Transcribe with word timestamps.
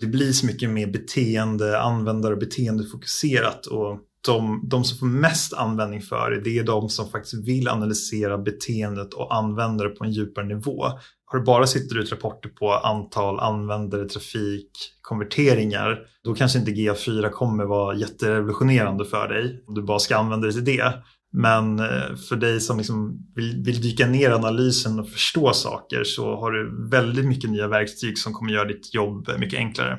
det 0.00 0.06
blir 0.06 0.32
så 0.32 0.46
mycket 0.46 0.70
mer 0.70 0.86
beteende, 0.86 1.80
användare 1.80 2.32
och 2.32 2.38
beteendefokuserat 2.38 3.66
och 3.66 3.98
de, 4.26 4.68
de 4.68 4.84
som 4.84 4.98
får 4.98 5.06
mest 5.06 5.52
användning 5.52 6.02
för 6.02 6.30
det, 6.30 6.40
det 6.40 6.58
är 6.58 6.64
de 6.64 6.88
som 6.88 7.10
faktiskt 7.10 7.48
vill 7.48 7.68
analysera 7.68 8.38
beteendet 8.38 9.14
och 9.14 9.36
använda 9.36 9.84
det 9.84 9.90
på 9.90 10.04
en 10.04 10.12
djupare 10.12 10.46
nivå. 10.46 10.84
Har 11.26 11.38
du 11.38 11.44
bara 11.44 11.66
sitter 11.66 11.98
ut 11.98 12.12
rapporter 12.12 12.48
på 12.48 12.72
antal 12.72 13.40
användare, 13.40 14.08
trafik, 14.08 14.70
konverteringar, 15.00 15.98
då 16.24 16.34
kanske 16.34 16.58
inte 16.58 16.70
GA4 16.70 17.30
kommer 17.30 17.64
vara 17.64 17.96
jätterevolutionerande 17.96 19.04
för 19.04 19.28
dig 19.28 19.64
om 19.66 19.74
du 19.74 19.82
bara 19.82 19.98
ska 19.98 20.16
använda 20.16 20.46
det 20.46 20.52
till 20.52 20.64
det. 20.64 20.92
Men 21.32 21.78
eh, 21.78 22.16
för 22.28 22.36
dig 22.36 22.60
som 22.60 22.78
liksom 22.78 23.18
vill, 23.34 23.62
vill 23.64 23.80
dyka 23.80 24.06
ner 24.06 24.30
i 24.30 24.32
analysen 24.32 25.00
och 25.00 25.08
förstå 25.08 25.52
saker 25.52 26.04
så 26.04 26.36
har 26.36 26.50
du 26.50 26.88
väldigt 26.90 27.26
mycket 27.26 27.50
nya 27.50 27.68
verktyg 27.68 28.18
som 28.18 28.32
kommer 28.32 28.52
göra 28.52 28.68
ditt 28.68 28.94
jobb 28.94 29.28
mycket 29.38 29.58
enklare. 29.58 29.98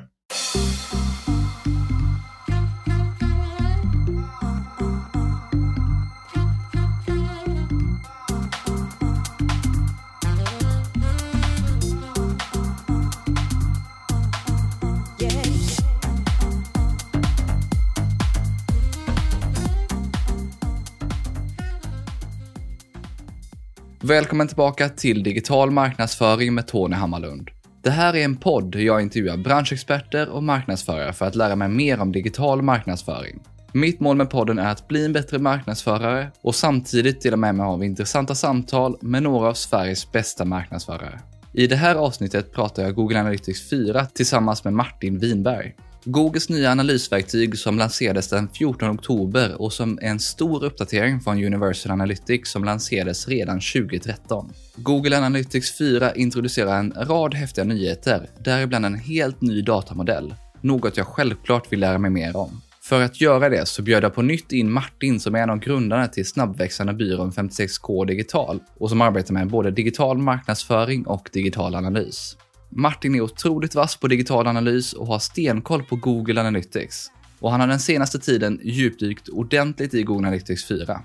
Välkommen 24.08 24.48
tillbaka 24.48 24.88
till 24.88 25.22
Digital 25.22 25.70
marknadsföring 25.70 26.54
med 26.54 26.66
Tony 26.66 26.96
Hammarlund. 26.96 27.50
Det 27.82 27.90
här 27.90 28.16
är 28.16 28.24
en 28.24 28.36
podd 28.36 28.72
där 28.72 28.80
jag 28.80 29.02
intervjuar 29.02 29.36
branschexperter 29.36 30.28
och 30.28 30.42
marknadsförare 30.42 31.12
för 31.12 31.26
att 31.26 31.34
lära 31.34 31.56
mig 31.56 31.68
mer 31.68 32.00
om 32.00 32.12
digital 32.12 32.62
marknadsföring. 32.62 33.40
Mitt 33.72 34.00
mål 34.00 34.16
med 34.16 34.30
podden 34.30 34.58
är 34.58 34.70
att 34.70 34.88
bli 34.88 35.04
en 35.04 35.12
bättre 35.12 35.38
marknadsförare 35.38 36.30
och 36.42 36.54
samtidigt 36.54 37.22
dela 37.22 37.36
med 37.36 37.54
mig 37.54 37.66
av 37.66 37.84
intressanta 37.84 38.34
samtal 38.34 38.98
med 39.00 39.22
några 39.22 39.48
av 39.48 39.54
Sveriges 39.54 40.12
bästa 40.12 40.44
marknadsförare. 40.44 41.20
I 41.52 41.66
det 41.66 41.76
här 41.76 41.94
avsnittet 41.94 42.52
pratar 42.52 42.82
jag 42.82 42.94
Google 42.94 43.20
Analytics 43.20 43.70
4 43.70 44.06
tillsammans 44.06 44.64
med 44.64 44.72
Martin 44.72 45.18
Winberg. 45.18 45.74
Googles 46.10 46.48
nya 46.48 46.70
analysverktyg 46.70 47.58
som 47.58 47.78
lanserades 47.78 48.28
den 48.28 48.48
14 48.48 48.90
oktober 48.90 49.62
och 49.62 49.72
som 49.72 49.98
är 50.02 50.08
en 50.08 50.20
stor 50.20 50.64
uppdatering 50.64 51.20
från 51.20 51.44
Universal 51.44 51.92
Analytics 51.92 52.50
som 52.50 52.64
lanserades 52.64 53.28
redan 53.28 53.60
2013. 53.60 54.52
Google 54.76 55.18
Analytics 55.18 55.78
4 55.78 56.14
introducerar 56.14 56.78
en 56.78 56.92
rad 56.96 57.34
häftiga 57.34 57.64
nyheter, 57.64 58.30
däribland 58.38 58.86
en 58.86 58.94
helt 58.94 59.40
ny 59.40 59.62
datamodell. 59.62 60.34
Något 60.60 60.96
jag 60.96 61.06
självklart 61.06 61.72
vill 61.72 61.80
lära 61.80 61.98
mig 61.98 62.10
mer 62.10 62.36
om. 62.36 62.60
För 62.82 63.02
att 63.02 63.20
göra 63.20 63.48
det 63.48 63.66
så 63.66 63.82
bjöd 63.82 64.04
jag 64.04 64.14
på 64.14 64.22
nytt 64.22 64.52
in 64.52 64.72
Martin 64.72 65.20
som 65.20 65.34
är 65.34 65.38
en 65.38 65.50
av 65.50 65.58
grundarna 65.58 66.08
till 66.08 66.26
snabbväxande 66.26 66.92
byrån 66.92 67.32
56K 67.32 68.06
Digital 68.06 68.60
och 68.78 68.90
som 68.90 69.00
arbetar 69.00 69.34
med 69.34 69.48
både 69.48 69.70
digital 69.70 70.18
marknadsföring 70.18 71.06
och 71.06 71.30
digital 71.32 71.74
analys. 71.74 72.36
Martin 72.70 73.14
är 73.14 73.20
otroligt 73.20 73.74
vass 73.74 73.96
på 73.96 74.08
digital 74.08 74.46
analys 74.46 74.92
och 74.92 75.06
har 75.06 75.18
stenkoll 75.18 75.82
på 75.82 75.96
Google 75.96 76.40
Analytics. 76.40 77.10
Och 77.40 77.50
han 77.50 77.60
har 77.60 77.66
den 77.66 77.80
senaste 77.80 78.18
tiden 78.18 78.60
djupdykt 78.62 79.28
ordentligt 79.28 79.94
i 79.94 80.02
Google 80.02 80.28
Analytics 80.28 80.68
4. 80.68 81.02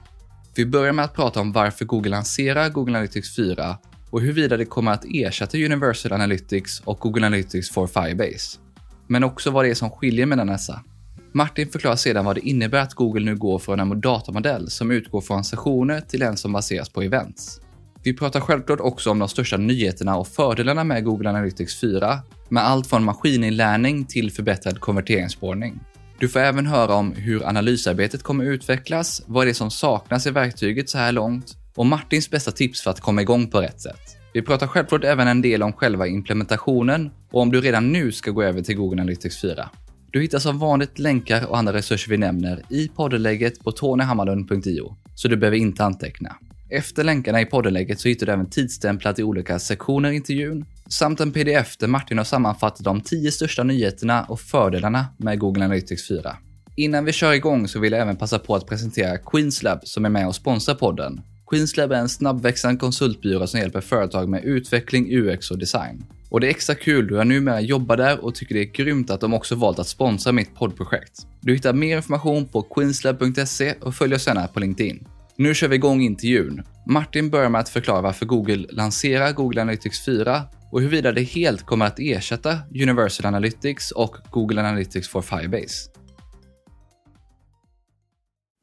Vi 0.55 0.65
börjar 0.65 0.93
med 0.93 1.05
att 1.05 1.15
prata 1.15 1.41
om 1.41 1.51
varför 1.51 1.85
Google 1.85 2.09
lanserar 2.09 2.69
Google 2.69 2.91
Analytics 2.91 3.35
4 3.35 3.77
och 4.09 4.21
huruvida 4.21 4.57
det 4.57 4.65
kommer 4.65 4.91
att 4.91 5.05
ersätta 5.05 5.57
Universal 5.57 6.13
Analytics 6.13 6.79
och 6.79 6.99
Google 6.99 7.25
Analytics 7.25 7.71
for 7.71 7.87
Firebase. 7.87 8.59
Men 9.07 9.23
också 9.23 9.51
vad 9.51 9.65
det 9.65 9.69
är 9.69 9.75
som 9.75 9.89
skiljer 9.89 10.25
mellan 10.25 10.47
dessa. 10.47 10.83
Martin 11.31 11.69
förklarar 11.69 11.95
sedan 11.95 12.25
vad 12.25 12.35
det 12.35 12.47
innebär 12.47 12.79
att 12.79 12.93
Google 12.93 13.25
nu 13.25 13.35
går 13.35 13.59
från 13.59 13.79
en 13.79 14.01
datamodell 14.01 14.69
som 14.69 14.91
utgår 14.91 15.21
från 15.21 15.43
sessioner 15.43 16.01
till 16.01 16.21
en 16.21 16.37
som 16.37 16.51
baseras 16.51 16.89
på 16.89 17.01
events. 17.01 17.59
Vi 18.05 18.13
pratar 18.13 18.39
självklart 18.39 18.79
också 18.79 19.11
om 19.11 19.19
de 19.19 19.29
största 19.29 19.57
nyheterna 19.57 20.17
och 20.17 20.27
fördelarna 20.27 20.83
med 20.83 21.03
Google 21.03 21.29
Analytics 21.29 21.79
4, 21.79 22.19
med 22.49 22.63
allt 22.67 22.87
från 22.87 23.03
maskininlärning 23.03 24.05
till 24.05 24.31
förbättrad 24.31 24.79
konverteringsspårning. 24.79 25.79
Du 26.19 26.29
får 26.29 26.39
även 26.39 26.67
höra 26.67 26.95
om 26.95 27.11
hur 27.11 27.45
analysarbetet 27.45 28.23
kommer 28.23 28.45
utvecklas, 28.45 29.21
vad 29.27 29.45
det 29.45 29.51
är 29.51 29.53
som 29.53 29.71
saknas 29.71 30.27
i 30.27 30.31
verktyget 30.31 30.89
så 30.89 30.97
här 30.97 31.11
långt 31.11 31.57
och 31.75 31.85
Martins 31.85 32.29
bästa 32.29 32.51
tips 32.51 32.81
för 32.81 32.91
att 32.91 32.99
komma 32.99 33.21
igång 33.21 33.47
på 33.47 33.61
rätt 33.61 33.81
sätt. 33.81 34.17
Vi 34.33 34.41
pratar 34.41 34.67
självklart 34.67 35.03
även 35.03 35.27
en 35.27 35.41
del 35.41 35.63
om 35.63 35.73
själva 35.73 36.07
implementationen 36.07 37.11
och 37.31 37.41
om 37.41 37.51
du 37.51 37.61
redan 37.61 37.91
nu 37.91 38.11
ska 38.11 38.31
gå 38.31 38.43
över 38.43 38.61
till 38.61 38.75
Google 38.75 39.01
Analytics 39.01 39.41
4. 39.41 39.69
Du 40.11 40.21
hittar 40.21 40.39
som 40.39 40.59
vanligt 40.59 40.99
länkar 40.99 41.45
och 41.45 41.57
andra 41.57 41.73
resurser 41.73 42.09
vi 42.09 42.17
nämner 42.17 42.61
i 42.69 42.87
poddenlägget 42.87 43.59
på 43.63 43.71
tonyhammarlund.io, 43.71 44.95
så 45.15 45.27
du 45.27 45.37
behöver 45.37 45.57
inte 45.57 45.85
anteckna. 45.85 46.35
Efter 46.75 47.03
länkarna 47.03 47.41
i 47.41 47.45
poddenlägget 47.45 47.99
så 47.99 48.07
hittar 48.07 48.25
du 48.25 48.31
även 48.31 48.49
tidsstämplat 48.49 49.19
i 49.19 49.23
olika 49.23 49.59
sektioner 49.59 50.11
i 50.11 50.15
intervjun, 50.15 50.65
samt 50.89 51.19
en 51.19 51.31
pdf 51.31 51.77
där 51.77 51.87
Martin 51.87 52.17
har 52.17 52.25
sammanfattat 52.25 52.83
de 52.83 53.01
10 53.01 53.31
största 53.31 53.63
nyheterna 53.63 54.23
och 54.23 54.39
fördelarna 54.39 55.05
med 55.17 55.39
Google 55.39 55.65
Analytics 55.65 56.07
4. 56.07 56.37
Innan 56.75 57.05
vi 57.05 57.11
kör 57.11 57.33
igång 57.33 57.67
så 57.67 57.79
vill 57.79 57.91
jag 57.91 58.01
även 58.01 58.15
passa 58.15 58.39
på 58.39 58.55
att 58.55 58.67
presentera 58.67 59.17
Queenslab 59.17 59.79
som 59.83 60.05
är 60.05 60.09
med 60.09 60.27
och 60.27 60.35
sponsrar 60.35 60.75
podden. 60.75 61.21
Queenslab 61.49 61.91
är 61.91 61.95
en 61.95 62.09
snabbväxande 62.09 62.79
konsultbyrå 62.79 63.47
som 63.47 63.59
hjälper 63.59 63.81
företag 63.81 64.29
med 64.29 64.43
utveckling, 64.43 65.17
UX 65.17 65.51
och 65.51 65.59
design. 65.59 66.05
Och 66.29 66.39
det 66.39 66.47
är 66.47 66.51
extra 66.51 66.75
kul 66.75 67.07
då 67.07 67.15
jag 67.15 67.27
numera 67.27 67.61
jobbar 67.61 67.97
där 67.97 68.25
och 68.25 68.35
tycker 68.35 68.55
det 68.55 68.61
är 68.61 68.73
grymt 68.83 69.09
att 69.09 69.21
de 69.21 69.33
också 69.33 69.55
valt 69.55 69.79
att 69.79 69.87
sponsra 69.87 70.31
mitt 70.31 70.55
poddprojekt. 70.55 71.27
Du 71.41 71.53
hittar 71.53 71.73
mer 71.73 71.97
information 71.97 72.47
på 72.47 72.61
queenslab.se 72.61 73.73
och 73.81 73.95
följ 73.95 74.15
oss 74.15 74.27
gärna 74.27 74.47
på 74.47 74.59
LinkedIn. 74.59 75.07
Nu 75.37 75.53
kör 75.53 75.67
vi 75.67 75.75
igång 75.75 76.01
intervjun. 76.01 76.63
Martin 76.87 77.29
börjar 77.29 77.49
med 77.49 77.61
att 77.61 77.69
förklara 77.69 78.01
varför 78.01 78.25
Google 78.25 78.67
lanserar 78.69 79.31
Google 79.31 79.61
Analytics 79.61 80.05
4 80.05 80.41
och 80.71 80.81
huruvida 80.81 81.11
det 81.11 81.23
helt 81.23 81.65
kommer 81.65 81.85
att 81.85 81.99
ersätta 81.99 82.57
Universal 82.69 83.25
Analytics 83.25 83.91
och 83.91 84.17
Google 84.31 84.61
Analytics 84.61 85.09
for 85.09 85.21
Firebase. 85.21 85.89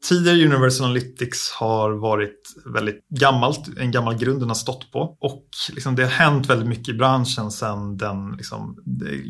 Tidigare 0.09 0.45
Universal 0.45 0.87
Analytics 0.87 1.51
har 1.51 1.91
varit 1.91 2.41
väldigt 2.75 3.09
gammalt, 3.09 3.79
en 3.79 3.91
gammal 3.91 4.19
grund 4.19 4.41
den 4.41 4.49
har 4.49 4.55
stått 4.55 4.93
på. 4.93 5.17
Och 5.21 5.49
liksom 5.73 5.97
det 5.97 6.03
har 6.03 6.11
hänt 6.11 6.51
väldigt 6.51 6.69
mycket 6.69 6.89
i 6.89 6.95
branschen 6.95 7.51
sedan 7.51 7.97
den, 7.97 8.33
liksom, 8.33 8.77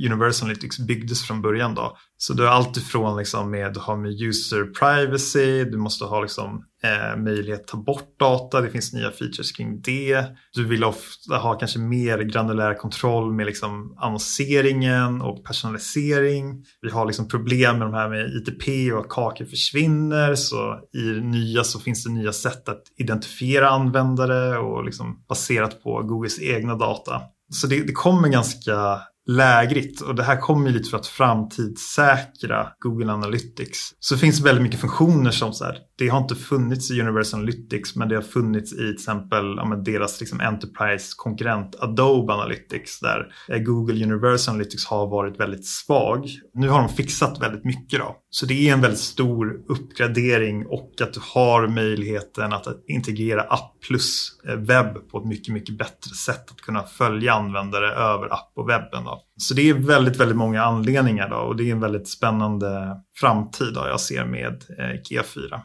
Universal 0.06 0.46
Analytics 0.46 0.78
byggdes 0.78 1.22
från 1.26 1.42
början. 1.42 1.74
Då. 1.74 1.96
Så 2.22 2.32
du 2.32 2.42
har 2.42 2.50
allt 2.50 2.76
ifrån 2.76 3.18
liksom 3.18 3.50
med, 3.50 3.74
du 3.74 3.80
har 3.80 3.96
med 3.96 4.22
user 4.22 4.64
privacy, 4.64 5.64
du 5.64 5.78
måste 5.78 6.04
ha 6.04 6.20
liksom 6.20 6.64
eh, 6.82 7.16
möjlighet 7.22 7.60
att 7.60 7.66
ta 7.66 7.76
bort 7.76 8.18
data, 8.18 8.60
det 8.60 8.70
finns 8.70 8.92
nya 8.92 9.10
features 9.10 9.52
kring 9.52 9.80
det. 9.80 10.24
Du 10.52 10.66
vill 10.66 10.84
ofta 10.84 11.36
ha 11.36 11.54
kanske 11.54 11.78
mer 11.78 12.18
granulär 12.18 12.74
kontroll 12.74 13.32
med 13.32 13.46
liksom 13.46 13.94
annonseringen 13.98 15.22
och 15.22 15.44
personalisering. 15.44 16.64
Vi 16.80 16.90
har 16.90 17.06
liksom 17.06 17.28
problem 17.28 17.78
med 17.78 17.86
de 17.86 17.94
här 17.94 18.08
med 18.08 18.26
ITP 18.26 18.92
och 18.92 19.00
att 19.00 19.08
kakor 19.08 19.44
försvinner. 19.44 20.34
Så 20.34 20.78
i 20.94 21.02
det 21.02 21.20
nya 21.20 21.64
så 21.64 21.80
finns 21.80 22.04
det 22.04 22.10
nya 22.10 22.32
sätt 22.32 22.68
att 22.68 22.82
identifiera 22.96 23.70
användare 23.70 24.58
och 24.58 24.84
liksom 24.84 25.24
baserat 25.28 25.82
på 25.82 26.02
Googles 26.02 26.40
egna 26.40 26.74
data. 26.74 27.22
Så 27.52 27.66
det, 27.66 27.82
det 27.82 27.92
kommer 27.92 28.28
ganska 28.28 29.00
lägrigt 29.26 30.00
och 30.00 30.14
det 30.14 30.22
här 30.22 30.36
kommer 30.36 30.66
ju 30.66 30.72
lite 30.72 30.90
för 30.90 30.96
att 30.98 31.06
framtidssäkra 31.06 32.68
Google 32.78 33.12
Analytics. 33.12 33.94
Så 34.00 34.14
det 34.14 34.20
finns 34.20 34.40
väldigt 34.40 34.62
mycket 34.62 34.80
funktioner 34.80 35.30
som 35.30 35.52
så 35.52 35.64
här, 35.64 35.78
det 35.98 36.08
har 36.08 36.18
inte 36.18 36.34
funnits 36.34 36.90
i 36.90 37.00
Universal 37.00 37.40
Analytics 37.40 37.96
men 37.96 38.08
det 38.08 38.14
har 38.14 38.22
funnits 38.22 38.72
i 38.72 38.76
till 38.76 38.92
exempel 38.92 39.44
ja, 39.56 39.76
deras 39.76 40.20
liksom, 40.20 40.40
Enterprise-konkurrent 40.40 41.76
Adobe 41.78 42.32
Analytics 42.32 43.00
där 43.00 43.32
Google 43.64 44.04
Universal 44.04 44.54
Analytics 44.54 44.86
har 44.86 45.06
varit 45.06 45.40
väldigt 45.40 45.66
svag. 45.66 46.28
Nu 46.54 46.68
har 46.68 46.78
de 46.78 46.88
fixat 46.88 47.42
väldigt 47.42 47.64
mycket 47.64 47.98
då. 47.98 48.16
Så 48.32 48.46
det 48.46 48.68
är 48.68 48.72
en 48.72 48.80
väldigt 48.80 49.00
stor 49.00 49.60
uppgradering 49.68 50.66
och 50.66 51.00
att 51.00 51.14
du 51.14 51.20
har 51.34 51.68
möjligheten 51.68 52.52
att 52.52 52.66
integrera 52.86 53.42
app 53.42 53.80
plus 53.88 54.32
eh, 54.48 54.56
webb 54.56 55.10
på 55.10 55.18
ett 55.18 55.24
mycket, 55.24 55.54
mycket 55.54 55.78
bättre 55.78 56.10
sätt 56.10 56.50
att 56.50 56.60
kunna 56.60 56.82
följa 56.82 57.32
användare 57.32 57.92
över 57.92 58.32
app 58.32 58.52
och 58.54 58.68
webben. 58.68 59.04
Då. 59.04 59.22
Så 59.36 59.54
det 59.54 59.68
är 59.68 59.74
väldigt, 59.74 60.16
väldigt 60.16 60.36
många 60.36 60.62
anledningar 60.62 61.28
då, 61.28 61.36
och 61.36 61.56
det 61.56 61.68
är 61.68 61.72
en 61.72 61.80
väldigt 61.80 62.08
spännande 62.08 62.96
framtid 63.16 63.74
då, 63.74 63.80
jag 63.88 64.00
ser 64.00 64.24
med 64.24 64.64
eh, 64.78 64.94
IKEA 64.94 65.22
4. 65.22 65.62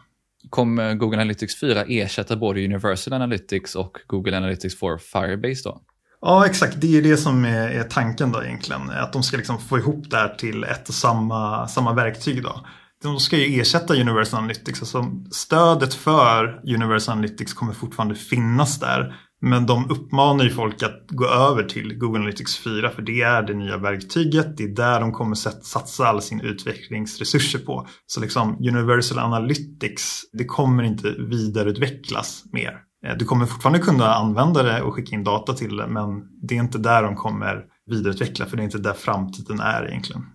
Kommer 0.50 0.94
Google 0.94 1.18
Analytics 1.18 1.60
4 1.60 1.84
ersätta 1.84 2.36
både 2.36 2.66
Universal 2.66 3.14
Analytics 3.14 3.76
och 3.76 3.98
Google 4.08 4.38
Analytics 4.38 4.80
for 4.80 4.98
Firebase 4.98 5.70
då? 5.70 5.82
Ja, 6.27 6.45
exakt. 6.45 6.81
Det 6.81 6.98
är 6.98 7.01
det 7.01 7.18
som 7.18 7.45
är, 7.45 7.69
är 7.69 7.83
tanken 7.83 8.31
då 8.31 8.44
egentligen. 8.44 8.89
Att 8.89 9.13
de 9.13 9.24
ska 9.24 9.38
liksom 9.38 9.60
få 9.60 9.77
ihop 9.77 10.10
det 10.10 10.18
här 10.18 10.36
till 10.36 10.63
ett 10.63 10.89
och 10.89 10.95
samma, 10.95 11.68
samma 11.68 11.94
verktyg. 11.94 12.44
Då. 12.44 12.66
De 13.04 13.19
ska 13.19 13.38
ju 13.38 13.62
ersätta 13.62 13.94
Universal 13.94 14.38
Analytics. 14.38 14.81
Alltså 14.81 15.06
stödet 15.31 15.94
för 15.94 16.62
Universal 16.75 17.13
Analytics 17.13 17.54
kommer 17.54 17.74
fortfarande 17.74 18.16
finnas 18.16 18.80
där. 18.80 19.16
Men 19.42 19.66
de 19.66 19.89
uppmanar 19.89 20.44
ju 20.44 20.50
folk 20.50 20.83
att 20.83 21.06
gå 21.10 21.27
över 21.27 21.63
till 21.63 21.98
Google 21.98 22.19
Analytics 22.19 22.57
4 22.57 22.89
för 22.89 23.01
det 23.01 23.22
är 23.22 23.42
det 23.42 23.54
nya 23.54 23.77
verktyget. 23.77 24.57
Det 24.57 24.63
är 24.63 24.75
där 24.75 25.00
de 25.00 25.12
kommer 25.12 25.36
satsa 25.36 26.07
all 26.07 26.22
sin 26.22 26.42
utvecklingsresurser 26.42 27.60
på. 27.60 27.88
Så 28.07 28.22
liksom 28.22 28.57
Universal 28.60 29.19
Analytics, 29.19 30.22
det 30.33 30.45
kommer 30.45 30.83
inte 30.83 31.10
vidareutvecklas 31.10 32.44
mer. 32.51 32.81
Eh, 33.06 33.18
du 33.18 33.26
kommer 33.26 33.46
fortfarande 33.46 33.80
kunna 33.80 34.14
använda 34.14 34.64
det 34.64 34.82
och 34.82 34.94
skicka 34.94 35.16
in 35.16 35.24
data 35.24 35.54
till 35.54 35.78
det 35.78 35.88
men 35.88 36.08
det 36.42 36.56
är 36.56 36.60
inte 36.60 36.78
där 36.78 37.04
de 37.04 37.16
kommer 37.16 37.64
vidareutveckla 37.86 38.46
för 38.46 38.58
det 38.58 38.64
är 38.64 38.66
inte 38.66 38.78
där 38.78 38.94
framtiden 38.94 39.60
är 39.60 39.88
egentligen. 39.88 40.26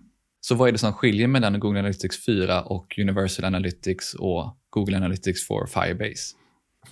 Så 0.41 0.55
vad 0.55 0.67
är 0.67 0.71
det 0.71 0.77
som 0.77 0.93
skiljer 0.93 1.27
mellan 1.27 1.59
Google 1.59 1.79
Analytics 1.79 2.25
4 2.25 2.61
och 2.61 2.95
Universal 2.97 3.45
Analytics 3.45 4.13
och 4.13 4.57
Google 4.69 4.97
Analytics 4.97 5.47
for 5.47 5.65
Firebase? 5.65 6.35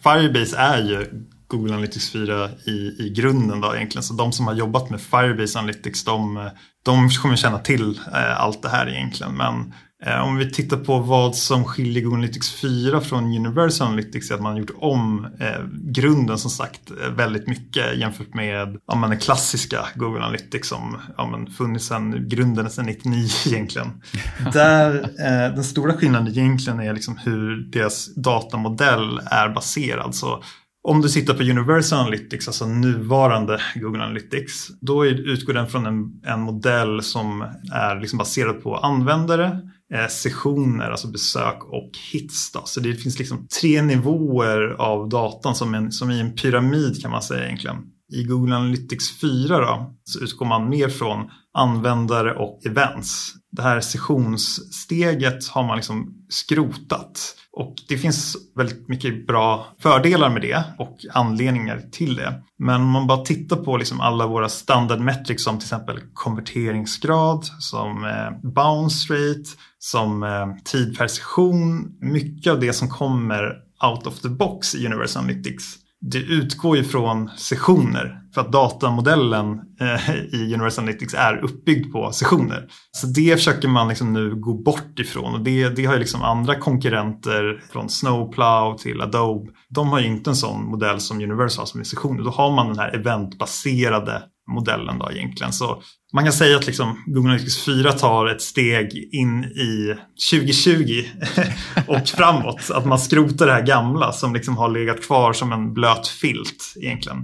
Firebase 0.03 0.57
är 0.57 0.83
ju 0.83 1.25
Google 1.47 1.73
Analytics 1.73 2.11
4 2.11 2.49
i, 2.65 2.95
i 2.99 3.13
grunden 3.15 3.61
då 3.61 3.75
egentligen. 3.75 4.03
Så 4.03 4.13
de 4.13 4.31
som 4.31 4.47
har 4.47 4.53
jobbat 4.53 4.89
med 4.89 5.01
Firebase 5.01 5.59
Analytics 5.59 6.03
de, 6.03 6.49
de 6.83 7.09
kommer 7.09 7.35
känna 7.35 7.59
till 7.59 7.99
eh, 8.13 8.41
allt 8.41 8.61
det 8.61 8.69
här 8.69 8.89
egentligen. 8.89 9.37
Men 9.37 9.73
om 10.05 10.37
vi 10.37 10.51
tittar 10.51 10.77
på 10.77 10.99
vad 10.99 11.35
som 11.35 11.65
skiljer 11.65 12.03
Google 12.03 12.17
Analytics 12.17 12.61
4 12.61 13.01
från 13.01 13.23
Universal 13.23 13.87
Analytics 13.87 14.31
är 14.31 14.35
att 14.35 14.41
man 14.41 14.51
har 14.51 14.59
gjort 14.59 14.75
om 14.75 15.27
eh, 15.39 15.65
grunden 15.71 16.37
som 16.37 16.51
sagt 16.51 16.91
eh, 16.91 17.11
väldigt 17.11 17.47
mycket 17.47 17.97
jämfört 17.97 18.33
med 18.33 18.77
ja, 18.87 19.11
är 19.11 19.15
klassiska 19.15 19.85
Google 19.95 20.19
Analytics 20.19 20.67
som 20.67 20.97
ja, 21.17 21.27
man 21.27 21.47
funnits 21.47 21.85
sedan 21.85 22.29
grunden 22.29 22.69
sedan 22.69 22.85
99 22.85 23.27
egentligen. 23.47 24.01
Där, 24.53 24.95
eh, 24.95 25.55
den 25.55 25.63
stora 25.63 25.93
skillnaden 25.93 26.27
egentligen 26.27 26.79
är 26.79 26.93
liksom 26.93 27.17
hur 27.17 27.71
deras 27.71 28.15
datamodell 28.15 29.21
är 29.25 29.49
baserad. 29.49 30.15
Så 30.15 30.43
om 30.83 31.01
du 31.01 31.09
tittar 31.09 31.33
på 31.33 31.43
Universal 31.43 31.99
Analytics, 31.99 32.47
alltså 32.47 32.65
nuvarande 32.65 33.61
Google 33.75 34.03
Analytics, 34.03 34.67
då 34.81 35.05
utgår 35.05 35.53
den 35.53 35.67
från 35.67 35.85
en, 35.85 36.21
en 36.25 36.39
modell 36.39 37.03
som 37.03 37.41
är 37.73 38.01
liksom 38.01 38.17
baserad 38.17 38.63
på 38.63 38.77
användare, 38.77 39.45
eh, 39.45 39.57
Eh, 39.93 40.07
sessioner, 40.07 40.91
alltså 40.91 41.07
besök 41.07 41.63
och 41.63 41.91
hits. 42.11 42.51
Då. 42.51 42.61
Så 42.65 42.79
det 42.79 42.95
finns 42.95 43.19
liksom 43.19 43.47
tre 43.61 43.81
nivåer 43.81 44.75
av 44.79 45.09
datan 45.09 45.55
som, 45.55 45.75
en, 45.75 45.91
som 45.91 46.11
i 46.11 46.19
en 46.19 46.35
pyramid 46.35 47.01
kan 47.01 47.11
man 47.11 47.21
säga 47.21 47.45
egentligen. 47.45 47.77
I 48.13 48.23
Google 48.23 48.55
Analytics 48.55 49.19
4 49.19 49.57
då, 49.59 49.95
så 50.03 50.19
utgår 50.19 50.45
man 50.45 50.69
mer 50.69 50.89
från 50.89 51.29
användare 51.53 52.33
och 52.33 52.65
events. 52.65 53.33
Det 53.51 53.61
här 53.61 53.81
sessionssteget 53.81 55.47
har 55.47 55.63
man 55.63 55.75
liksom 55.75 56.25
skrotat. 56.29 57.35
Och 57.59 57.75
det 57.87 57.97
finns 57.97 58.37
väldigt 58.55 58.87
mycket 58.87 59.27
bra 59.27 59.67
fördelar 59.79 60.29
med 60.29 60.41
det 60.41 60.63
och 60.77 60.97
anledningar 61.13 61.81
till 61.91 62.15
det. 62.15 62.33
Men 62.59 62.81
om 62.81 62.89
man 62.89 63.07
bara 63.07 63.25
tittar 63.25 63.55
på 63.55 63.77
liksom 63.77 64.01
alla 64.01 64.27
våra 64.27 64.49
standardmetrics 64.49 65.43
som 65.43 65.59
till 65.59 65.65
exempel 65.65 65.99
konverteringsgrad, 66.13 67.45
som 67.59 68.05
eh, 68.05 68.49
bounce 68.49 69.13
rate, 69.13 69.49
som 69.79 70.23
eh, 70.23 70.47
tid 70.63 70.97
per 70.97 71.07
session. 71.07 71.97
Mycket 72.01 72.51
av 72.51 72.59
det 72.59 72.73
som 72.73 72.89
kommer 72.89 73.53
out 73.91 74.07
of 74.07 74.19
the 74.19 74.29
box 74.29 74.75
i 74.75 74.85
Universal 74.85 75.23
Analytics 75.23 75.75
det 76.01 76.19
utgår 76.19 76.77
ju 76.77 76.83
från 76.83 77.29
sessioner 77.29 78.21
för 78.33 78.41
att 78.41 78.51
datamodellen 78.51 79.61
eh, 79.81 80.15
i 80.33 80.53
Universal 80.53 80.83
Analytics 80.83 81.13
är 81.13 81.43
uppbyggd 81.43 81.91
på 81.91 82.11
sessioner. 82.11 82.67
Så 82.91 83.07
det 83.07 83.35
försöker 83.35 83.67
man 83.67 83.87
liksom 83.87 84.13
nu 84.13 84.35
gå 84.35 84.53
bort 84.53 84.99
ifrån 84.99 85.33
och 85.33 85.43
det, 85.43 85.69
det 85.69 85.85
har 85.85 85.93
ju 85.93 85.99
liksom 85.99 86.21
andra 86.21 86.55
konkurrenter 86.55 87.63
från 87.71 87.89
Snowplow 87.89 88.77
till 88.77 89.01
Adobe. 89.01 89.51
De 89.69 89.87
har 89.87 89.99
ju 89.99 90.07
inte 90.07 90.29
en 90.29 90.35
sån 90.35 90.65
modell 90.65 90.99
som 90.99 91.17
Universal 91.17 91.67
som 91.67 91.79
är 91.79 91.83
sessioner. 91.83 92.23
Då 92.23 92.29
har 92.29 92.51
man 92.51 92.67
den 92.67 92.79
här 92.79 92.95
eventbaserade 92.95 94.23
modellen 94.53 94.99
då 94.99 95.11
egentligen. 95.11 95.53
Så 95.53 95.81
man 96.13 96.23
kan 96.23 96.33
säga 96.33 96.57
att 96.57 96.67
liksom 96.67 97.03
Google 97.05 97.29
Analytics 97.29 97.65
4 97.65 97.91
tar 97.91 98.27
ett 98.27 98.41
steg 98.41 99.09
in 99.11 99.43
i 99.43 99.95
2020 100.31 101.03
och 101.87 102.07
framåt. 102.07 102.71
Att 102.73 102.85
man 102.85 102.99
skrotar 102.99 103.45
det 103.45 103.53
här 103.53 103.65
gamla 103.65 104.11
som 104.11 104.33
liksom 104.33 104.57
har 104.57 104.69
legat 104.69 105.01
kvar 105.01 105.33
som 105.33 105.53
en 105.53 105.73
blöt 105.73 106.07
filt 106.07 106.73
egentligen. 106.81 107.17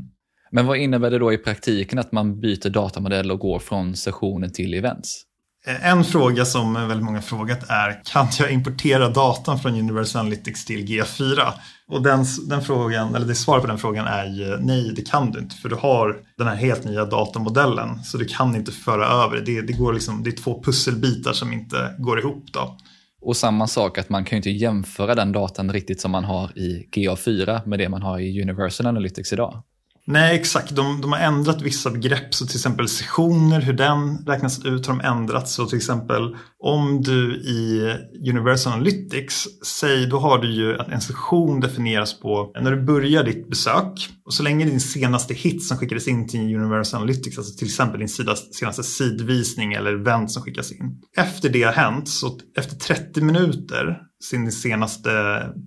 Men 0.52 0.66
vad 0.66 0.78
innebär 0.78 1.12
det 1.12 1.20
då 1.20 1.34
i 1.34 1.38
praktiken 1.38 2.00
att 2.00 2.12
man 2.12 2.40
byter 2.40 2.70
datamodell 2.70 3.32
och 3.32 3.40
går 3.40 3.60
från 3.60 3.96
sessioner 3.96 4.50
till 4.50 4.74
events? 4.74 5.24
Eh, 5.68 5.90
en 5.90 6.04
fråga 6.04 6.46
som 6.46 6.74
väldigt 6.74 7.04
många 7.04 7.22
frågat 7.22 7.70
är 7.70 8.02
kan 8.04 8.28
jag 8.40 8.52
importera 8.52 9.10
datan 9.10 9.60
från 9.60 9.74
Universal 9.74 10.20
Analytics 10.20 10.66
till 10.66 10.86
G4? 10.86 11.54
Och 11.92 12.02
den, 12.02 12.26
den 12.48 12.62
frågan, 12.62 13.16
eller 13.16 13.28
det 13.28 13.36
svaret 13.36 13.62
på 13.62 13.68
den 13.68 13.78
frågan 13.78 14.08
är 14.08 14.26
ju 14.26 14.58
nej, 14.58 14.94
det 14.96 15.02
kan 15.02 15.32
du 15.32 15.40
inte 15.40 15.56
för 15.56 15.70
du 15.70 15.76
har 15.76 16.18
den 16.38 16.48
här 16.48 16.56
helt 16.56 16.84
nya 16.84 17.06
datamodellen 17.06 18.04
så 18.04 18.18
du 18.18 18.26
kan 18.26 18.56
inte 18.56 18.72
föra 18.72 19.06
över 19.06 19.38
det. 19.46 19.62
Det, 19.62 19.74
går 19.74 19.94
liksom, 19.94 20.24
det 20.24 20.30
är 20.30 20.38
två 20.38 20.64
pusselbitar 20.64 21.34
som 21.34 21.54
inte 21.54 21.96
går 22.00 22.20
ihop. 22.20 22.46
Då. 22.54 22.78
Och 23.22 23.38
samma 23.38 23.68
sak 23.68 23.98
att 23.98 24.10
man 24.10 24.26
kan 24.26 24.36
ju 24.36 24.38
inte 24.38 24.50
jämföra 24.50 25.16
den 25.16 25.32
datan 25.32 25.74
riktigt 25.74 26.02
som 26.02 26.12
man 26.12 26.24
har 26.24 26.58
i 26.58 26.90
GA4 26.92 27.68
med 27.68 27.80
det 27.80 27.90
man 27.90 28.02
har 28.02 28.20
i 28.20 28.42
Universal 28.42 28.88
Analytics 28.88 29.34
idag. 29.34 29.64
Nej, 30.08 30.36
exakt. 30.36 30.76
De, 30.76 31.02
de, 31.02 31.12
har 31.12 31.20
ändrat 31.20 31.62
vissa 31.62 31.90
begrepp. 31.90 32.34
Så 32.34 32.46
till 32.46 32.56
exempel 32.56 32.88
sessioner, 32.88 33.62
hur 33.62 33.74
den 33.74 34.18
räknas 34.26 34.66
ut 34.66 34.88
har 34.88 34.94
de 34.94 35.02
ändrat. 35.02 35.50
Så 35.50 35.66
till 35.66 35.78
exempel 35.78 36.36
om 36.60 37.02
du 37.02 37.36
i 37.36 37.92
Universal 38.30 38.74
Analytics, 38.74 39.48
säg 39.66 40.08
då 40.08 40.20
har 40.20 40.38
du 40.38 40.52
ju 40.52 40.80
att 40.80 40.88
en 40.88 41.02
session 41.02 41.60
definieras 41.60 42.20
på 42.20 42.52
när 42.62 42.72
du 42.72 42.84
börjar 42.84 43.24
ditt 43.24 43.50
besök 43.50 44.10
och 44.26 44.34
så 44.34 44.44
länge 44.44 44.66
din 44.66 44.80
senaste 44.80 45.34
hit 45.34 45.64
som 45.64 45.78
skickades 45.78 46.08
in 46.08 46.28
till 46.28 46.56
Universal 46.56 47.02
Analytics, 47.02 47.38
alltså 47.38 47.58
till 47.58 47.68
exempel 47.68 48.00
din 48.00 48.10
senaste 48.52 48.84
sidvisning 48.84 49.74
eller 49.74 49.94
event 49.94 50.32
som 50.32 50.44
skickas 50.44 50.72
in. 50.72 51.02
Efter 51.18 51.50
det 51.50 51.64
har 51.64 51.74
hänt, 51.74 52.10
så 52.10 52.40
efter 52.58 52.76
30 52.76 53.22
minuter 53.22 53.98
sin 54.30 54.52
senaste 54.52 55.10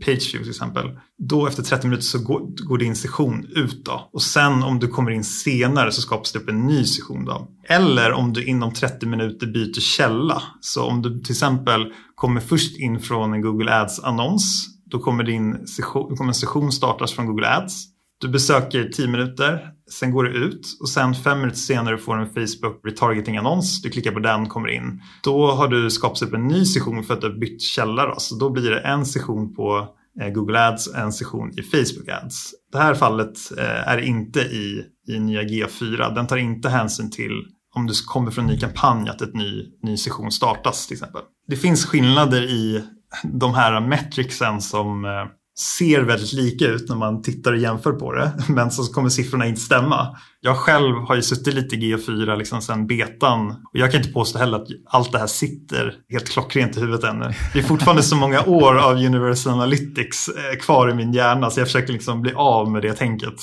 pageview 0.00 0.42
till 0.42 0.50
exempel. 0.50 0.98
Då 1.18 1.46
efter 1.46 1.62
30 1.62 1.86
minuter 1.86 2.04
så 2.04 2.18
går, 2.18 2.66
går 2.68 2.78
din 2.78 2.96
session 2.96 3.46
ut 3.56 3.84
då. 3.84 4.10
Och 4.12 4.22
sen 4.22 4.62
om 4.62 4.78
du 4.78 4.88
kommer 4.88 5.10
in 5.10 5.24
senare 5.24 5.92
så 5.92 6.00
skapas 6.00 6.32
det 6.32 6.38
upp 6.38 6.48
en 6.48 6.66
ny 6.66 6.84
session 6.84 7.24
då. 7.24 7.48
Eller 7.68 8.12
om 8.12 8.32
du 8.32 8.44
inom 8.44 8.72
30 8.72 9.06
minuter 9.06 9.46
byter 9.46 9.80
källa. 9.80 10.42
Så 10.60 10.84
om 10.84 11.02
du 11.02 11.18
till 11.18 11.32
exempel 11.32 11.92
kommer 12.14 12.40
först 12.40 12.78
in 12.78 13.00
från 13.00 13.32
en 13.32 13.42
Google 13.42 13.80
Ads-annons. 13.80 14.66
Då 14.84 14.98
kommer 14.98 15.24
din 15.24 15.66
session, 15.66 16.16
kommer 16.16 16.30
en 16.30 16.34
session 16.34 16.72
startas 16.72 17.12
från 17.12 17.26
Google 17.26 17.56
Ads. 17.56 17.97
Du 18.20 18.28
besöker 18.28 18.84
10 18.84 19.08
minuter, 19.08 19.70
sen 19.90 20.10
går 20.10 20.24
du 20.24 20.30
ut 20.30 20.66
och 20.80 20.88
sen 20.88 21.14
fem 21.14 21.38
minuter 21.40 21.58
senare 21.58 21.98
får 21.98 22.16
du 22.16 22.22
en 22.22 22.28
Facebook 22.28 22.80
retargeting-annons. 22.84 23.82
Du 23.82 23.90
klickar 23.90 24.12
på 24.12 24.18
den, 24.18 24.48
kommer 24.48 24.68
in. 24.68 25.02
Då 25.22 25.50
har 25.50 25.68
du 25.68 25.90
skapat 25.90 26.22
upp 26.22 26.34
en 26.34 26.46
ny 26.46 26.64
session 26.64 27.04
för 27.04 27.14
att 27.14 27.20
du 27.20 27.26
har 27.26 27.38
bytt 27.38 27.62
källa. 27.62 28.06
Då. 28.06 28.14
Så 28.18 28.34
då 28.34 28.50
blir 28.50 28.70
det 28.70 28.80
en 28.80 29.06
session 29.06 29.54
på 29.54 29.88
eh, 30.20 30.28
Google 30.28 30.68
Ads, 30.68 30.94
en 30.94 31.12
session 31.12 31.50
i 31.58 31.62
Facebook 31.62 32.08
Ads. 32.08 32.54
Det 32.72 32.78
här 32.78 32.94
fallet 32.94 33.58
eh, 33.58 33.88
är 33.88 33.98
inte 33.98 34.40
i, 34.40 34.84
i 35.08 35.18
nya 35.18 35.42
G4. 35.42 36.14
Den 36.14 36.26
tar 36.26 36.36
inte 36.36 36.68
hänsyn 36.68 37.10
till 37.10 37.44
om 37.74 37.86
du 37.86 37.94
kommer 38.06 38.30
från 38.30 38.44
en 38.44 38.50
ny 38.50 38.60
kampanj 38.60 39.08
att 39.08 39.20
en 39.20 39.30
ny, 39.34 39.66
ny 39.82 39.96
session 39.96 40.32
startas 40.32 40.86
till 40.86 40.94
exempel. 40.94 41.22
Det 41.48 41.56
finns 41.56 41.86
skillnader 41.86 42.42
i 42.42 42.84
de 43.24 43.54
här 43.54 43.80
metricsen 43.80 44.60
som 44.60 45.04
eh, 45.04 45.10
ser 45.58 46.00
väldigt 46.00 46.32
lika 46.32 46.64
ut 46.64 46.88
när 46.88 46.96
man 46.96 47.22
tittar 47.22 47.52
och 47.52 47.58
jämför 47.58 47.92
på 47.92 48.12
det. 48.12 48.32
Men 48.48 48.70
så 48.70 48.92
kommer 48.92 49.08
siffrorna 49.08 49.46
inte 49.46 49.60
stämma. 49.60 50.16
Jag 50.40 50.56
själv 50.56 50.94
har 50.94 51.16
ju 51.16 51.22
suttit 51.22 51.54
lite 51.54 51.76
i 51.76 51.78
G4 51.78 52.36
liksom 52.36 52.62
sedan 52.62 52.86
betan. 52.86 53.50
Och 53.50 53.78
jag 53.78 53.92
kan 53.92 54.00
inte 54.00 54.12
påstå 54.12 54.38
heller 54.38 54.56
att 54.58 54.68
allt 54.86 55.12
det 55.12 55.18
här 55.18 55.26
sitter 55.26 55.94
helt 56.10 56.28
klockrent 56.28 56.76
i 56.76 56.80
huvudet 56.80 57.04
ännu. 57.04 57.32
Det 57.52 57.58
är 57.58 57.62
fortfarande 57.62 58.02
så 58.02 58.16
många 58.16 58.42
år 58.42 58.78
av 58.78 58.96
Universal 58.96 59.52
Analytics 59.52 60.28
eh, 60.28 60.58
kvar 60.58 60.90
i 60.90 60.94
min 60.94 61.12
hjärna 61.12 61.50
så 61.50 61.60
jag 61.60 61.66
försöker 61.66 61.92
liksom 61.92 62.22
bli 62.22 62.32
av 62.34 62.70
med 62.70 62.82
det 62.82 62.92
tänket. 62.92 63.34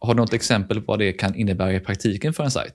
Har 0.00 0.14
du 0.14 0.20
något 0.20 0.32
exempel 0.32 0.80
på 0.80 0.92
vad 0.92 0.98
det 0.98 1.12
kan 1.12 1.34
innebära 1.34 1.72
i 1.72 1.80
praktiken 1.80 2.32
för 2.32 2.44
en 2.44 2.50
sajt? 2.50 2.74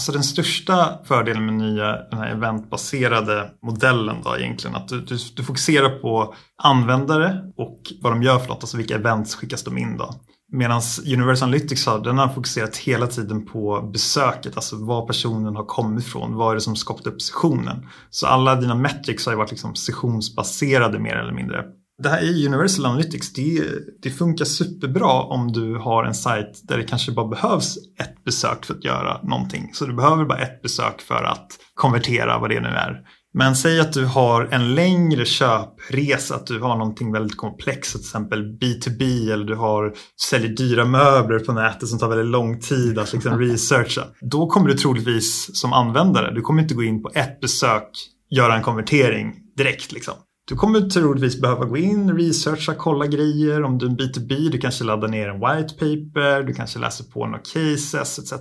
Alltså 0.00 0.12
den 0.12 0.24
största 0.24 0.98
fördelen 1.04 1.46
med 1.46 1.54
nya 1.54 1.96
den 2.10 2.18
här 2.18 2.30
eventbaserade 2.30 3.50
modellen 3.62 4.16
då 4.24 4.38
egentligen 4.38 4.76
att 4.76 4.88
du, 4.88 5.00
du, 5.00 5.16
du, 5.36 5.44
fokuserar 5.44 5.98
på 5.98 6.34
användare 6.62 7.52
och 7.56 7.80
vad 8.00 8.12
de 8.12 8.22
gör 8.22 8.38
för 8.38 8.48
något, 8.48 8.62
alltså 8.62 8.76
vilka 8.76 8.94
events 8.94 9.34
skickas 9.34 9.64
de 9.64 9.78
in 9.78 9.96
då. 9.96 10.14
Medan 10.52 10.82
Universal 11.06 11.48
Analytics 11.48 11.86
har, 11.86 11.98
den 11.98 12.18
har 12.18 12.28
fokuserat 12.28 12.76
hela 12.76 13.06
tiden 13.06 13.46
på 13.46 13.90
besöket, 13.92 14.56
alltså 14.56 14.76
var 14.76 15.06
personen 15.06 15.56
har 15.56 15.64
kommit 15.64 16.06
ifrån, 16.06 16.36
vad 16.36 16.50
är 16.50 16.54
det 16.54 16.60
som 16.60 16.76
skapat 16.76 17.06
upp 17.06 17.22
sessionen. 17.22 17.86
Så 18.10 18.26
alla 18.26 18.54
dina 18.54 18.74
metrics 18.74 19.26
har 19.26 19.32
ju 19.32 19.38
varit 19.38 19.50
liksom 19.50 19.74
sessionsbaserade 19.74 20.98
mer 20.98 21.16
eller 21.16 21.32
mindre 21.32 21.64
det 22.02 22.08
här 22.08 22.22
är 22.22 22.46
Universal 22.46 22.86
Analytics. 22.86 23.32
Det, 23.32 23.64
det 24.02 24.10
funkar 24.10 24.44
superbra 24.44 25.22
om 25.22 25.52
du 25.52 25.76
har 25.76 26.04
en 26.04 26.14
sajt 26.14 26.60
där 26.62 26.76
det 26.78 26.84
kanske 26.84 27.12
bara 27.12 27.28
behövs 27.28 27.76
ett 28.00 28.24
besök 28.24 28.64
för 28.64 28.74
att 28.74 28.84
göra 28.84 29.22
någonting. 29.22 29.70
Så 29.72 29.86
du 29.86 29.94
behöver 29.94 30.24
bara 30.24 30.38
ett 30.38 30.62
besök 30.62 31.00
för 31.00 31.24
att 31.24 31.46
konvertera 31.74 32.38
vad 32.38 32.50
det 32.50 32.60
nu 32.60 32.68
är. 32.68 33.00
Men 33.34 33.56
säg 33.56 33.80
att 33.80 33.92
du 33.92 34.04
har 34.04 34.48
en 34.50 34.74
längre 34.74 35.24
köpresa, 35.24 36.34
att 36.34 36.46
du 36.46 36.60
har 36.60 36.76
någonting 36.76 37.12
väldigt 37.12 37.36
komplext, 37.36 37.92
till 37.92 38.00
exempel 38.00 38.58
B2B 38.58 39.32
eller 39.32 39.44
du 39.44 39.54
har, 39.54 39.94
säljer 40.30 40.48
dyra 40.48 40.84
möbler 40.84 41.38
på 41.38 41.52
nätet 41.52 41.88
som 41.88 41.98
tar 41.98 42.08
väldigt 42.08 42.26
lång 42.26 42.60
tid 42.60 42.98
att 42.98 43.12
liksom 43.12 43.38
researcha. 43.40 44.02
Då 44.20 44.46
kommer 44.46 44.68
du 44.68 44.74
troligtvis 44.74 45.56
som 45.60 45.72
användare, 45.72 46.34
du 46.34 46.40
kommer 46.40 46.62
inte 46.62 46.74
gå 46.74 46.82
in 46.82 47.02
på 47.02 47.10
ett 47.14 47.40
besök, 47.40 47.88
göra 48.30 48.56
en 48.56 48.62
konvertering 48.62 49.34
direkt. 49.56 49.92
Liksom. 49.92 50.14
Du 50.50 50.56
kommer 50.56 50.80
troligtvis 50.80 51.40
behöva 51.40 51.64
gå 51.64 51.76
in, 51.76 52.18
researcha, 52.18 52.74
kolla 52.74 53.06
grejer. 53.06 53.62
Om 53.62 53.78
du 53.78 53.86
är 53.86 53.90
en 53.90 53.96
B2B, 53.96 54.50
du 54.50 54.58
kanske 54.58 54.84
laddar 54.84 55.08
ner 55.08 55.28
en 55.28 55.40
white 55.40 55.74
paper, 55.74 56.42
du 56.42 56.54
kanske 56.54 56.78
läser 56.78 57.04
på 57.04 57.26
några 57.26 57.38
cases 57.38 58.18
etc. 58.18 58.32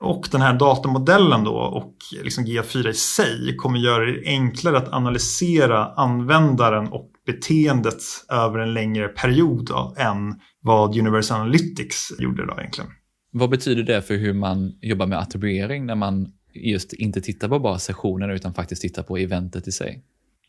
Och 0.00 0.28
den 0.30 0.40
här 0.40 0.58
datamodellen 0.58 1.44
då 1.44 1.54
och 1.54 1.96
liksom 2.22 2.44
GA4 2.44 2.88
i 2.88 2.94
sig 2.94 3.56
kommer 3.56 3.78
göra 3.78 4.04
det 4.04 4.22
enklare 4.26 4.78
att 4.78 4.92
analysera 4.92 5.86
användaren 5.86 6.88
och 6.88 7.10
beteendet 7.26 8.02
över 8.28 8.58
en 8.58 8.74
längre 8.74 9.08
period 9.08 9.66
då, 9.66 9.94
än 9.98 10.34
vad 10.60 10.98
Universal 10.98 11.40
Analytics 11.40 12.12
gjorde 12.18 12.46
då 12.46 12.54
egentligen. 12.58 12.90
Vad 13.32 13.50
betyder 13.50 13.82
det 13.82 14.02
för 14.02 14.14
hur 14.14 14.32
man 14.32 14.72
jobbar 14.82 15.06
med 15.06 15.18
attribuering 15.18 15.86
när 15.86 15.94
man 15.94 16.32
just 16.54 16.92
inte 16.92 17.20
tittar 17.20 17.48
på 17.48 17.58
bara 17.58 17.78
sessionerna 17.78 18.32
utan 18.32 18.54
faktiskt 18.54 18.82
tittar 18.82 19.02
på 19.02 19.16
eventet 19.16 19.68
i 19.68 19.72
sig? 19.72 20.02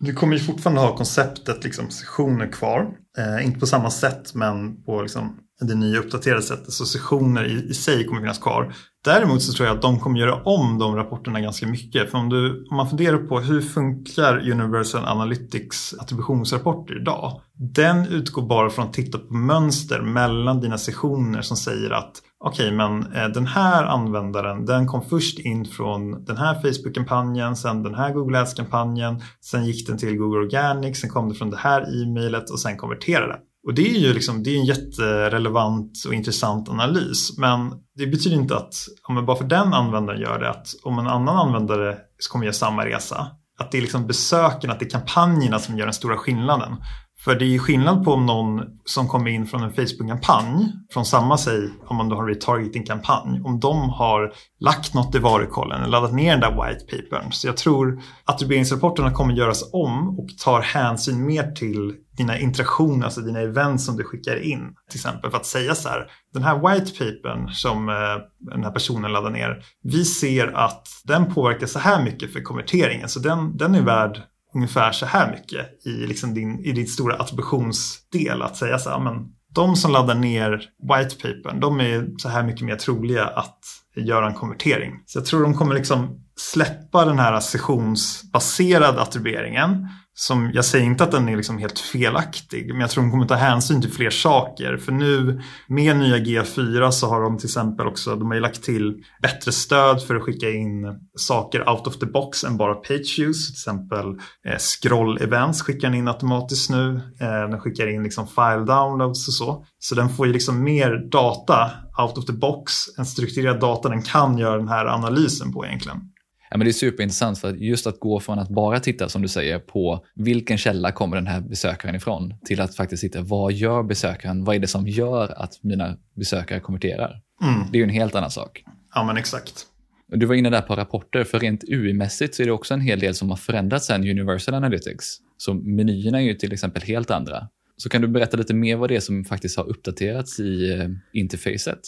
Vi 0.06 0.14
kommer 0.14 0.34
ju 0.34 0.40
fortfarande 0.40 0.82
ha 0.82 0.98
konceptet 0.98 1.64
liksom, 1.64 1.90
sessioner 1.90 2.52
kvar. 2.52 2.88
Eh, 3.18 3.46
inte 3.46 3.60
på 3.60 3.66
samma 3.66 3.90
sätt 3.90 4.34
men 4.34 4.84
på 4.84 5.02
liksom, 5.02 5.38
det 5.64 5.76
nya 5.76 6.00
uppdaterade 6.00 6.42
sättet. 6.42 6.74
Så 6.74 6.86
sessioner 6.86 7.46
i, 7.46 7.70
i 7.70 7.74
sig 7.74 8.06
kommer 8.06 8.22
finnas 8.22 8.40
kvar. 8.40 8.74
Däremot 9.06 9.42
så 9.42 9.54
tror 9.54 9.68
jag 9.68 9.76
att 9.76 9.82
de 9.82 10.00
kommer 10.00 10.20
göra 10.20 10.44
om 10.44 10.80
de 10.80 10.96
rapporterna 10.96 11.42
ganska 11.42 11.68
mycket. 11.68 12.12
För 12.12 12.18
om, 12.18 12.30
du, 12.30 12.68
om 12.70 12.78
man 12.78 12.90
funderar 12.90 13.18
på 13.18 13.40
hur 13.40 13.62
funkar 13.62 14.52
Universal 14.52 15.06
Analytics 15.06 15.94
attributionsrapporter 16.00 17.02
idag? 17.02 17.42
Den 17.54 18.08
utgår 18.08 18.42
bara 18.42 18.70
från 18.70 18.86
att 18.86 18.94
titta 18.94 19.18
på 19.18 19.34
mönster 19.34 20.02
mellan 20.02 20.60
dina 20.60 20.78
sessioner 20.78 21.42
som 21.42 21.58
säger 21.58 21.90
att 21.92 22.12
okej, 22.46 22.66
okay, 22.66 22.78
men 22.78 23.14
eh, 23.14 23.28
den 23.28 23.48
här 23.48 23.84
användaren, 23.84 24.66
den 24.66 24.88
kom 24.88 25.02
först 25.02 25.40
in 25.40 25.66
från 25.66 26.26
den 26.26 26.38
här 26.38 26.54
Facebook-kampanjen, 26.62 27.56
sen 27.56 27.84
den 27.84 27.96
här 27.96 28.14
Google 28.14 28.40
Ads-kampanjen, 28.40 29.22
sen 29.42 29.66
gick 29.66 29.88
den 29.88 29.98
till 29.98 30.18
Google 30.18 30.40
Organic, 30.40 31.02
sen 31.02 31.10
kom 31.10 31.30
det 31.30 31.36
från 31.36 31.50
det 31.50 31.58
här 31.58 31.82
e-mailet 31.82 32.50
och 32.50 32.60
sen 32.60 32.78
konverterade. 32.78 33.36
Och 33.64 33.74
det 33.74 33.90
är 33.96 34.00
ju 34.00 34.14
liksom, 34.14 34.44
det 34.44 34.50
är 34.50 34.60
en 34.60 34.66
jätterelevant 34.66 35.92
och 36.08 36.14
intressant 36.14 36.70
analys. 36.70 37.38
Men 37.38 37.74
det 37.96 38.08
betyder 38.08 38.38
inte 38.38 38.58
att 38.58 38.74
om 39.04 39.26
bara 39.26 39.38
för 39.38 39.46
den 39.46 39.74
användaren 39.74 40.22
gör 40.22 40.40
det, 40.40 40.50
att 40.50 40.68
om 40.84 41.00
en 41.00 41.08
annan 41.08 41.38
användare 41.38 41.98
kommer 42.32 42.46
göra 42.46 42.54
samma 42.54 42.86
resa, 42.86 43.28
att 43.60 43.72
det 43.72 43.78
är 43.78 43.82
liksom 43.82 44.08
besöken, 44.08 44.72
att 44.72 44.80
det 44.80 44.86
är 44.86 44.90
kampanjerna 44.90 45.60
som 45.60 45.78
gör 45.78 45.86
den 45.86 45.94
stora 45.94 46.18
skillnaden. 46.18 46.76
För 47.24 47.36
det 47.36 47.46
är 47.46 47.50
ju 47.50 47.60
skillnad 47.60 48.04
på 48.04 48.12
om 48.14 48.26
någon 48.26 48.62
som 48.86 49.08
kommer 49.08 49.30
in 49.30 49.48
från 49.48 49.64
en 49.64 49.74
Facebook-kampanj, 49.74 50.72
från 50.94 51.06
samma 51.06 51.38
sig 51.38 51.70
om 51.86 51.96
man 51.96 52.10
då 52.10 52.16
har 52.16 52.26
retargeting-kampanj, 52.26 53.42
om 53.44 53.60
de 53.60 53.90
har 53.90 54.34
lagt 54.60 54.94
något 54.94 55.16
i 55.16 55.20
varukollen 55.20 55.82
eller 55.82 55.92
laddat 55.92 56.14
ner 56.14 56.32
den 56.32 56.40
där 56.40 56.68
white 56.68 56.86
papern. 56.86 57.32
Så 57.32 57.48
jag 57.48 57.58
tror 57.58 58.02
att 58.26 58.36
attribueringsrapporterna 58.36 59.12
kommer 59.12 59.34
göras 59.34 59.70
om 59.74 60.20
och 60.20 60.28
tar 60.44 60.62
hänsyn 60.62 61.26
mer 61.26 61.52
till 61.52 61.96
dina 62.18 62.40
interaktioner, 62.40 63.06
alltså 63.06 63.22
dina 63.22 63.40
event 63.40 63.82
som 63.82 63.98
du 63.98 64.04
skickar 64.04 64.44
in. 64.44 64.76
Till 64.90 64.98
exempel 64.98 65.32
för 65.32 65.38
att 65.38 65.46
säga 65.46 65.76
så 65.76 65.90
här, 65.90 66.08
den 66.34 66.44
här 66.44 66.56
white 66.56 66.92
papern 66.92 67.50
som 67.50 67.90
eh, 67.90 67.96
den 68.40 68.64
här 68.64 68.72
personen 68.72 69.12
laddar 69.12 69.32
ner, 69.32 69.64
vi 69.84 70.06
ser 70.06 70.48
att 70.48 70.88
den 71.04 71.34
påverkar 71.34 71.68
så 71.68 71.80
här 71.80 72.04
mycket 72.04 72.34
för 72.34 72.42
konverteringen, 72.42 73.10
så 73.10 73.20
den, 73.20 73.58
den 73.58 73.76
är 73.76 73.82
värd 73.82 74.22
ungefär 74.54 74.92
så 74.92 75.06
här 75.06 75.32
mycket 75.32 75.86
i, 75.86 75.90
liksom 75.90 76.34
din, 76.34 76.60
i 76.60 76.72
din 76.72 76.88
stora 76.88 77.16
attributionsdel. 77.16 78.42
Att 78.42 78.58
säga 78.58 78.80
så 78.80 78.90
här, 78.90 79.00
men 79.00 79.14
de 79.56 79.76
som 79.76 79.92
laddar 79.92 80.16
ner 80.16 80.70
whitepapern, 80.94 81.60
de 81.60 81.80
är 81.80 82.08
så 82.18 82.30
här 82.30 82.44
mycket 82.44 82.66
mer 82.66 82.76
troliga 82.76 83.26
att 83.26 83.60
göra 83.96 84.28
en 84.28 84.34
konvertering. 84.34 84.94
Så 85.06 85.18
jag 85.18 85.26
tror 85.26 85.44
de 85.44 85.54
kommer 85.54 85.76
liksom 85.76 86.20
släppa 86.36 87.06
den 87.06 87.20
här 87.20 87.40
sessionsbaserade 87.40 89.02
attribueringen 89.02 89.88
som, 90.16 90.52
jag 90.54 90.66
säger 90.66 90.86
inte 90.86 91.04
att 91.04 91.12
den 91.12 91.30
är 91.30 91.38
liksom 91.38 91.58
helt 91.58 91.80
felaktig, 91.80 92.72
men 92.72 92.80
jag 92.80 92.90
tror 92.90 93.04
de 93.04 93.12
kommer 93.12 93.26
ta 93.26 93.36
hänsyn 93.36 93.82
till 93.82 93.92
fler 93.92 94.10
saker. 94.10 94.78
För 94.78 94.92
nu 94.92 95.42
med 95.68 95.98
nya 95.98 96.18
G4 96.18 96.92
så 96.92 97.10
har 97.10 97.22
de 97.22 97.38
till 97.38 97.48
exempel 97.48 97.88
också, 97.88 98.16
de 98.16 98.28
har 98.28 98.36
ju 98.36 98.42
lagt 98.42 98.64
till 98.64 98.94
bättre 99.22 99.52
stöd 99.52 100.02
för 100.02 100.16
att 100.16 100.24
skicka 100.24 100.50
in 100.50 100.86
saker 101.18 101.70
out 101.70 101.88
of 101.88 102.00
the 102.00 102.06
box 102.06 102.44
än 102.44 102.58
bara 102.58 102.76
page 102.76 103.20
use. 103.20 103.52
Till 103.52 103.54
exempel 103.54 104.08
eh, 104.48 104.58
scroll 104.58 105.22
events 105.22 105.62
skickar 105.62 105.88
den 105.88 105.98
in 105.98 106.08
automatiskt 106.08 106.70
nu. 106.70 107.02
Eh, 107.20 107.50
den 107.50 107.60
skickar 107.60 107.88
in 107.88 108.04
liksom 108.04 108.28
file 108.28 108.66
downloads 108.66 109.28
och 109.28 109.34
så. 109.34 109.66
Så 109.80 109.96
den 109.96 110.10
får 110.10 110.28
ju 110.28 110.34
liksom 110.34 110.64
mer 110.64 111.10
data 111.12 111.72
out 112.02 112.18
of 112.18 112.26
the 112.26 112.34
box, 112.34 112.74
en 112.98 113.06
strukturerad 113.06 113.60
data 113.60 113.90
den 113.90 114.02
kan 114.02 114.38
göra 114.38 114.58
den 114.58 114.68
här 114.68 114.86
analysen 114.86 115.54
på 115.54 115.66
egentligen. 115.66 116.13
Ja, 116.54 116.58
men 116.58 116.66
det 116.66 116.72
är 116.72 116.74
superintressant 116.74 117.40
för 117.40 117.50
att 117.50 117.60
just 117.60 117.88
att 117.88 118.00
gå 118.00 118.20
från 118.20 118.40
att 118.40 118.50
bara 118.50 118.80
titta, 118.80 119.10
som 119.10 119.22
du 119.22 119.28
säger, 119.28 119.60
på 119.60 120.06
vilken 120.16 120.58
källa 120.58 120.92
kommer 120.92 121.16
den 121.16 121.28
här 121.28 121.42
besökaren 121.42 121.96
ifrån, 121.96 122.34
till 122.46 122.62
att 122.62 122.76
faktiskt 122.76 123.02
titta, 123.02 123.22
vad 123.22 123.54
gör 123.54 123.84
besökaren? 123.84 124.44
Vad 124.44 124.56
är 124.56 124.60
det 124.60 124.68
som 124.68 124.88
gör 124.88 125.42
att 125.42 125.64
mina 125.64 125.98
besökare 126.16 126.60
konverterar? 126.60 127.22
Mm. 127.44 127.72
Det 127.72 127.78
är 127.78 127.80
ju 127.80 127.84
en 127.84 127.90
helt 127.90 128.16
annan 128.16 128.32
sak. 128.32 128.64
Ja, 128.96 129.04
men 129.04 129.18
exakt. 129.18 129.66
Du 130.08 130.26
var 130.26 130.36
inne 130.36 130.50
där 130.50 130.62
på 130.62 130.76
rapporter, 130.76 131.24
för 131.24 131.40
rent 131.40 131.64
UI-mässigt 131.64 132.34
så 132.34 132.42
är 132.42 132.46
det 132.46 132.52
också 132.52 132.74
en 132.74 132.82
hel 132.82 133.00
del 133.00 133.16
som 133.16 133.30
har 133.30 133.38
förändrats 133.38 133.86
sen 133.86 134.02
Universal 134.02 134.56
Analytics. 134.56 135.06
Så 135.38 135.54
menyerna 135.54 136.22
är 136.22 136.26
ju 136.26 136.34
till 136.34 136.54
exempel 136.54 136.82
helt 136.82 137.12
andra. 137.12 137.48
Så 137.78 137.90
kan 137.90 138.02
du 138.02 138.08
berätta 138.08 138.38
lite 138.38 138.54
mer 138.54 138.76
vad 138.76 138.90
det 138.90 138.96
är 138.96 139.00
som 139.00 139.26
faktiskt 139.26 139.58
har 139.58 139.70
uppdaterats 139.70 140.40
i 140.40 140.74
eh, 140.74 140.90
interfacet? 141.14 141.80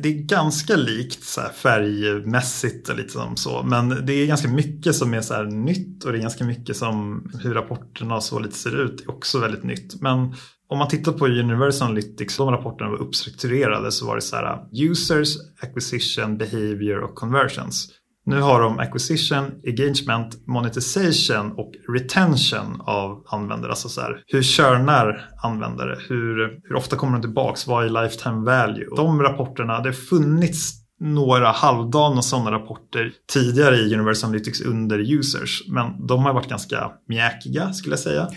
Det 0.00 0.08
är 0.08 0.22
ganska 0.22 0.76
likt 0.76 1.24
så 1.24 1.40
här 1.40 1.52
färgmässigt 1.52 2.88
och 2.88 2.96
lite 2.96 3.12
som 3.12 3.36
så. 3.36 3.62
Men 3.62 4.06
det 4.06 4.12
är 4.12 4.26
ganska 4.26 4.48
mycket 4.48 4.94
som 4.94 5.14
är 5.14 5.20
så 5.20 5.42
nytt 5.42 6.04
och 6.04 6.12
det 6.12 6.18
är 6.18 6.22
ganska 6.22 6.44
mycket 6.44 6.76
som 6.76 7.28
hur 7.42 7.54
rapporterna 7.54 8.16
och 8.16 8.22
så 8.22 8.38
lite 8.38 8.56
ser 8.56 8.82
ut 8.82 9.00
är 9.00 9.10
också 9.10 9.38
väldigt 9.38 9.64
nytt. 9.64 10.00
Men 10.00 10.34
om 10.68 10.78
man 10.78 10.88
tittar 10.88 11.12
på 11.12 11.26
Universal 11.26 11.88
Analytics, 11.88 12.36
de 12.36 12.50
rapporterna 12.50 12.90
var 12.90 12.98
uppstrukturerade 12.98 13.92
så 13.92 14.06
var 14.06 14.16
det 14.16 14.22
så 14.22 14.36
här 14.36 14.52
uh, 14.52 14.60
users, 14.72 15.36
acquisition, 15.60 16.38
behavior 16.38 16.98
och 16.98 17.14
conversions. 17.14 17.88
Nu 18.26 18.40
har 18.40 18.60
de 18.60 18.78
acquisition, 18.78 19.44
engagement, 19.66 20.46
monetization 20.46 21.52
och 21.52 21.72
retention 21.88 22.80
av 22.80 23.24
användare. 23.26 23.70
Alltså 23.70 23.88
så 23.88 24.00
här, 24.00 24.22
hur 24.26 24.42
körnar 24.42 25.28
användare? 25.42 25.98
Hur, 26.08 26.60
hur 26.62 26.76
ofta 26.76 26.96
kommer 26.96 27.12
de 27.12 27.22
tillbaks? 27.22 27.66
Vad 27.66 27.84
är 27.84 28.02
lifetime 28.02 28.44
value? 28.44 28.86
De 28.96 29.22
rapporterna, 29.22 29.80
det 29.80 29.88
har 29.88 29.92
funnits 29.92 30.72
några 31.00 31.48
halvdana 31.48 32.22
sådana 32.22 32.50
rapporter 32.50 33.12
tidigare 33.32 33.76
i 33.76 33.94
Universal 33.94 34.28
Analytics 34.28 34.60
under 34.60 34.98
users. 34.98 35.62
Men 35.68 36.06
de 36.06 36.24
har 36.24 36.32
varit 36.32 36.48
ganska 36.48 36.90
mjäkiga 37.08 37.72
skulle 37.72 37.92
jag 37.92 38.00
säga. 38.00 38.28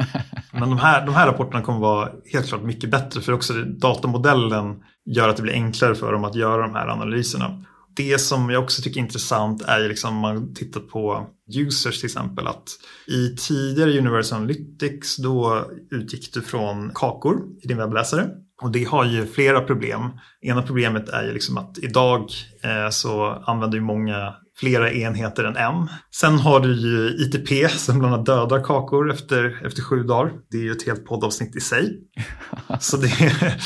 Men 0.52 0.70
de 0.70 0.78
här, 0.78 1.06
de 1.06 1.14
här 1.14 1.26
rapporterna 1.26 1.62
kommer 1.62 1.80
vara 1.80 2.08
helt 2.32 2.48
klart 2.48 2.62
mycket 2.62 2.90
bättre 2.90 3.20
för 3.20 3.32
också 3.32 3.52
datamodellen 3.54 4.76
gör 5.06 5.28
att 5.28 5.36
det 5.36 5.42
blir 5.42 5.52
enklare 5.52 5.94
för 5.94 6.12
dem 6.12 6.24
att 6.24 6.34
göra 6.34 6.62
de 6.62 6.74
här 6.74 6.88
analyserna 6.88 7.64
det 7.96 8.18
som 8.18 8.50
jag 8.50 8.62
också 8.62 8.82
tycker 8.82 9.00
är 9.00 9.04
intressant 9.04 9.62
är 9.62 9.80
ju 9.80 9.88
liksom 9.88 10.14
om 10.14 10.20
man 10.20 10.54
tittar 10.54 10.80
på 10.80 11.26
users 11.54 12.00
till 12.00 12.06
exempel 12.06 12.46
att 12.46 12.68
i 13.06 13.36
tidigare 13.36 13.98
Universal 13.98 14.38
Analytics 14.38 15.16
då 15.16 15.66
utgick 15.90 16.34
du 16.34 16.42
från 16.42 16.90
kakor 16.94 17.42
i 17.62 17.68
din 17.68 17.76
webbläsare. 17.76 18.28
Och 18.62 18.70
det 18.70 18.84
har 18.84 19.04
ju 19.04 19.26
flera 19.26 19.60
problem. 19.60 20.10
Ena 20.40 20.62
problemet 20.62 21.08
är 21.08 21.22
ju 21.22 21.32
liksom 21.32 21.58
att 21.58 21.78
idag 21.78 22.30
eh, 22.62 22.90
så 22.90 23.42
använder 23.46 23.78
ju 23.78 23.84
många 23.84 24.34
flera 24.58 24.92
enheter 24.92 25.44
än 25.44 25.56
en. 25.56 25.88
Sen 26.10 26.38
har 26.38 26.60
du 26.60 26.74
ju 26.74 27.08
ITP 27.08 27.70
som 27.78 27.98
bland 27.98 28.14
annat 28.14 28.26
dödar 28.26 28.64
kakor 28.64 29.10
efter, 29.12 29.66
efter 29.66 29.82
sju 29.82 30.02
dagar. 30.02 30.32
Det 30.50 30.56
är 30.56 30.62
ju 30.62 30.72
ett 30.72 30.86
helt 30.86 31.06
poddavsnitt 31.06 31.56
i 31.56 31.60
sig. 31.60 32.00
så 32.80 32.96
det 32.96 33.06
är, 33.06 33.62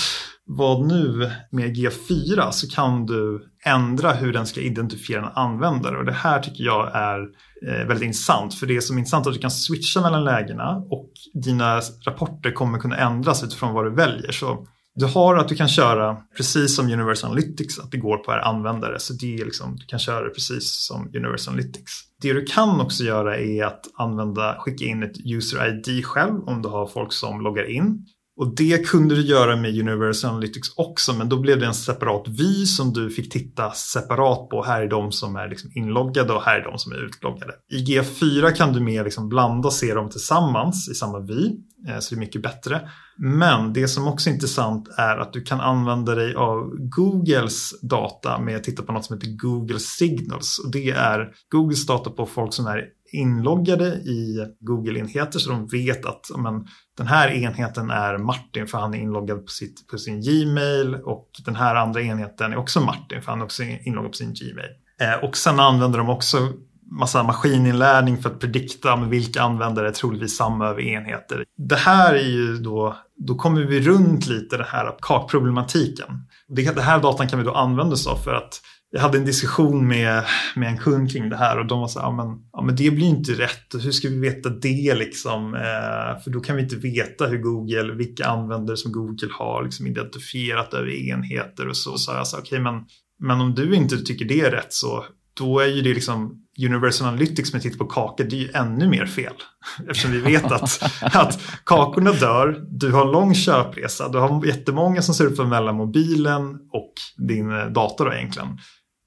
vad 0.53 0.87
nu 0.87 1.31
med 1.51 1.77
G4 1.77 2.51
så 2.51 2.69
kan 2.69 3.07
du 3.07 3.51
ändra 3.65 4.13
hur 4.13 4.33
den 4.33 4.47
ska 4.47 4.61
identifiera 4.61 5.23
en 5.23 5.33
användare 5.35 5.99
och 5.99 6.05
det 6.05 6.13
här 6.13 6.41
tycker 6.41 6.65
jag 6.65 6.91
är 6.95 7.21
eh, 7.67 7.87
väldigt 7.87 8.03
intressant 8.03 8.55
för 8.55 8.67
det 8.67 8.81
som 8.81 8.97
är 8.97 8.99
intressant 8.99 9.27
är 9.27 9.31
att 9.31 9.35
du 9.35 9.41
kan 9.41 9.51
switcha 9.51 10.01
mellan 10.01 10.25
lägena 10.25 10.77
och 10.91 11.11
dina 11.35 11.81
rapporter 12.07 12.53
kommer 12.53 12.79
kunna 12.79 12.97
ändras 12.97 13.45
utifrån 13.45 13.75
vad 13.75 13.85
du 13.85 13.91
väljer. 13.91 14.33
Så 14.33 14.67
Du 14.95 15.07
har 15.07 15.37
att 15.37 15.49
du 15.49 15.55
kan 15.55 15.69
köra 15.69 16.17
precis 16.37 16.77
som 16.77 16.93
Universal 16.93 17.31
Analytics, 17.31 17.79
att 17.79 17.91
det 17.91 17.99
går 17.99 18.17
per 18.17 18.39
användare. 18.39 18.99
Så 18.99 19.13
det 19.13 19.35
är 19.35 19.45
liksom, 19.45 19.77
du 19.77 19.87
kan 19.87 19.99
köra 19.99 20.25
det 20.25 20.31
precis 20.31 20.87
som 20.87 21.11
Universal 21.15 21.55
Analytics. 21.55 21.93
Det 22.23 22.33
du 22.33 22.45
kan 22.45 22.81
också 22.81 23.05
göra 23.05 23.39
är 23.39 23.65
att 23.65 23.81
använda, 23.95 24.57
skicka 24.59 24.85
in 24.85 25.03
ett 25.03 25.17
user 25.25 25.69
ID 25.69 26.05
själv 26.05 26.45
om 26.47 26.63
du 26.63 26.69
har 26.69 26.87
folk 26.87 27.13
som 27.13 27.41
loggar 27.41 27.71
in. 27.71 28.07
Och 28.41 28.55
det 28.55 28.87
kunde 28.87 29.15
du 29.15 29.21
göra 29.21 29.57
med 29.57 29.79
Universal 29.79 30.31
Analytics 30.31 30.69
också, 30.77 31.13
men 31.13 31.29
då 31.29 31.41
blev 31.41 31.61
det 31.61 31.67
en 31.67 31.75
separat 31.75 32.29
vy 32.29 32.67
som 32.67 32.93
du 32.93 33.11
fick 33.11 33.33
titta 33.33 33.71
separat 33.71 34.49
på. 34.49 34.63
Här 34.63 34.83
är 34.83 34.89
de 34.89 35.13
som 35.13 35.37
är 35.37 35.49
liksom 35.49 35.71
inloggade 35.75 36.33
och 36.33 36.43
här 36.43 36.61
är 36.61 36.65
de 36.65 36.79
som 36.79 36.93
är 36.93 36.97
utloggade. 36.97 37.53
I 37.71 37.85
G4 37.85 38.53
kan 38.53 38.73
du 38.73 38.81
mer 38.81 39.05
liksom 39.05 39.29
blanda 39.29 39.69
och 39.69 39.73
se 39.73 39.95
dem 39.95 40.11
tillsammans 40.11 40.89
i 40.89 40.95
samma 40.95 41.19
vy, 41.19 41.47
eh, 41.89 41.99
så 42.01 42.15
det 42.15 42.19
är 42.19 42.21
mycket 42.21 42.43
bättre. 42.43 42.89
Men 43.17 43.73
det 43.73 43.89
som 43.89 44.09
också 44.09 44.31
är 44.31 44.35
intressant 44.35 44.89
är 44.97 45.17
att 45.17 45.33
du 45.33 45.43
kan 45.43 45.61
använda 45.61 46.15
dig 46.15 46.35
av 46.35 46.71
Googles 46.79 47.81
data 47.83 48.39
med 48.39 48.57
att 48.57 48.65
titta 48.65 48.83
på 48.83 48.93
något 48.93 49.05
som 49.05 49.17
heter 49.17 49.37
Google 49.37 49.79
Signals. 49.79 50.59
Och 50.65 50.71
det 50.71 50.91
är 50.91 51.33
Googles 51.51 51.87
data 51.87 52.11
på 52.11 52.27
folk 52.27 52.55
som 52.55 52.67
är 52.67 52.85
inloggade 53.13 53.87
i 53.87 54.47
Google-enheter 54.61 55.39
så 55.39 55.51
de 55.51 55.67
vet 55.67 56.07
att 56.07 56.27
men, 56.39 56.67
den 56.97 57.07
här 57.07 57.29
enheten 57.29 57.91
är 57.91 58.19
Martin 58.19 58.67
för 58.67 58.79
han 58.79 58.95
är 58.95 58.99
inloggad 58.99 59.47
på, 59.47 59.51
sitt, 59.51 59.87
på 59.87 59.99
sin 59.99 60.21
Gmail 60.21 60.95
och 60.95 61.31
den 61.45 61.57
här 61.57 61.75
andra 61.75 62.03
enheten 62.03 62.53
är 62.53 62.57
också 62.57 62.81
Martin 62.81 63.23
för 63.23 63.33
han 63.33 63.41
är 63.41 63.45
också 63.45 63.63
inloggad 63.63 64.11
på 64.11 64.17
sin 64.17 64.35
Gmail. 64.35 64.71
Eh, 65.01 65.25
och 65.25 65.37
sen 65.37 65.61
använder 65.61 65.99
de 65.99 66.09
också 66.09 66.53
massa 66.91 67.23
maskininlärning 67.23 68.23
för 68.23 68.31
att 68.31 68.41
predikta 68.41 68.97
med 68.97 69.09
vilka 69.09 69.43
användare 69.43 69.89
är 69.89 69.93
troligtvis 69.93 70.37
samma 70.37 70.67
över 70.69 70.83
enheter. 70.83 71.45
Det 71.57 71.77
här 71.77 72.15
är 72.15 72.29
ju 72.29 72.57
då, 72.57 72.97
då 73.17 73.35
kommer 73.35 73.61
vi 73.61 73.81
runt 73.81 74.27
lite 74.27 74.57
den 74.57 74.67
här 74.69 74.97
kakproblematiken. 75.01 76.07
Det, 76.49 76.75
det 76.75 76.83
här 76.83 77.01
datan 77.01 77.29
kan 77.29 77.39
vi 77.39 77.45
då 77.45 77.55
använda 77.55 77.93
oss 77.93 78.07
av 78.07 78.17
för 78.17 78.35
att 78.35 78.61
jag 78.93 79.01
hade 79.01 79.19
en 79.19 79.25
diskussion 79.25 79.89
med, 79.89 80.25
med 80.57 80.69
en 80.69 80.79
kund 80.79 81.13
kring 81.13 81.29
det 81.29 81.37
här 81.37 81.59
och 81.59 81.67
de 81.67 81.81
var 81.81 81.89
så 81.89 81.99
här, 81.99 82.07
ja 82.07 82.13
men, 82.13 82.27
ja, 82.53 82.63
men 82.63 82.77
det 82.77 82.91
blir 82.91 83.07
inte 83.07 83.33
rätt. 83.33 83.75
Hur 83.85 83.91
ska 83.91 84.09
vi 84.09 84.19
veta 84.19 84.49
det 84.49 84.95
liksom? 84.95 85.55
Eh, 85.55 86.23
för 86.25 86.31
då 86.31 86.41
kan 86.41 86.57
vi 86.57 86.63
inte 86.63 86.77
veta 86.77 87.27
hur 87.27 87.39
Google, 87.39 87.95
vilka 87.95 88.27
användare 88.27 88.77
som 88.77 88.93
Google 88.93 89.29
har 89.39 89.65
liksom 89.65 89.87
identifierat 89.87 90.75
över 90.75 91.09
enheter 91.11 91.69
och 91.69 91.77
så. 91.77 91.99
Så 91.99 92.13
jag 92.13 92.27
sa, 92.27 92.39
okej 92.39 92.47
okay, 92.47 92.61
men, 92.61 92.85
men 93.19 93.41
om 93.41 93.55
du 93.55 93.75
inte 93.75 93.99
tycker 93.99 94.25
det 94.25 94.41
är 94.41 94.51
rätt 94.51 94.73
så 94.73 95.05
då 95.35 95.61
är 95.61 95.67
ju 95.67 95.83
det 95.83 95.95
liksom 95.95 96.37
Universal 96.67 97.09
Analytics 97.09 97.53
med 97.53 97.63
titt 97.63 97.79
på 97.79 97.85
kakor, 97.85 98.25
det 98.25 98.37
är 98.37 98.41
ju 98.41 98.51
ännu 98.55 98.89
mer 98.89 99.07
fel. 99.07 99.35
Eftersom 99.89 100.13
vi 100.13 100.21
vet 100.21 100.53
att, 100.53 100.83
att 101.15 101.41
kakorna 101.65 102.13
dör, 102.13 102.65
du 102.71 102.93
har 102.93 103.07
en 103.07 103.13
lång 103.13 103.35
köpresa, 103.35 104.09
du 104.09 104.19
har 104.19 104.47
jättemånga 104.47 105.03
som 105.03 105.15
surfar 105.15 105.45
mellan 105.45 105.77
mobilen 105.77 106.55
och 106.73 106.93
din 107.29 107.51
eh, 107.51 107.67
dator 107.67 108.05
då 108.05 108.13
egentligen. 108.13 108.59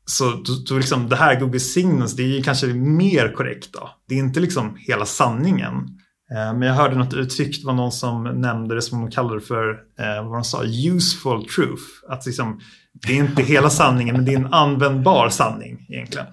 Så 0.05 0.43
då, 0.69 0.77
liksom, 0.77 1.09
det 1.09 1.15
här 1.15 1.39
Google 1.39 1.59
Signals, 1.59 2.15
det 2.15 2.23
är 2.23 2.27
ju 2.27 2.43
kanske 2.43 2.67
mer 2.67 3.33
korrekt 3.35 3.73
då. 3.73 3.89
Det 4.07 4.15
är 4.15 4.19
inte 4.19 4.39
liksom 4.39 4.75
hela 4.79 5.05
sanningen. 5.05 5.73
Eh, 6.31 6.53
men 6.53 6.61
jag 6.61 6.73
hörde 6.73 6.95
något 6.95 7.13
uttryck, 7.13 7.61
det 7.61 7.67
var 7.67 7.73
någon 7.73 7.91
som 7.91 8.23
nämnde 8.23 8.75
det 8.75 8.81
som 8.81 9.01
de 9.01 9.11
kallade 9.11 9.41
för, 9.41 9.69
eh, 9.99 10.27
vad 10.29 10.33
de 10.33 10.43
sa, 10.43 10.63
useful 10.63 11.45
truth. 11.45 11.83
Att 12.09 12.25
liksom, 12.25 12.59
det 13.07 13.13
är 13.13 13.17
inte 13.17 13.43
hela 13.43 13.69
sanningen, 13.69 14.15
men 14.15 14.25
det 14.25 14.33
är 14.33 14.37
en 14.37 14.53
användbar 14.53 15.29
sanning 15.29 15.85
egentligen. 15.89 16.27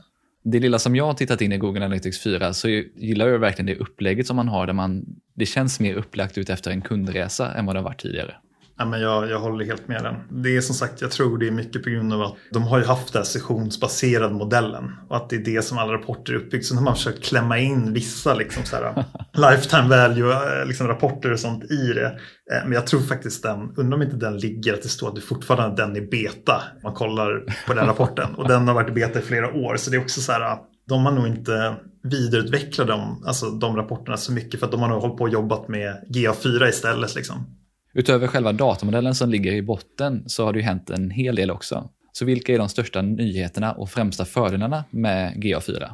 Det 0.45 0.59
lilla 0.59 0.79
som 0.79 0.97
jag 0.97 1.07
har 1.07 1.15
tittat 1.15 1.41
in 1.41 1.53
i 1.53 1.59
Google 1.59 1.85
Analytics 1.85 2.23
4 2.23 2.53
så 2.53 2.69
gillar 2.69 3.29
jag 3.29 3.39
verkligen 3.39 3.67
det 3.67 3.77
upplägget 3.77 4.27
som 4.27 4.37
man 4.37 4.49
har 4.49 4.67
där 4.67 4.73
man, 4.73 5.05
det 5.37 5.47
känns 5.47 5.81
mer 5.81 5.95
upplagt 5.95 6.39
ut 6.39 6.50
efter 6.50 6.71
en 6.71 6.83
kundresa 6.83 7.55
än 7.55 7.67
vad 7.67 7.75
det 7.75 7.81
har 7.81 7.85
varit 7.85 8.00
tidigare. 8.00 8.35
Ja, 8.81 8.87
men 8.87 9.01
jag, 9.01 9.31
jag 9.31 9.39
håller 9.39 9.65
helt 9.65 9.89
med 9.89 10.03
den. 10.03 10.43
Det 10.43 10.57
är 10.57 10.61
som 10.61 10.75
sagt, 10.75 11.01
jag 11.01 11.11
tror 11.11 11.39
det 11.39 11.47
är 11.47 11.51
mycket 11.51 11.83
på 11.83 11.91
grund 11.91 12.13
av 12.13 12.23
att 12.23 12.35
de 12.51 12.63
har 12.63 12.79
ju 12.79 12.85
haft 12.85 13.13
den 13.13 13.25
sessionsbaserade 13.25 14.35
modellen 14.35 14.91
och 15.09 15.17
att 15.17 15.31
det 15.31 15.37
är 15.37 15.41
det 15.41 15.63
som 15.63 15.79
alla 15.79 15.93
rapporter 15.93 16.33
är 16.33 16.37
uppbyggt. 16.37 16.67
Så 16.67 16.75
har 16.75 16.83
man 16.83 16.97
försökt 16.97 17.25
klämma 17.25 17.59
in 17.59 17.93
vissa 17.93 18.35
liksom 18.35 18.65
så 18.65 18.77
här, 18.77 19.05
lifetime 19.51 19.89
value 19.89 20.65
liksom 20.65 20.89
rapporter 20.89 21.33
och 21.33 21.41
sånt 21.41 21.65
i 21.65 21.93
det. 21.93 22.07
Eh, 22.53 22.63
men 22.65 22.73
jag 22.73 22.87
tror 22.87 23.01
faktiskt 23.01 23.43
den, 23.43 23.75
undrar 23.77 23.97
om 23.97 24.03
inte 24.03 24.17
den 24.17 24.39
ligger 24.39 24.75
att 24.75 24.83
det 24.83 24.89
står 24.89 25.09
att 25.09 25.15
det 25.15 25.21
fortfarande 25.21 25.83
den 25.83 25.97
är 25.97 26.11
beta. 26.11 26.63
Man 26.83 26.95
kollar 26.95 27.45
på 27.67 27.75
den 27.75 27.87
rapporten 27.87 28.35
och 28.35 28.49
den 28.49 28.69
har 28.69 28.75
varit 28.75 28.95
beta 28.95 29.19
i 29.19 29.23
flera 29.23 29.53
år. 29.53 29.77
Så 29.77 29.91
det 29.91 29.97
är 29.97 30.01
också 30.01 30.21
så 30.21 30.33
här, 30.33 30.59
de 30.89 31.07
har 31.07 31.13
nog 31.13 31.27
inte 31.27 31.77
vidareutvecklat 32.03 32.89
dem, 32.89 33.23
alltså 33.27 33.51
de 33.51 33.77
rapporterna 33.77 34.17
så 34.17 34.33
mycket 34.33 34.61
för 34.61 34.67
att 34.67 34.73
de 34.73 34.81
har 34.81 34.89
nog 34.89 35.01
hållit 35.01 35.17
på 35.17 35.25
och 35.25 35.31
jobbat 35.31 35.69
med 35.69 35.95
GA4 36.09 36.69
istället. 36.69 37.15
Liksom. 37.15 37.60
Utöver 37.95 38.27
själva 38.27 38.53
datamodellen 38.53 39.15
som 39.15 39.31
ligger 39.31 39.53
i 39.53 39.63
botten 39.63 40.23
så 40.27 40.45
har 40.45 40.53
det 40.53 40.59
ju 40.59 40.65
hänt 40.65 40.91
en 40.91 41.11
hel 41.11 41.37
del 41.37 41.51
också. 41.51 41.91
Så 42.13 42.25
vilka 42.25 42.55
är 42.55 42.59
de 42.59 42.69
största 42.69 43.03
nyheterna 43.03 43.73
och 43.73 43.91
främsta 43.91 44.25
fördelarna 44.25 44.85
med 44.91 45.35
GA4? 45.35 45.91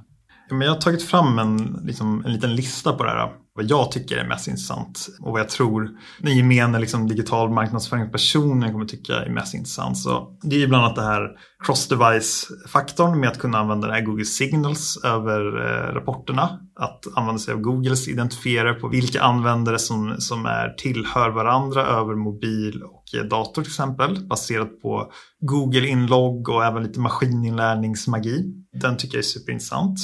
jag 0.51 0.69
har 0.69 0.81
tagit 0.81 1.03
fram 1.03 1.39
en, 1.39 1.81
liksom, 1.85 2.25
en 2.25 2.33
liten 2.33 2.55
lista 2.55 2.93
på 2.93 3.05
det 3.05 3.11
här. 3.11 3.33
Vad 3.57 3.65
jag 3.71 3.93
tycker 3.93 4.17
är 4.17 4.29
mest 4.29 4.49
intressant 4.49 5.09
och 5.21 5.33
vad 5.33 5.41
jag 5.41 5.49
tror 5.49 5.91
den 6.23 6.37
gemene 6.37 6.79
liksom, 6.79 7.09
digital 7.09 7.51
marknadsföringspersonen 7.51 8.73
kommer 8.73 8.87
tycka 8.87 9.15
är 9.15 9.31
mest 9.31 9.55
intressant. 9.55 9.99
Så 9.99 10.39
det 10.43 10.57
är 10.57 10.61
ju 10.61 10.67
bland 10.67 10.85
annat 10.85 10.97
det 10.97 11.03
här 11.03 11.31
cross-device-faktorn 11.67 13.21
med 13.21 13.29
att 13.29 13.39
kunna 13.39 13.59
använda 13.59 13.87
det 13.87 13.95
här 13.95 14.01
Google 14.01 14.25
Signals 14.25 15.01
över 15.05 15.41
eh, 15.41 15.95
rapporterna. 15.95 16.61
Att 16.81 17.05
använda 17.17 17.39
sig 17.39 17.55
av 17.55 17.61
Googles 17.61 18.09
identifierare 18.09 18.75
på 18.75 18.89
vilka 18.89 19.23
användare 19.23 19.79
som, 19.79 20.17
som 20.19 20.47
är 20.47 20.75
tillhör 20.79 21.31
varandra 21.31 21.87
över 21.87 22.15
mobil 22.15 22.83
och 22.83 23.15
eh, 23.15 23.25
dator 23.25 23.63
till 23.63 23.71
exempel. 23.71 24.27
Baserat 24.29 24.83
på 24.83 25.13
Google 25.41 25.87
inlogg 25.87 26.49
och 26.49 26.65
även 26.65 26.83
lite 26.83 27.01
maskininlärningsmagi. 27.01 28.45
Den 28.81 28.97
tycker 28.97 29.17
jag 29.17 29.23
är 29.23 29.27
superintressant. 29.27 29.99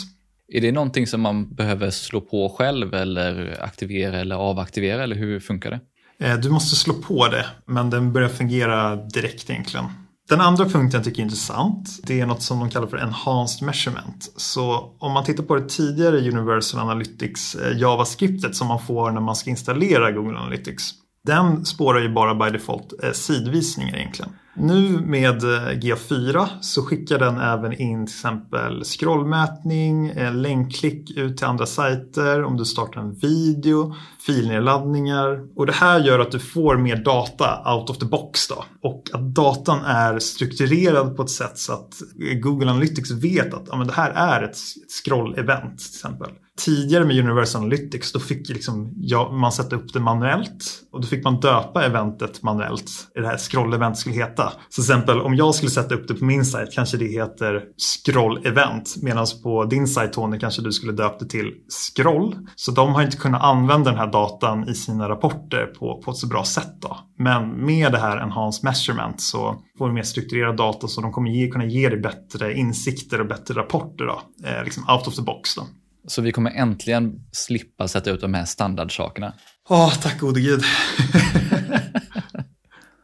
Är 0.55 0.61
det 0.61 0.73
någonting 0.73 1.07
som 1.07 1.21
man 1.21 1.55
behöver 1.55 1.91
slå 1.91 2.21
på 2.21 2.55
själv 2.59 2.95
eller 2.95 3.59
aktivera 3.63 4.21
eller 4.21 4.37
avaktivera 4.37 5.03
eller 5.03 5.17
hur 5.17 5.41
funkar 5.41 5.71
det? 5.71 5.81
Eh, 6.27 6.37
du 6.37 6.51
måste 6.51 6.77
slå 6.77 6.95
på 6.95 7.29
det, 7.29 7.47
men 7.67 7.91
den 7.91 8.13
börjar 8.13 8.29
fungera 8.29 8.97
direkt 8.97 9.51
egentligen. 9.51 9.85
Den 10.29 10.41
andra 10.41 10.65
punkten 10.65 10.91
jag 10.99 11.05
tycker 11.05 11.19
är 11.19 11.25
intressant, 11.25 12.01
det 12.03 12.21
är 12.21 12.27
något 12.27 12.43
som 12.43 12.59
de 12.59 12.71
kallar 12.71 12.87
för 12.87 12.97
enhanced 12.97 13.67
measurement. 13.67 14.33
Så 14.37 14.97
om 14.99 15.13
man 15.13 15.25
tittar 15.25 15.43
på 15.43 15.55
det 15.55 15.69
tidigare 15.69 16.19
Universal 16.19 16.81
Analytics-javascriptet 16.81 18.45
eh, 18.45 18.53
som 18.53 18.69
man 18.69 18.83
får 18.87 19.11
när 19.11 19.21
man 19.21 19.37
ska 19.37 19.51
installera 19.51 20.13
Google 20.13 20.39
Analytics. 20.39 20.91
Den 21.27 21.65
spårar 21.65 22.01
ju 22.01 22.09
bara 22.09 22.35
by 22.35 22.59
default 22.59 22.93
eh, 23.03 23.13
sidvisningar 23.13 23.97
egentligen. 23.97 24.33
Nu 24.55 25.01
med 25.01 25.45
eh, 25.45 25.79
GA4 25.79 26.47
så 26.61 26.83
skickar 26.83 27.19
den 27.19 27.41
även 27.41 27.73
in 27.73 28.07
till 28.07 28.15
exempel 28.15 28.85
scrollmätning, 28.85 30.09
eh, 30.09 30.35
länkklick 30.35 31.11
ut 31.17 31.37
till 31.37 31.47
andra 31.47 31.67
sajter, 31.67 32.45
om 32.45 32.57
du 32.57 32.65
startar 32.65 33.01
en 33.01 33.15
video, 33.15 33.95
filnedladdningar. 34.27 35.41
Och 35.57 35.67
det 35.67 35.73
här 35.73 36.01
gör 36.01 36.19
att 36.19 36.31
du 36.31 36.39
får 36.39 36.77
mer 36.77 36.97
data 36.97 37.75
out 37.75 37.91
of 37.91 37.99
the 37.99 38.07
box 38.07 38.49
då. 38.49 38.65
Och 38.83 39.03
att 39.13 39.35
datan 39.35 39.85
är 39.85 40.19
strukturerad 40.19 41.17
på 41.17 41.23
ett 41.23 41.31
sätt 41.31 41.59
så 41.59 41.73
att 41.73 41.95
eh, 42.31 42.39
Google 42.39 42.71
Analytics 42.71 43.11
vet 43.11 43.55
att 43.55 43.65
ja, 43.71 43.77
men 43.77 43.87
det 43.87 43.93
här 43.93 44.11
är 44.11 44.43
ett 44.43 44.57
scroll-event 44.89 45.77
till 45.77 45.97
exempel 45.97 46.31
tidigare 46.59 47.05
med 47.05 47.19
Universal 47.19 47.63
Analytics 47.63 48.13
då 48.13 48.21
fick 48.21 48.49
liksom, 48.49 48.93
ja, 48.97 49.33
man 49.33 49.53
sätta 49.53 49.77
upp 49.77 49.93
det 49.93 50.01
manuellt 50.01 50.65
och 50.93 51.01
då 51.01 51.07
fick 51.07 51.25
man 51.25 51.41
döpa 51.41 51.85
eventet 51.85 52.43
manuellt. 52.43 52.91
Det 53.15 53.27
här 53.27 53.37
scroll-event 53.37 53.95
skulle 53.95 54.15
heta. 54.15 54.42
Så 54.51 54.83
till 54.83 54.93
exempel 54.93 55.21
om 55.21 55.35
jag 55.35 55.55
skulle 55.55 55.71
sätta 55.71 55.95
upp 55.95 56.09
det 56.09 56.15
på 56.15 56.25
min 56.25 56.45
sajt 56.45 56.73
kanske 56.75 56.97
det 56.97 57.07
heter 57.07 57.63
scroll-event 57.77 58.97
medan 59.03 59.27
på 59.43 59.65
din 59.65 59.89
sajt 59.89 60.13
Tony 60.13 60.39
kanske 60.39 60.63
du 60.63 60.73
skulle 60.73 60.93
döpa 60.93 61.19
det 61.19 61.31
till 61.31 61.53
scroll. 61.69 62.37
Så 62.57 62.73
de 62.73 62.95
har 62.95 63.03
inte 63.03 63.17
kunnat 63.17 63.43
använda 63.43 63.91
den 63.91 63.99
här 63.99 64.13
datan 64.13 64.69
i 64.69 64.75
sina 64.75 65.09
rapporter 65.09 65.67
på, 65.67 66.03
på 66.05 66.11
ett 66.11 66.17
så 66.17 66.27
bra 66.27 66.45
sätt. 66.45 66.83
Då. 66.83 66.99
Men 67.19 67.67
med 67.67 67.93
det 67.93 67.99
här 67.99 68.17
enhanced 68.17 68.65
measurement 68.65 69.21
så 69.21 69.63
får 69.79 69.89
du 69.89 69.95
mer 69.95 70.03
strukturerad 70.03 70.57
data 70.57 70.89
så 70.89 71.01
de 71.01 71.13
kommer 71.13 71.31
ge, 71.31 71.49
kunna 71.49 71.65
ge 71.65 71.89
dig 71.89 71.99
bättre 71.99 72.55
insikter 72.55 73.21
och 73.21 73.27
bättre 73.27 73.55
rapporter 73.55 74.05
då, 74.05 74.23
eh, 74.49 74.65
liksom 74.65 74.85
out 74.89 75.07
of 75.07 75.15
the 75.15 75.23
box. 75.23 75.55
Då. 75.55 75.67
Så 76.07 76.23
vi 76.23 76.33
kommer 76.33 76.51
äntligen 76.51 77.13
slippa 77.33 77.89
sätta 77.89 78.11
ut 78.11 78.21
de 78.21 78.35
här 78.35 78.45
standardsakerna. 78.45 79.33
Åh, 79.69 79.89
oh, 79.89 79.95
tack 79.95 80.21
gode 80.21 80.41
gud. 80.41 80.63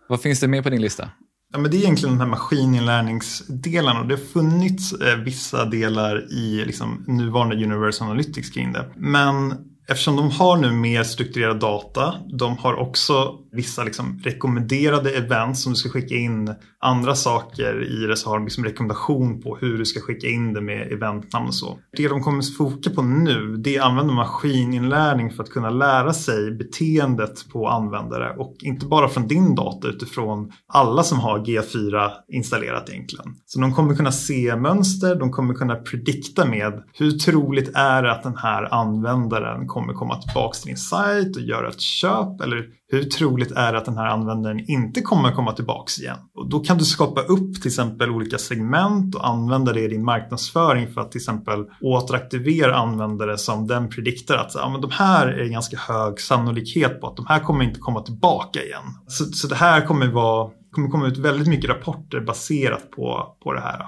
Vad 0.09 0.20
finns 0.20 0.40
det 0.40 0.48
mer 0.48 0.62
på 0.62 0.70
din 0.70 0.81
lista? 0.81 1.11
Ja, 1.52 1.58
men 1.58 1.70
det 1.70 1.76
är 1.76 1.78
egentligen 1.78 2.12
den 2.14 2.20
här 2.20 2.28
maskininlärningsdelen 2.28 3.96
och 3.96 4.06
det 4.06 4.14
har 4.14 4.24
funnits 4.24 4.92
eh, 4.92 5.16
vissa 5.16 5.64
delar 5.64 6.32
i 6.32 6.64
liksom, 6.66 7.04
nuvarande 7.06 7.64
Universal 7.64 8.08
Analytics 8.08 8.50
kring 8.50 8.72
det. 8.72 8.84
Men 8.96 9.54
eftersom 9.88 10.16
de 10.16 10.30
har 10.30 10.56
nu 10.56 10.72
mer 10.72 11.02
strukturerad 11.02 11.61
data, 11.61 12.14
de 12.38 12.58
har 12.58 12.74
också 12.74 13.34
vissa 13.59 13.85
liksom 13.85 14.21
rekommenderade 14.25 15.11
events 15.11 15.62
som 15.62 15.73
du 15.73 15.77
ska 15.77 15.88
skicka 15.88 16.14
in 16.14 16.55
andra 16.81 17.14
saker 17.14 17.85
i 17.85 18.07
det 18.07 18.16
så 18.16 18.29
har 18.29 18.37
de 18.37 18.44
liksom 18.44 18.64
rekommendation 18.64 19.42
på 19.42 19.57
hur 19.57 19.79
du 19.79 19.85
ska 19.85 20.01
skicka 20.01 20.27
in 20.27 20.53
det 20.53 20.61
med 20.61 20.92
eventnamn 20.92 21.47
och 21.47 21.55
så. 21.55 21.79
Det 21.97 22.09
de 22.09 22.23
kommer 22.23 22.57
foka 22.57 22.90
på 22.90 23.03
nu 23.03 23.57
det 23.57 23.77
är 23.77 23.81
att 23.81 23.87
använda 23.87 24.12
maskininlärning 24.12 25.31
för 25.31 25.42
att 25.42 25.51
kunna 25.51 25.71
lära 25.71 26.12
sig 26.12 26.51
beteendet 26.51 27.49
på 27.53 27.68
användare 27.68 28.35
och 28.37 28.57
inte 28.61 28.87
bara 28.87 29.09
från 29.09 29.29
din 29.29 29.55
data 29.55 29.88
utifrån 29.88 30.53
alla 30.66 31.03
som 31.03 31.18
har 31.18 31.38
G4 31.38 32.11
installerat 32.29 32.90
egentligen. 32.90 33.35
Så 33.47 33.61
de 33.61 33.75
kommer 33.75 33.94
kunna 33.94 34.12
se 34.12 34.57
mönster, 34.57 35.14
de 35.14 35.33
kommer 35.33 35.55
kunna 35.55 35.75
predikta 35.75 36.44
med 36.44 36.83
hur 36.92 37.11
troligt 37.11 37.71
är 37.75 38.03
det 38.03 38.12
att 38.12 38.23
den 38.23 38.37
här 38.37 38.75
användaren 38.75 39.66
kommer 39.66 39.92
komma 39.92 40.23
tillbaka 40.23 40.59
till 40.59 40.68
din 40.68 40.77
sajt 40.77 41.37
och 41.37 41.42
göra 41.42 41.68
ett 41.68 41.81
köp 41.81 42.40
eller 42.40 42.79
hur 42.90 43.03
troligt 43.03 43.47
är 43.52 43.74
att 43.74 43.84
den 43.84 43.96
här 43.96 44.06
användaren 44.06 44.70
inte 44.70 45.00
kommer 45.00 45.32
komma 45.32 45.52
tillbaka 45.52 46.02
igen? 46.02 46.16
Och 46.34 46.48
då 46.48 46.61
kan 46.61 46.78
du 46.78 46.84
skapa 46.84 47.20
upp 47.20 47.54
till 47.54 47.66
exempel 47.66 48.11
olika 48.11 48.38
segment 48.38 49.14
och 49.14 49.28
använda 49.28 49.72
det 49.72 49.80
i 49.80 49.88
din 49.88 50.04
marknadsföring 50.04 50.88
för 50.88 51.00
att 51.00 51.12
till 51.12 51.18
exempel 51.18 51.64
återaktivera 51.80 52.76
användare 52.76 53.38
som 53.38 53.66
den 53.66 53.88
prediktar 53.88 54.37
att 54.37 54.54
ja, 54.54 54.68
men 54.68 54.80
de 54.80 54.90
här 54.90 55.26
är 55.26 55.48
ganska 55.48 55.76
hög 55.76 56.20
sannolikhet 56.20 57.00
på 57.00 57.06
att 57.06 57.16
de 57.16 57.26
här 57.26 57.40
kommer 57.40 57.64
inte 57.64 57.80
komma 57.80 58.02
tillbaka 58.02 58.62
igen. 58.62 58.84
Så, 59.06 59.24
så 59.24 59.48
det 59.48 59.54
här 59.54 59.87
kommer, 59.87 60.06
vara, 60.06 60.50
kommer 60.70 60.88
komma 60.88 61.06
ut 61.06 61.18
väldigt 61.18 61.48
mycket 61.48 61.70
rapporter 61.70 62.20
baserat 62.20 62.90
på, 62.90 63.37
på 63.44 63.52
det 63.52 63.61
här. 63.61 63.82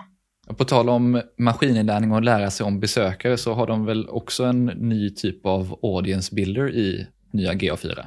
På 0.57 0.65
tal 0.65 0.89
om 0.89 1.23
maskininlärning 1.39 2.13
och 2.13 2.23
lära 2.23 2.51
sig 2.51 2.67
om 2.67 2.81
besökare 2.81 3.37
så 3.37 3.55
har 3.55 3.67
de 3.67 3.85
väl 3.85 4.09
också 4.09 4.45
en 4.45 4.65
ny 4.65 5.11
typ 5.11 5.47
av 5.47 5.79
audience 5.83 6.35
builder 6.35 6.71
i 6.71 7.07
nya 7.33 7.53
GA4? 7.53 8.07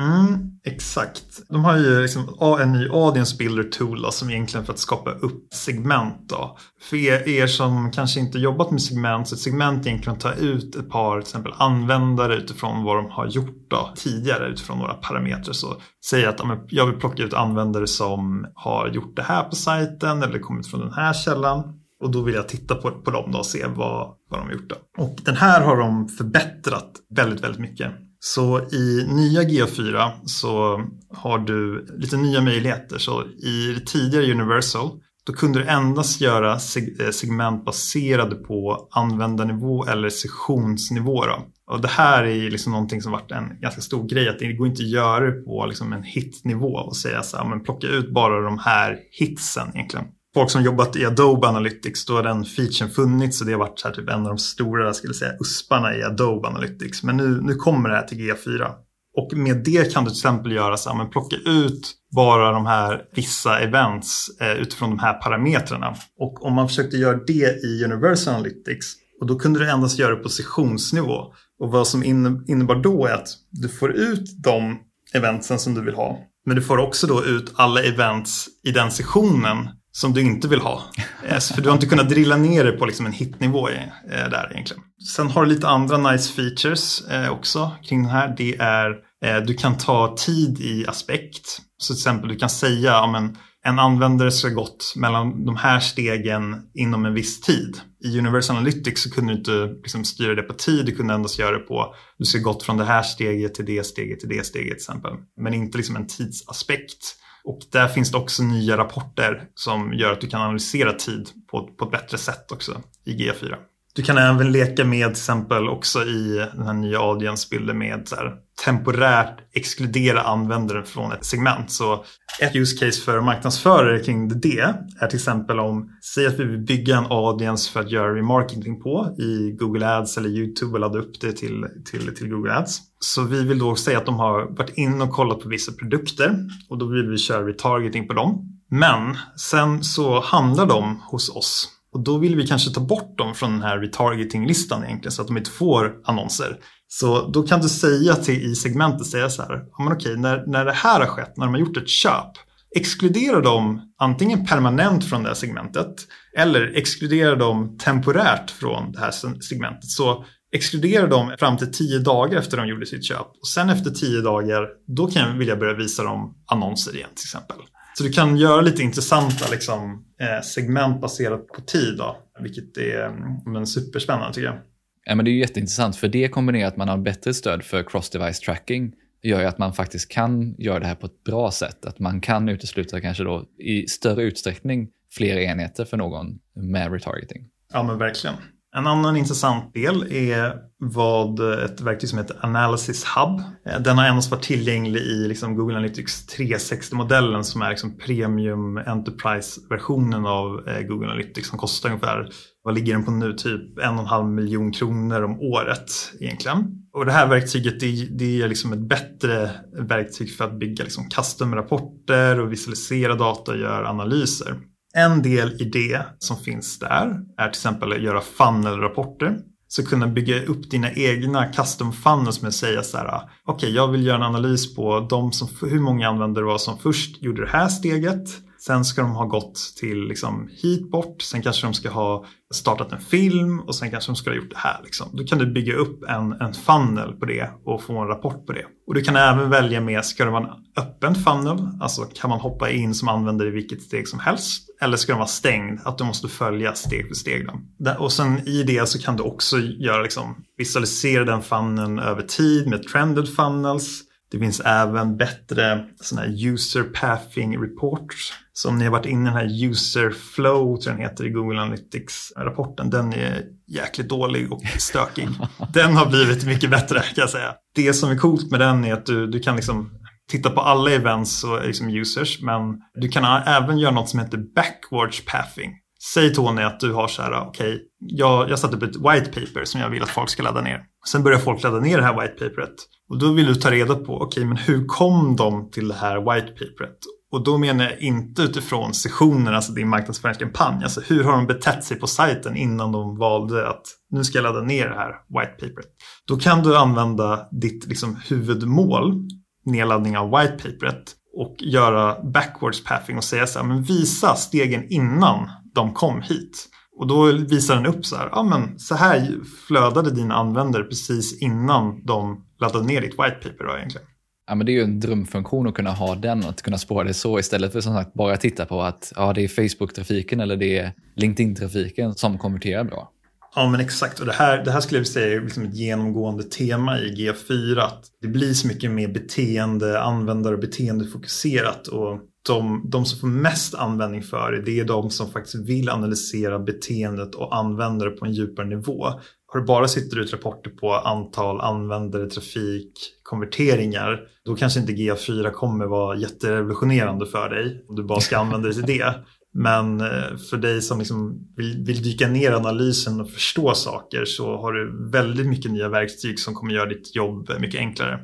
Mm, 0.00 0.50
exakt. 0.64 1.40
De 1.48 1.64
har 1.64 1.76
ju 1.76 2.02
liksom 2.02 2.36
en 2.60 2.72
ny 2.72 2.88
audience 2.88 3.36
builder 3.36 3.62
tool 3.62 4.02
då, 4.02 4.10
som 4.10 4.30
egentligen 4.30 4.66
för 4.66 4.72
att 4.72 4.78
skapa 4.78 5.10
upp 5.10 5.54
segment. 5.54 6.28
Då. 6.28 6.58
För 6.80 6.96
er, 6.96 7.28
er 7.28 7.46
som 7.46 7.90
kanske 7.92 8.20
inte 8.20 8.38
jobbat 8.38 8.70
med 8.70 8.82
segment 8.82 9.28
så 9.28 9.34
ett 9.34 9.40
segment 9.40 9.86
egentligen 9.86 10.18
ta 10.18 10.32
ut 10.32 10.76
ett 10.76 10.90
par 10.90 11.20
till 11.20 11.28
exempel 11.28 11.52
användare 11.56 12.36
utifrån 12.36 12.84
vad 12.84 12.96
de 12.96 13.10
har 13.10 13.26
gjort 13.26 13.70
då, 13.70 13.90
tidigare 13.96 14.48
utifrån 14.48 14.78
några 14.78 14.94
parametrar. 14.94 15.52
Så 15.52 15.76
säg 16.04 16.26
att 16.26 16.40
jag 16.68 16.86
vill 16.86 17.00
plocka 17.00 17.22
ut 17.22 17.34
användare 17.34 17.86
som 17.86 18.46
har 18.54 18.88
gjort 18.88 19.16
det 19.16 19.22
här 19.22 19.42
på 19.42 19.56
sajten 19.56 20.22
eller 20.22 20.38
kommit 20.38 20.66
från 20.66 20.80
den 20.80 20.92
här 20.92 21.12
källan. 21.12 21.76
Och 22.02 22.10
då 22.10 22.22
vill 22.22 22.34
jag 22.34 22.48
titta 22.48 22.74
på, 22.74 22.90
på 22.90 23.10
dem 23.10 23.32
då 23.32 23.38
och 23.38 23.46
se 23.46 23.66
vad, 23.66 24.08
vad 24.30 24.40
de 24.40 24.46
har 24.46 24.52
gjort. 24.52 24.68
Då. 24.68 25.02
Och 25.04 25.18
den 25.24 25.36
här 25.36 25.60
har 25.60 25.76
de 25.76 26.08
förbättrat 26.08 26.90
väldigt, 27.10 27.44
väldigt 27.44 27.60
mycket. 27.60 27.92
Så 28.20 28.60
i 28.72 29.04
nya 29.08 29.42
GA4 29.42 30.10
så 30.24 30.84
har 31.10 31.38
du 31.38 31.86
lite 31.98 32.16
nya 32.16 32.40
möjligheter. 32.40 32.98
Så 32.98 33.22
i 33.24 33.74
det 33.78 33.86
tidigare 33.86 34.32
Universal 34.32 34.90
då 35.26 35.32
kunde 35.32 35.58
du 35.58 35.68
endast 35.68 36.20
göra 36.20 36.52
eh, 36.52 37.10
segment 37.10 37.64
baserade 37.64 38.34
på 38.34 38.88
användarnivå 38.90 39.84
eller 39.84 40.08
sessionsnivå. 40.08 41.24
Då. 41.24 41.46
Och 41.66 41.80
det 41.80 41.88
här 41.88 42.24
är 42.24 42.50
liksom 42.50 42.72
någonting 42.72 43.02
som 43.02 43.12
varit 43.12 43.30
en 43.30 43.60
ganska 43.60 43.80
stor 43.80 44.08
grej. 44.08 44.28
Att 44.28 44.38
det 44.38 44.52
går 44.52 44.66
inte 44.66 44.82
att 44.82 44.88
göra 44.88 45.26
det 45.26 45.32
på 45.32 45.66
liksom 45.66 45.92
en 45.92 46.02
hitnivå 46.02 46.72
och 46.72 46.96
säga 46.96 47.22
så 47.22 47.36
här, 47.36 47.44
men 47.44 47.60
plocka 47.60 47.86
ut 47.86 48.14
bara 48.14 48.40
de 48.40 48.58
här 48.58 48.98
hitsen 49.10 49.68
egentligen 49.74 50.06
folk 50.34 50.50
som 50.50 50.62
jobbat 50.62 50.96
i 50.96 51.04
Adobe 51.04 51.48
Analytics, 51.48 52.06
då 52.06 52.14
har 52.14 52.22
den 52.22 52.44
featuren 52.44 52.90
funnits 52.90 53.40
och 53.40 53.46
det 53.46 53.52
har 53.52 53.58
varit 53.58 53.78
så 53.78 53.88
här, 53.88 53.94
typ 53.94 54.08
en 54.08 54.20
av 54.20 54.28
de 54.28 54.38
stora 54.38 54.94
skulle 54.94 55.14
säga, 55.14 55.32
usparna 55.40 55.96
i 55.96 56.02
Adobe 56.02 56.48
Analytics. 56.48 57.02
Men 57.02 57.16
nu, 57.16 57.40
nu 57.42 57.54
kommer 57.54 57.88
det 57.88 57.94
här 57.94 58.02
till 58.02 58.18
G4. 58.18 58.70
Och 59.16 59.36
med 59.36 59.56
det 59.64 59.92
kan 59.92 60.04
du 60.04 60.10
till 60.10 60.18
exempel 60.18 60.52
göra 60.52 60.76
så 60.76 60.90
här, 60.90 60.96
men 60.96 61.10
plocka 61.10 61.36
ut 61.36 61.92
bara 62.14 62.52
de 62.52 62.66
här 62.66 63.02
vissa 63.14 63.60
events 63.60 64.40
eh, 64.40 64.52
utifrån 64.52 64.90
de 64.90 64.98
här 64.98 65.14
parametrarna. 65.14 65.94
Och 66.18 66.46
om 66.46 66.54
man 66.54 66.68
försökte 66.68 66.96
göra 66.96 67.16
det 67.26 67.64
i 67.64 67.84
Universal 67.84 68.34
Analytics 68.34 68.94
och 69.20 69.26
då 69.26 69.38
kunde 69.38 69.58
du 69.58 69.70
endast 69.70 69.98
göra 69.98 70.14
det 70.14 70.22
på 70.22 70.28
sessionsnivå. 70.28 71.34
Och 71.60 71.70
vad 71.70 71.86
som 71.86 72.04
innebar 72.04 72.82
då 72.82 73.06
är 73.06 73.14
att 73.14 73.28
du 73.50 73.68
får 73.68 73.92
ut 73.92 74.42
de 74.42 74.78
eventsen 75.14 75.58
som 75.58 75.74
du 75.74 75.80
vill 75.80 75.94
ha. 75.94 76.18
Men 76.46 76.56
du 76.56 76.62
får 76.62 76.78
också 76.78 77.06
då 77.06 77.24
ut 77.24 77.52
alla 77.56 77.82
events 77.82 78.46
i 78.64 78.70
den 78.70 78.90
sessionen 78.90 79.68
som 79.92 80.12
du 80.12 80.20
inte 80.20 80.48
vill 80.48 80.60
ha. 80.60 80.82
Yes, 81.24 81.52
för 81.52 81.62
du 81.62 81.68
har 81.68 81.74
inte 81.74 81.86
kunnat 81.86 82.08
drilla 82.08 82.36
ner 82.36 82.64
det 82.64 82.72
på 82.72 82.86
liksom 82.86 83.06
en 83.06 83.12
hitnivå 83.12 83.68
eh, 83.68 83.84
där 84.08 84.50
egentligen. 84.52 84.82
Sen 85.16 85.30
har 85.30 85.44
du 85.44 85.48
lite 85.48 85.68
andra 85.68 86.12
nice 86.12 86.32
features 86.32 87.00
eh, 87.08 87.30
också 87.30 87.70
kring 87.82 88.02
den 88.02 88.10
här. 88.10 88.34
Det 88.36 88.56
är 88.56 88.90
eh, 89.24 89.36
du 89.46 89.54
kan 89.54 89.78
ta 89.78 90.16
tid 90.18 90.60
i 90.60 90.86
aspekt. 90.86 91.58
Så 91.78 91.94
till 91.94 92.00
exempel 92.00 92.28
du 92.28 92.36
kan 92.36 92.50
säga 92.50 92.90
ja, 92.90 93.06
men, 93.06 93.36
en 93.64 93.78
användare 93.78 94.32
ska 94.32 94.48
gått 94.48 94.92
mellan 94.96 95.44
de 95.44 95.56
här 95.56 95.80
stegen 95.80 96.62
inom 96.74 97.04
en 97.04 97.14
viss 97.14 97.40
tid. 97.40 97.80
I 98.04 98.18
Universal 98.18 98.56
Analytics 98.56 99.02
så 99.02 99.10
kunde 99.10 99.32
du 99.32 99.38
inte 99.38 99.66
liksom, 99.66 100.04
styra 100.04 100.34
det 100.34 100.42
på 100.42 100.52
tid, 100.52 100.86
du 100.86 100.92
kunde 100.92 101.14
endast 101.14 101.38
göra 101.38 101.58
det 101.58 101.64
på 101.64 101.94
du 102.18 102.24
ska 102.24 102.38
gått 102.38 102.62
från 102.62 102.76
det 102.76 102.84
här 102.84 103.02
steget 103.02 103.54
till 103.54 103.66
det 103.66 103.86
steget 103.86 104.20
till 104.20 104.28
det 104.28 104.46
steget 104.46 104.66
till 104.66 104.76
exempel. 104.76 105.12
Men 105.40 105.54
inte 105.54 105.78
liksom 105.78 105.96
en 105.96 106.06
tidsaspekt. 106.06 107.16
Och 107.50 107.60
där 107.72 107.88
finns 107.88 108.10
det 108.10 108.18
också 108.18 108.42
nya 108.42 108.76
rapporter 108.76 109.44
som 109.54 109.94
gör 109.94 110.12
att 110.12 110.20
du 110.20 110.26
kan 110.26 110.40
analysera 110.40 110.92
tid 110.92 111.28
på, 111.50 111.66
på 111.66 111.84
ett 111.84 111.90
bättre 111.90 112.18
sätt 112.18 112.52
också 112.52 112.82
i 113.04 113.12
GA4. 113.12 113.56
Du 113.94 114.02
kan 114.02 114.18
även 114.18 114.52
leka 114.52 114.84
med 114.84 115.06
till 115.06 115.10
exempel 115.10 115.68
också 115.68 116.02
i 116.02 116.46
den 116.54 116.66
här 116.66 116.74
nya 116.74 116.98
audiensbilden 116.98 117.78
med 117.78 118.08
så 118.08 118.16
här, 118.16 118.32
temporärt 118.64 119.38
exkludera 119.52 120.20
användaren 120.20 120.84
från 120.84 121.12
ett 121.12 121.24
segment. 121.24 121.70
Så 121.70 122.04
ett 122.40 122.56
use 122.56 122.86
case 122.86 123.00
för 123.00 123.20
marknadsförare 123.20 123.98
kring 123.98 124.40
det 124.40 124.58
är 125.00 125.06
till 125.06 125.18
exempel 125.18 125.60
om, 125.60 125.88
säg 126.14 126.26
att 126.26 126.38
vi 126.38 126.44
vill 126.44 126.58
bygga 126.58 126.96
en 126.96 127.06
audience 127.10 127.72
för 127.72 127.80
att 127.80 127.90
göra 127.90 128.16
remarketing 128.16 128.82
på 128.82 129.16
i 129.18 129.52
Google 129.52 129.96
Ads 129.96 130.18
eller 130.18 130.28
YouTube 130.28 130.72
och 130.72 130.80
ladda 130.80 130.98
upp 130.98 131.20
det 131.20 131.32
till, 131.32 131.66
till, 131.90 132.14
till 132.14 132.28
Google 132.28 132.54
Ads. 132.54 132.78
Så 132.98 133.22
vi 133.22 133.44
vill 133.44 133.58
då 133.58 133.76
säga 133.76 133.98
att 133.98 134.06
de 134.06 134.14
har 134.18 134.56
varit 134.56 134.78
inne 134.78 135.04
och 135.04 135.10
kollat 135.10 135.40
på 135.40 135.48
vissa 135.48 135.72
produkter 135.72 136.36
och 136.68 136.78
då 136.78 136.86
vill 136.86 137.08
vi 137.10 137.18
köra 137.18 137.46
retargeting 137.46 138.08
på 138.08 138.14
dem. 138.14 138.60
Men 138.70 139.16
sen 139.36 139.84
så 139.84 140.20
handlar 140.20 140.66
de 140.66 141.02
hos 141.10 141.36
oss 141.36 141.79
och 141.92 142.04
då 142.04 142.18
vill 142.18 142.36
vi 142.36 142.46
kanske 142.46 142.70
ta 142.70 142.80
bort 142.80 143.18
dem 143.18 143.34
från 143.34 143.52
den 143.52 143.62
här 143.62 143.78
retargeting-listan 143.78 144.84
egentligen 144.84 145.12
så 145.12 145.22
att 145.22 145.28
de 145.28 145.36
inte 145.36 145.50
får 145.50 145.92
annonser. 146.04 146.56
Så 146.88 147.28
då 147.28 147.42
kan 147.42 147.60
du 147.60 147.68
säga 147.68 148.14
till, 148.14 148.42
i 148.42 148.54
segmentet, 148.54 149.06
säga 149.06 149.30
så 149.30 149.42
här, 149.42 149.64
ja, 149.78 149.84
men 149.84 149.92
okej, 149.92 150.16
när, 150.16 150.46
när 150.46 150.64
det 150.64 150.72
här 150.72 151.00
har 151.00 151.06
skett, 151.06 151.36
när 151.36 151.46
de 151.46 151.54
har 151.54 151.60
gjort 151.60 151.76
ett 151.76 151.88
köp, 151.88 152.32
exkludera 152.76 153.40
dem 153.40 153.92
antingen 153.98 154.46
permanent 154.46 155.04
från 155.04 155.22
det 155.22 155.28
här 155.28 155.34
segmentet 155.34 155.94
eller 156.36 156.76
exkludera 156.76 157.36
dem 157.36 157.78
temporärt 157.78 158.50
från 158.50 158.92
det 158.92 159.00
här 159.00 159.10
segmentet. 159.40 159.90
Så 159.90 160.24
exkludera 160.52 161.06
dem 161.06 161.34
fram 161.38 161.56
till 161.56 161.72
tio 161.72 161.98
dagar 161.98 162.38
efter 162.38 162.56
de 162.56 162.68
gjorde 162.68 162.86
sitt 162.86 163.04
köp. 163.04 163.26
Och 163.40 163.48
sen 163.48 163.70
efter 163.70 163.90
tio 163.90 164.20
dagar, 164.20 164.68
då 164.96 165.06
kan 165.06 165.28
jag 165.28 165.38
vilja 165.38 165.56
börja 165.56 165.74
visa 165.74 166.02
dem 166.02 166.34
annonser 166.46 166.96
igen 166.96 167.10
till 167.14 167.26
exempel. 167.26 167.56
Så 167.94 168.02
du 168.02 168.12
kan 168.12 168.36
göra 168.36 168.60
lite 168.60 168.82
intressanta 168.82 169.50
liksom, 169.50 170.04
eh, 170.20 170.42
segment 170.42 171.00
baserat 171.00 171.46
på 171.46 171.60
tid, 171.60 171.96
då, 171.98 172.16
vilket 172.40 172.76
är 172.76 173.06
mm, 173.06 173.52
men, 173.52 173.66
superspännande 173.66 174.34
tycker 174.34 174.46
jag. 174.46 174.58
Ja, 175.04 175.14
men 175.14 175.24
det 175.24 175.30
är 175.30 175.32
jätteintressant, 175.32 175.96
för 175.96 176.08
det 176.08 176.28
kombinerat 176.28 176.76
med 176.76 176.84
att 176.84 176.88
man 176.88 176.88
har 176.88 177.04
bättre 177.04 177.34
stöd 177.34 177.62
för 177.62 177.82
cross-device 177.82 178.44
tracking 178.44 178.92
gör 179.22 179.40
ju 179.40 179.46
att 179.46 179.58
man 179.58 179.72
faktiskt 179.72 180.10
kan 180.10 180.54
göra 180.58 180.78
det 180.78 180.86
här 180.86 180.94
på 180.94 181.06
ett 181.06 181.24
bra 181.24 181.50
sätt. 181.50 181.86
Att 181.86 181.98
man 181.98 182.20
kan 182.20 182.48
utesluta 182.48 183.00
kanske 183.00 183.24
då 183.24 183.44
i 183.58 183.86
större 183.86 184.22
utsträckning 184.22 184.88
fler 185.12 185.36
enheter 185.36 185.84
för 185.84 185.96
någon 185.96 186.38
med 186.54 186.92
retargeting. 186.92 187.48
Ja, 187.72 187.82
men 187.82 187.98
verkligen. 187.98 188.36
En 188.76 188.86
annan 188.86 189.16
intressant 189.16 189.74
del 189.74 190.12
är 190.12 190.54
vad 190.78 191.62
ett 191.64 191.80
verktyg 191.80 192.10
som 192.10 192.18
heter 192.18 192.36
Analysis 192.40 193.04
Hub. 193.04 193.40
Eh, 193.66 193.80
den 193.80 193.98
har 193.98 194.04
endast 194.04 194.30
varit 194.30 194.42
tillgänglig 194.42 195.00
i 195.00 195.28
liksom 195.28 195.56
Google 195.56 195.76
Analytics 195.76 196.38
360-modellen 196.38 197.42
som 197.42 197.62
är 197.62 197.70
liksom 197.70 197.98
Premium 197.98 198.76
Enterprise-versionen 198.76 200.26
av 200.26 200.68
eh, 200.68 200.80
Google 200.80 201.06
Analytics 201.06 201.48
som 201.48 201.58
kostar 201.58 201.88
ungefär, 201.88 202.30
vad 202.62 202.74
ligger 202.74 202.92
den 202.92 203.04
på 203.04 203.10
nu, 203.10 203.32
typ 203.32 203.78
en 203.78 203.94
och 203.94 204.00
en 204.00 204.06
halv 204.06 204.26
miljon 204.26 204.72
kronor 204.72 205.22
om 205.22 205.40
året 205.40 205.90
egentligen. 206.20 206.64
Och 206.92 207.06
det 207.06 207.12
här 207.12 207.26
verktyget 207.26 207.80
det, 207.80 208.08
det 208.18 208.42
är 208.42 208.48
liksom 208.48 208.72
ett 208.72 208.88
bättre 208.88 209.50
verktyg 209.88 210.36
för 210.36 210.44
att 210.44 210.58
bygga 210.58 210.84
liksom 210.84 211.08
custom-rapporter 211.08 212.40
och 212.40 212.52
visualisera 212.52 213.14
data 213.14 213.52
och 213.52 213.58
göra 213.58 213.88
analyser. 213.88 214.54
En 214.94 215.22
del 215.22 215.62
i 215.62 215.64
det 215.64 216.02
som 216.18 216.36
finns 216.36 216.78
där 216.78 217.20
är 217.36 217.44
till 217.44 217.50
exempel 217.50 217.92
att 217.92 218.02
göra 218.02 218.20
funnel-rapporter. 218.20 219.38
Så 219.68 219.86
kunna 219.86 220.06
bygga 220.06 220.44
upp 220.44 220.70
dina 220.70 220.92
egna 220.92 221.52
custom 221.52 221.92
funnels 221.92 222.42
med 222.42 222.48
att 222.48 222.54
säga 222.54 222.82
så 222.82 222.96
här. 222.96 223.06
Ah, 223.06 223.30
okej, 223.44 223.54
okay, 223.54 223.70
jag 223.76 223.88
vill 223.88 224.06
göra 224.06 224.16
en 224.16 224.22
analys 224.22 224.74
på 224.74 225.00
de 225.10 225.32
som, 225.32 225.48
hur 225.70 225.80
många 225.80 226.08
användare 226.08 226.44
var 226.44 226.58
som 226.58 226.78
först 226.78 227.22
gjorde 227.22 227.44
det 227.44 227.50
här 227.50 227.68
steget. 227.68 228.28
Sen 228.66 228.84
ska 228.84 229.02
de 229.02 229.10
ha 229.10 229.24
gått 229.24 229.74
till 229.76 230.08
liksom 230.08 230.48
hit 230.52 230.90
bort. 230.90 231.22
Sen 231.22 231.42
kanske 231.42 231.66
de 231.66 231.74
ska 231.74 231.90
ha 231.90 232.24
startat 232.54 232.92
en 232.92 233.00
film 233.00 233.60
och 233.60 233.74
sen 233.74 233.90
kanske 233.90 234.10
de 234.10 234.16
ska 234.16 234.30
ha 234.30 234.36
gjort 234.36 234.50
det 234.50 234.58
här. 234.58 234.80
Liksom. 234.84 235.08
Då 235.12 235.24
kan 235.24 235.38
du 235.38 235.46
bygga 235.46 235.74
upp 235.74 236.04
en, 236.08 236.32
en 236.32 236.54
funnel 236.54 237.12
på 237.12 237.26
det 237.26 237.50
och 237.64 237.82
få 237.82 237.98
en 237.98 238.08
rapport 238.08 238.46
på 238.46 238.52
det. 238.52 238.64
Och 238.86 238.94
du 238.94 239.02
kan 239.02 239.16
även 239.16 239.50
välja 239.50 239.80
med, 239.80 240.04
ska 240.04 240.24
det 240.24 240.30
vara 240.30 240.44
en 240.44 240.82
öppen 240.84 241.14
funnel? 241.14 241.68
Alltså 241.80 242.02
kan 242.02 242.30
man 242.30 242.40
hoppa 242.40 242.70
in 242.70 242.94
som 242.94 243.08
användare 243.08 243.48
i 243.48 243.50
vilket 243.50 243.82
steg 243.82 244.08
som 244.08 244.18
helst? 244.18 244.66
Eller 244.80 244.96
ska 244.96 245.12
den 245.12 245.18
vara 245.18 245.28
stängd? 245.28 245.80
Att 245.84 245.98
du 245.98 246.04
måste 246.04 246.28
följa 246.28 246.74
steg 246.74 247.08
för 247.08 247.14
steg. 247.14 247.46
Då. 247.46 247.94
Och 247.98 248.12
sen 248.12 248.48
i 248.48 248.62
det 248.62 248.88
så 248.88 248.98
kan 248.98 249.16
du 249.16 249.22
också 249.22 249.58
göra 249.58 250.02
liksom, 250.02 250.36
visualisera 250.56 251.24
den 251.24 251.42
funneln 251.42 251.98
över 251.98 252.22
tid 252.22 252.68
med 252.68 252.82
trended 252.82 253.28
funnels. 253.28 254.02
Det 254.30 254.38
finns 254.38 254.60
även 254.60 255.16
bättre 255.16 255.86
såna 256.00 256.20
här 256.22 256.46
user 256.46 256.82
pathing 256.82 257.58
reports. 257.62 258.32
Så 258.52 258.68
om 258.68 258.78
ni 258.78 258.84
har 258.84 258.92
varit 258.92 259.06
inne 259.06 259.22
i 259.22 259.24
den 259.24 259.32
här 259.32 259.64
user 259.64 260.10
flow, 260.10 260.76
tror 260.76 260.92
jag 260.92 260.94
den 260.94 261.08
heter 261.10 261.26
i 261.26 261.30
Google 261.30 261.60
Analytics-rapporten, 261.60 262.90
den 262.90 263.12
är 263.12 263.44
jäkligt 263.66 264.08
dålig 264.08 264.52
och 264.52 264.62
stökig. 264.78 265.28
den 265.72 265.96
har 265.96 266.06
blivit 266.06 266.46
mycket 266.46 266.70
bättre 266.70 267.00
kan 267.00 267.14
jag 267.16 267.30
säga. 267.30 267.54
Det 267.74 267.92
som 267.92 268.10
är 268.10 268.16
coolt 268.16 268.50
med 268.50 268.60
den 268.60 268.84
är 268.84 268.92
att 268.92 269.06
du, 269.06 269.26
du 269.26 269.40
kan 269.40 269.56
liksom 269.56 269.90
titta 270.30 270.50
på 270.50 270.60
alla 270.60 270.90
events 270.90 271.44
och 271.44 271.66
liksom 271.66 271.88
users, 271.88 272.40
men 272.40 272.60
du 272.94 273.08
kan 273.08 273.42
även 273.46 273.78
göra 273.78 273.94
något 273.94 274.08
som 274.08 274.20
heter 274.20 274.38
backwards 274.54 275.24
pathing. 275.24 275.72
Säg 276.14 276.34
Tony 276.34 276.62
att 276.62 276.80
du 276.80 276.92
har 276.92 277.08
så 277.08 277.22
här, 277.22 277.40
okej, 277.40 277.74
okay, 277.74 277.86
jag, 277.98 278.50
jag 278.50 278.58
satte 278.58 278.76
upp 278.76 278.82
ett 278.82 278.96
white 278.96 279.40
paper 279.40 279.64
som 279.64 279.80
jag 279.80 279.90
vill 279.90 280.02
att 280.02 280.08
folk 280.08 280.30
ska 280.30 280.42
ladda 280.42 280.60
ner. 280.60 280.82
Sen 281.06 281.22
börjar 281.22 281.38
folk 281.38 281.62
ladda 281.62 281.80
ner 281.80 281.98
det 281.98 282.04
här 282.04 282.20
white 282.20 282.32
paperet. 282.32 282.74
Och 283.08 283.18
då 283.18 283.32
vill 283.32 283.46
du 283.46 283.54
ta 283.54 283.70
reda 283.70 283.94
på, 283.94 284.16
okej, 284.16 284.26
okay, 284.26 284.44
men 284.44 284.56
hur 284.56 284.86
kom 284.86 285.36
de 285.36 285.70
till 285.70 285.88
det 285.88 285.94
här 285.94 286.34
white 286.34 286.52
paperet? 286.52 286.98
Och 287.32 287.44
då 287.44 287.58
menar 287.58 287.84
jag 287.84 288.00
inte 288.00 288.42
utifrån 288.42 288.94
sessionen, 288.94 289.54
alltså 289.54 289.72
din 289.72 289.88
marknadsföringskampanj. 289.88 290.82
Alltså 290.82 291.00
hur 291.00 291.24
har 291.24 291.32
de 291.32 291.46
betett 291.46 291.84
sig 291.84 291.98
på 291.98 292.06
sajten 292.06 292.56
innan 292.56 292.92
de 292.92 293.18
valde 293.18 293.68
att 293.68 293.82
nu 294.10 294.24
ska 294.24 294.38
jag 294.38 294.42
ladda 294.42 294.60
ner 294.60 294.88
det 294.88 294.94
här 294.94 295.12
white 295.40 295.52
paperet. 295.52 295.90
Då 296.28 296.36
kan 296.36 296.62
du 296.62 296.76
använda 296.76 297.48
ditt 297.50 297.86
liksom, 297.86 298.20
huvudmål, 298.28 299.28
nedladdning 299.64 300.18
av 300.18 300.30
white 300.30 300.56
paperet 300.62 301.14
och 301.36 301.56
göra 301.58 302.22
backwards 302.22 302.84
pathing 302.84 303.16
och 303.16 303.24
säga 303.24 303.46
så 303.46 303.58
här, 303.58 303.66
men 303.66 303.82
visa 303.82 304.34
stegen 304.34 304.84
innan 304.88 305.50
de 305.74 305.94
kom 305.94 306.22
hit. 306.22 306.68
Och 306.96 307.06
då 307.06 307.32
visar 307.32 307.76
den 307.76 307.86
upp 307.86 308.06
så 308.06 308.16
här, 308.16 308.28
ja 308.32 308.42
men 308.42 308.78
så 308.78 308.94
här 308.94 309.38
flödade 309.66 310.10
dina 310.10 310.34
användare 310.34 310.84
precis 310.84 311.42
innan 311.42 312.04
de 312.04 312.44
laddade 312.60 312.86
ner 312.86 313.00
ditt 313.00 313.12
white 313.12 313.38
paper 313.42 313.64
då 313.64 313.76
egentligen. 313.76 314.06
Ja, 314.46 314.54
men 314.54 314.66
det 314.66 314.72
är 314.72 314.74
ju 314.74 314.82
en 314.82 315.00
drömfunktion 315.00 315.68
att 315.68 315.74
kunna 315.74 315.90
ha 315.90 316.14
den, 316.14 316.44
att 316.44 316.62
kunna 316.62 316.78
spåra 316.78 317.04
det 317.04 317.14
så 317.14 317.38
istället 317.38 317.72
för 317.72 317.80
som 317.80 317.94
sagt 317.94 318.14
bara 318.14 318.36
titta 318.36 318.66
på 318.66 318.82
att 318.82 319.12
ja, 319.16 319.32
det 319.32 319.44
är 319.44 319.48
Facebook-trafiken 319.48 320.42
eller 320.42 320.56
det 320.56 320.78
är 320.78 320.92
LinkedIn-trafiken 321.16 322.14
som 322.14 322.38
konverterar 322.38 322.84
bra. 322.84 323.10
Ja 323.54 323.68
men 323.68 323.80
exakt 323.80 324.20
och 324.20 324.26
det 324.26 324.32
här, 324.32 324.64
det 324.64 324.70
här 324.70 324.80
skulle 324.80 325.00
jag 325.00 325.06
säga 325.06 325.36
är 325.36 325.40
liksom 325.40 325.64
ett 325.64 325.74
genomgående 325.74 326.42
tema 326.42 326.98
i 326.98 327.14
G4. 327.14 327.80
Att 327.80 328.04
det 328.20 328.28
blir 328.28 328.52
så 328.52 328.68
mycket 328.68 328.90
mer 328.90 329.08
beteende, 329.08 330.00
användare 330.00 330.54
och 330.54 330.60
beteendefokuserat. 330.60 331.86
Och 331.86 332.20
de, 332.46 332.90
de 332.90 333.04
som 333.04 333.18
får 333.18 333.28
mest 333.28 333.74
användning 333.74 334.22
för 334.22 334.52
det, 334.52 334.62
det 334.62 334.80
är 334.80 334.84
de 334.84 335.10
som 335.10 335.30
faktiskt 335.30 335.68
vill 335.68 335.88
analysera 335.88 336.58
beteendet 336.58 337.34
och 337.34 337.56
använda 337.56 338.04
det 338.04 338.10
på 338.10 338.24
en 338.24 338.32
djupare 338.32 338.66
nivå. 338.66 339.04
Har 339.46 339.60
du 339.60 339.66
bara 339.66 339.88
sitter 339.88 340.18
ut 340.18 340.32
rapporter 340.32 340.70
på 340.70 340.94
antal 340.94 341.60
användare, 341.60 342.30
trafik, 342.30 342.92
konverteringar, 343.22 344.20
då 344.44 344.56
kanske 344.56 344.80
inte 344.80 344.92
GA4 344.92 345.50
kommer 345.50 345.86
vara 345.86 346.16
jätterevolutionerande 346.16 347.26
för 347.26 347.48
dig 347.48 347.84
om 347.88 347.96
du 347.96 348.02
bara 348.02 348.20
ska 348.20 348.38
använda 348.38 348.68
dig 348.68 348.74
till 348.74 348.98
det. 348.98 349.14
Men 349.52 350.00
eh, 350.00 350.36
för 350.50 350.56
dig 350.56 350.82
som 350.82 350.98
liksom 350.98 351.48
vill, 351.56 351.84
vill, 351.86 352.02
dyka 352.02 352.28
ner 352.28 352.50
i 352.50 352.54
analysen 352.54 353.20
och 353.20 353.30
förstå 353.30 353.74
saker 353.74 354.24
så 354.24 354.56
har 354.56 354.72
du 354.72 355.10
väldigt 355.10 355.46
mycket 355.46 355.70
nya 355.70 355.88
verktyg 355.88 356.38
som 356.40 356.54
kommer 356.54 356.74
göra 356.74 356.88
ditt 356.88 357.16
jobb 357.16 357.50
mycket 357.60 357.80
enklare. 357.80 358.20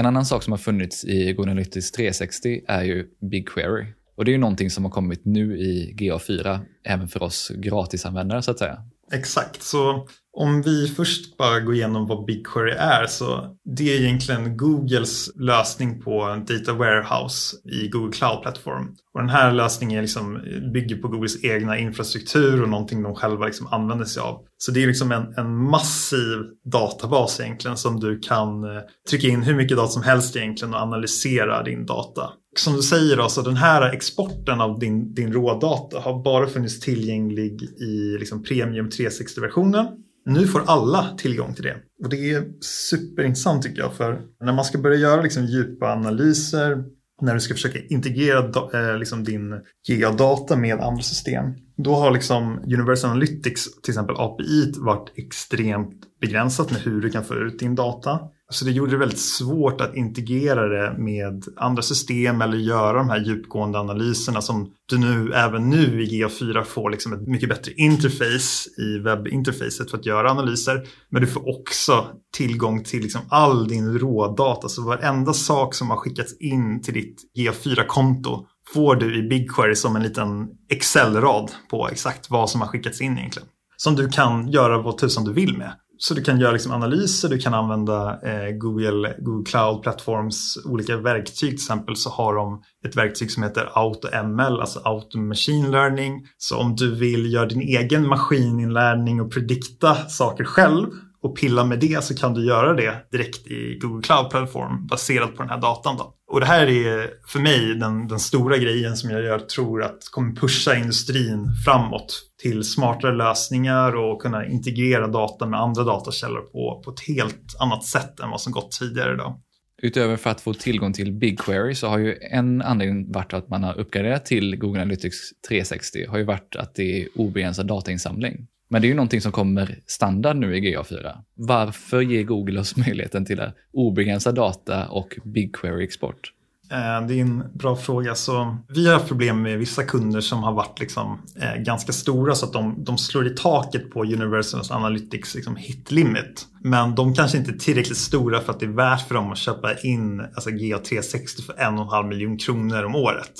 En 0.00 0.06
annan 0.06 0.24
sak 0.24 0.42
som 0.42 0.52
har 0.52 0.58
funnits 0.58 1.04
i 1.04 1.32
Google 1.32 1.50
Analytics 1.50 1.92
360 1.92 2.60
är 2.68 2.82
ju 2.82 3.06
BigQuery. 3.20 3.86
Och 4.16 4.24
det 4.24 4.30
är 4.30 4.32
ju 4.32 4.38
någonting 4.38 4.70
som 4.70 4.84
har 4.84 4.90
kommit 4.90 5.24
nu 5.24 5.58
i 5.58 5.94
GA4, 5.98 6.58
även 6.84 7.08
för 7.08 7.22
oss 7.22 7.52
gratisanvändare 7.54 8.42
så 8.42 8.50
att 8.50 8.58
säga. 8.58 8.78
Exakt, 9.12 9.62
så 9.62 10.08
om 10.40 10.62
vi 10.62 10.88
först 10.88 11.36
bara 11.36 11.60
går 11.60 11.74
igenom 11.74 12.06
vad 12.06 12.24
BigQuery 12.24 12.72
är 12.72 13.06
så 13.06 13.56
det 13.76 13.96
är 13.96 14.00
egentligen 14.00 14.56
Googles 14.56 15.30
lösning 15.36 16.02
på 16.02 16.22
en 16.22 16.44
data 16.44 16.72
warehouse 16.72 17.56
i 17.64 17.88
Google 17.88 18.12
Cloud 18.12 18.42
Platform. 18.42 18.94
Och 19.14 19.20
den 19.20 19.28
här 19.28 19.52
lösningen 19.52 20.02
liksom 20.02 20.40
bygger 20.74 20.96
på 20.96 21.08
Googles 21.08 21.44
egna 21.44 21.78
infrastruktur 21.78 22.62
och 22.62 22.68
någonting 22.68 23.02
de 23.02 23.14
själva 23.14 23.46
liksom 23.46 23.66
använder 23.66 24.04
sig 24.04 24.22
av. 24.22 24.44
Så 24.58 24.72
det 24.72 24.82
är 24.82 24.86
liksom 24.86 25.12
en, 25.12 25.34
en 25.36 25.56
massiv 25.56 26.38
databas 26.72 27.40
egentligen 27.40 27.76
som 27.76 28.00
du 28.00 28.18
kan 28.18 28.64
eh, 28.64 28.82
trycka 29.10 29.28
in 29.28 29.42
hur 29.42 29.54
mycket 29.54 29.76
data 29.76 29.88
som 29.88 30.02
helst 30.02 30.36
egentligen 30.36 30.74
och 30.74 30.80
analysera 30.80 31.62
din 31.62 31.86
data. 31.86 32.30
Som 32.56 32.76
du 32.76 32.82
säger, 32.82 33.16
då, 33.16 33.28
så 33.28 33.42
den 33.42 33.56
här 33.56 33.92
exporten 33.92 34.60
av 34.60 34.78
din, 34.78 35.14
din 35.14 35.32
rådata 35.32 36.00
har 36.00 36.22
bara 36.22 36.46
funnits 36.46 36.80
tillgänglig 36.80 37.62
i 37.62 38.18
liksom 38.18 38.42
Premium 38.42 38.88
360-versionen. 38.88 39.86
Nu 40.24 40.46
får 40.46 40.62
alla 40.66 41.14
tillgång 41.18 41.54
till 41.54 41.64
det. 41.64 41.76
Och 42.02 42.08
det 42.08 42.30
är 42.30 42.44
superintressant 42.60 43.62
tycker 43.62 43.80
jag. 43.80 43.94
För 43.94 44.20
när 44.44 44.52
man 44.52 44.64
ska 44.64 44.78
börja 44.78 44.96
göra 44.96 45.22
liksom 45.22 45.44
djupa 45.44 45.92
analyser, 45.92 46.84
när 47.22 47.34
du 47.34 47.40
ska 47.40 47.54
försöka 47.54 47.78
integrera 47.88 48.38
eh, 48.72 48.98
liksom 48.98 49.24
din 49.24 49.54
geodata 49.88 50.56
med 50.56 50.80
andra 50.80 51.02
system. 51.02 51.44
Då 51.76 51.94
har 51.94 52.10
liksom 52.10 52.58
Universal 52.58 53.10
Analytics, 53.10 53.80
till 53.82 53.90
exempel 53.90 54.16
API, 54.18 54.72
varit 54.76 55.12
extremt 55.16 56.00
begränsat 56.20 56.70
med 56.70 56.80
hur 56.80 57.00
du 57.00 57.10
kan 57.10 57.24
få 57.24 57.34
ut 57.34 57.58
din 57.58 57.74
data. 57.74 58.20
Så 58.52 58.64
det 58.64 58.70
gjorde 58.70 58.90
det 58.90 58.96
väldigt 58.96 59.20
svårt 59.20 59.80
att 59.80 59.96
integrera 59.96 60.68
det 60.68 60.98
med 60.98 61.44
andra 61.56 61.82
system 61.82 62.42
eller 62.42 62.56
göra 62.56 62.98
de 62.98 63.10
här 63.10 63.24
djupgående 63.24 63.78
analyserna 63.78 64.42
som 64.42 64.70
du 64.86 64.98
nu 64.98 65.32
även 65.32 65.70
nu 65.70 66.02
i 66.02 66.06
GA4 66.06 66.62
får 66.62 66.90
liksom 66.90 67.12
ett 67.12 67.28
mycket 67.28 67.48
bättre 67.48 67.72
interface 67.72 68.70
i 68.78 68.98
webbinterfacet 68.98 69.90
för 69.90 69.98
att 69.98 70.06
göra 70.06 70.30
analyser. 70.30 70.86
Men 71.08 71.22
du 71.22 71.28
får 71.28 71.48
också 71.48 72.06
tillgång 72.36 72.84
till 72.84 73.02
liksom 73.02 73.20
all 73.28 73.68
din 73.68 73.98
rådata. 73.98 74.68
Så 74.68 74.82
varenda 74.82 75.32
sak 75.32 75.74
som 75.74 75.90
har 75.90 75.96
skickats 75.96 76.40
in 76.40 76.82
till 76.82 76.94
ditt 76.94 77.22
GA4-konto 77.38 78.46
får 78.74 78.96
du 78.96 79.18
i 79.18 79.28
BigQuery 79.28 79.74
som 79.74 79.96
en 79.96 80.02
liten 80.02 80.48
Excel-rad 80.68 81.50
på 81.70 81.88
exakt 81.88 82.30
vad 82.30 82.50
som 82.50 82.60
har 82.60 82.68
skickats 82.68 83.00
in 83.00 83.18
egentligen. 83.18 83.48
Som 83.76 83.96
du 83.96 84.08
kan 84.08 84.48
göra 84.48 84.82
vad 84.82 84.98
tusan 84.98 85.24
du 85.24 85.32
vill 85.32 85.58
med. 85.58 85.72
Så 86.02 86.14
du 86.14 86.22
kan 86.22 86.40
göra 86.40 86.52
liksom 86.52 86.72
analyser, 86.72 87.28
du 87.28 87.38
kan 87.38 87.54
använda 87.54 88.20
eh, 88.22 88.50
Google, 88.50 89.16
Google 89.18 89.50
Cloud 89.50 89.82
Platforms 89.82 90.58
olika 90.64 90.96
verktyg. 90.96 91.36
Till 91.36 91.54
exempel 91.54 91.96
så 91.96 92.10
har 92.10 92.34
de 92.34 92.62
ett 92.86 92.96
verktyg 92.96 93.30
som 93.30 93.42
heter 93.42 93.70
AutoML, 93.74 94.60
alltså 94.60 94.80
Auto 94.84 95.18
Machine 95.18 95.70
Learning. 95.70 96.26
Så 96.38 96.58
om 96.58 96.76
du 96.76 96.94
vill 96.94 97.32
göra 97.32 97.46
din 97.46 97.60
egen 97.60 98.06
maskininlärning 98.06 99.20
och 99.20 99.32
predikta 99.32 99.94
saker 99.94 100.44
själv 100.44 100.86
och 101.22 101.36
pilla 101.36 101.64
med 101.64 101.80
det 101.80 102.04
så 102.04 102.14
kan 102.14 102.34
du 102.34 102.46
göra 102.46 102.74
det 102.74 103.06
direkt 103.12 103.46
i 103.46 103.78
Google 103.80 104.02
Cloud 104.02 104.30
Platform 104.30 104.86
baserat 104.86 105.36
på 105.36 105.42
den 105.42 105.50
här 105.50 105.60
datan. 105.60 105.96
Då. 105.96 106.14
Och 106.32 106.40
det 106.40 106.46
här 106.46 106.66
är 106.66 107.10
för 107.26 107.40
mig 107.40 107.74
den, 107.74 108.08
den 108.08 108.18
stora 108.18 108.58
grejen 108.58 108.96
som 108.96 109.10
jag 109.10 109.22
gör, 109.22 109.38
tror 109.38 109.82
att 109.82 109.98
kommer 110.10 110.34
pusha 110.34 110.76
industrin 110.76 111.46
framåt 111.64 112.22
till 112.42 112.64
smartare 112.64 113.16
lösningar 113.16 113.96
och 113.96 114.22
kunna 114.22 114.46
integrera 114.46 115.06
data 115.06 115.46
med 115.46 115.60
andra 115.60 115.84
datakällor 115.84 116.40
på, 116.40 116.82
på 116.84 116.90
ett 116.90 117.00
helt 117.00 117.56
annat 117.58 117.84
sätt 117.84 118.20
än 118.20 118.30
vad 118.30 118.40
som 118.40 118.52
gått 118.52 118.72
tidigare. 118.72 119.16
Då. 119.16 119.40
Utöver 119.82 120.16
för 120.16 120.30
att 120.30 120.40
få 120.40 120.54
tillgång 120.54 120.92
till 120.92 121.12
BigQuery 121.12 121.74
så 121.74 121.88
har 121.88 121.98
ju 121.98 122.16
en 122.30 122.62
anledning 122.62 123.12
varit 123.12 123.32
att 123.32 123.48
man 123.48 123.64
har 123.64 123.78
uppgraderat 123.78 124.26
till 124.26 124.56
Google 124.56 124.80
Analytics 124.80 125.16
360 125.48 126.06
har 126.08 126.18
ju 126.18 126.24
varit 126.24 126.56
att 126.56 126.74
det 126.74 127.02
är 127.02 127.08
obegränsad 127.14 127.66
datainsamling. 127.66 128.46
Men 128.70 128.82
det 128.82 128.86
är 128.86 128.88
ju 128.88 128.94
någonting 128.94 129.20
som 129.20 129.32
kommer 129.32 129.78
standard 129.86 130.36
nu 130.36 130.56
i 130.56 130.60
GA4. 130.60 131.16
Varför 131.34 132.00
ger 132.00 132.22
Google 132.22 132.60
oss 132.60 132.76
möjligheten 132.76 133.24
till 133.24 133.42
obegränsad 133.72 134.34
data 134.34 134.88
och 134.88 135.18
BigQuery-export? 135.24 136.32
Eh, 136.72 137.06
det 137.06 137.14
är 137.14 137.20
en 137.20 137.44
bra 137.54 137.76
fråga. 137.76 138.14
Så 138.14 138.56
vi 138.68 138.86
har 138.86 138.94
haft 138.94 139.08
problem 139.08 139.42
med 139.42 139.58
vissa 139.58 139.82
kunder 139.82 140.20
som 140.20 140.42
har 140.42 140.52
varit 140.52 140.80
liksom, 140.80 141.18
eh, 141.40 141.62
ganska 141.62 141.92
stora 141.92 142.34
så 142.34 142.46
att 142.46 142.52
de, 142.52 142.84
de 142.84 142.98
slår 142.98 143.26
i 143.26 143.30
taket 143.30 143.90
på 143.90 144.04
Universal 144.04 144.62
Analytics 144.70 145.34
liksom, 145.34 145.56
hit 145.56 145.90
limit. 145.90 146.46
Men 146.60 146.94
de 146.94 147.14
kanske 147.14 147.38
inte 147.38 147.50
är 147.50 147.58
tillräckligt 147.58 147.98
stora 147.98 148.40
för 148.40 148.52
att 148.52 148.60
det 148.60 148.66
är 148.66 148.70
värt 148.70 149.08
för 149.08 149.14
dem 149.14 149.32
att 149.32 149.38
köpa 149.38 149.74
in 149.78 150.20
alltså, 150.20 150.50
GA360 150.50 151.46
för 151.46 151.60
en 151.60 151.74
och 151.74 151.84
en 151.84 151.88
halv 151.88 152.06
miljon 152.06 152.38
kronor 152.38 152.84
om 152.84 152.94
året. 152.94 153.32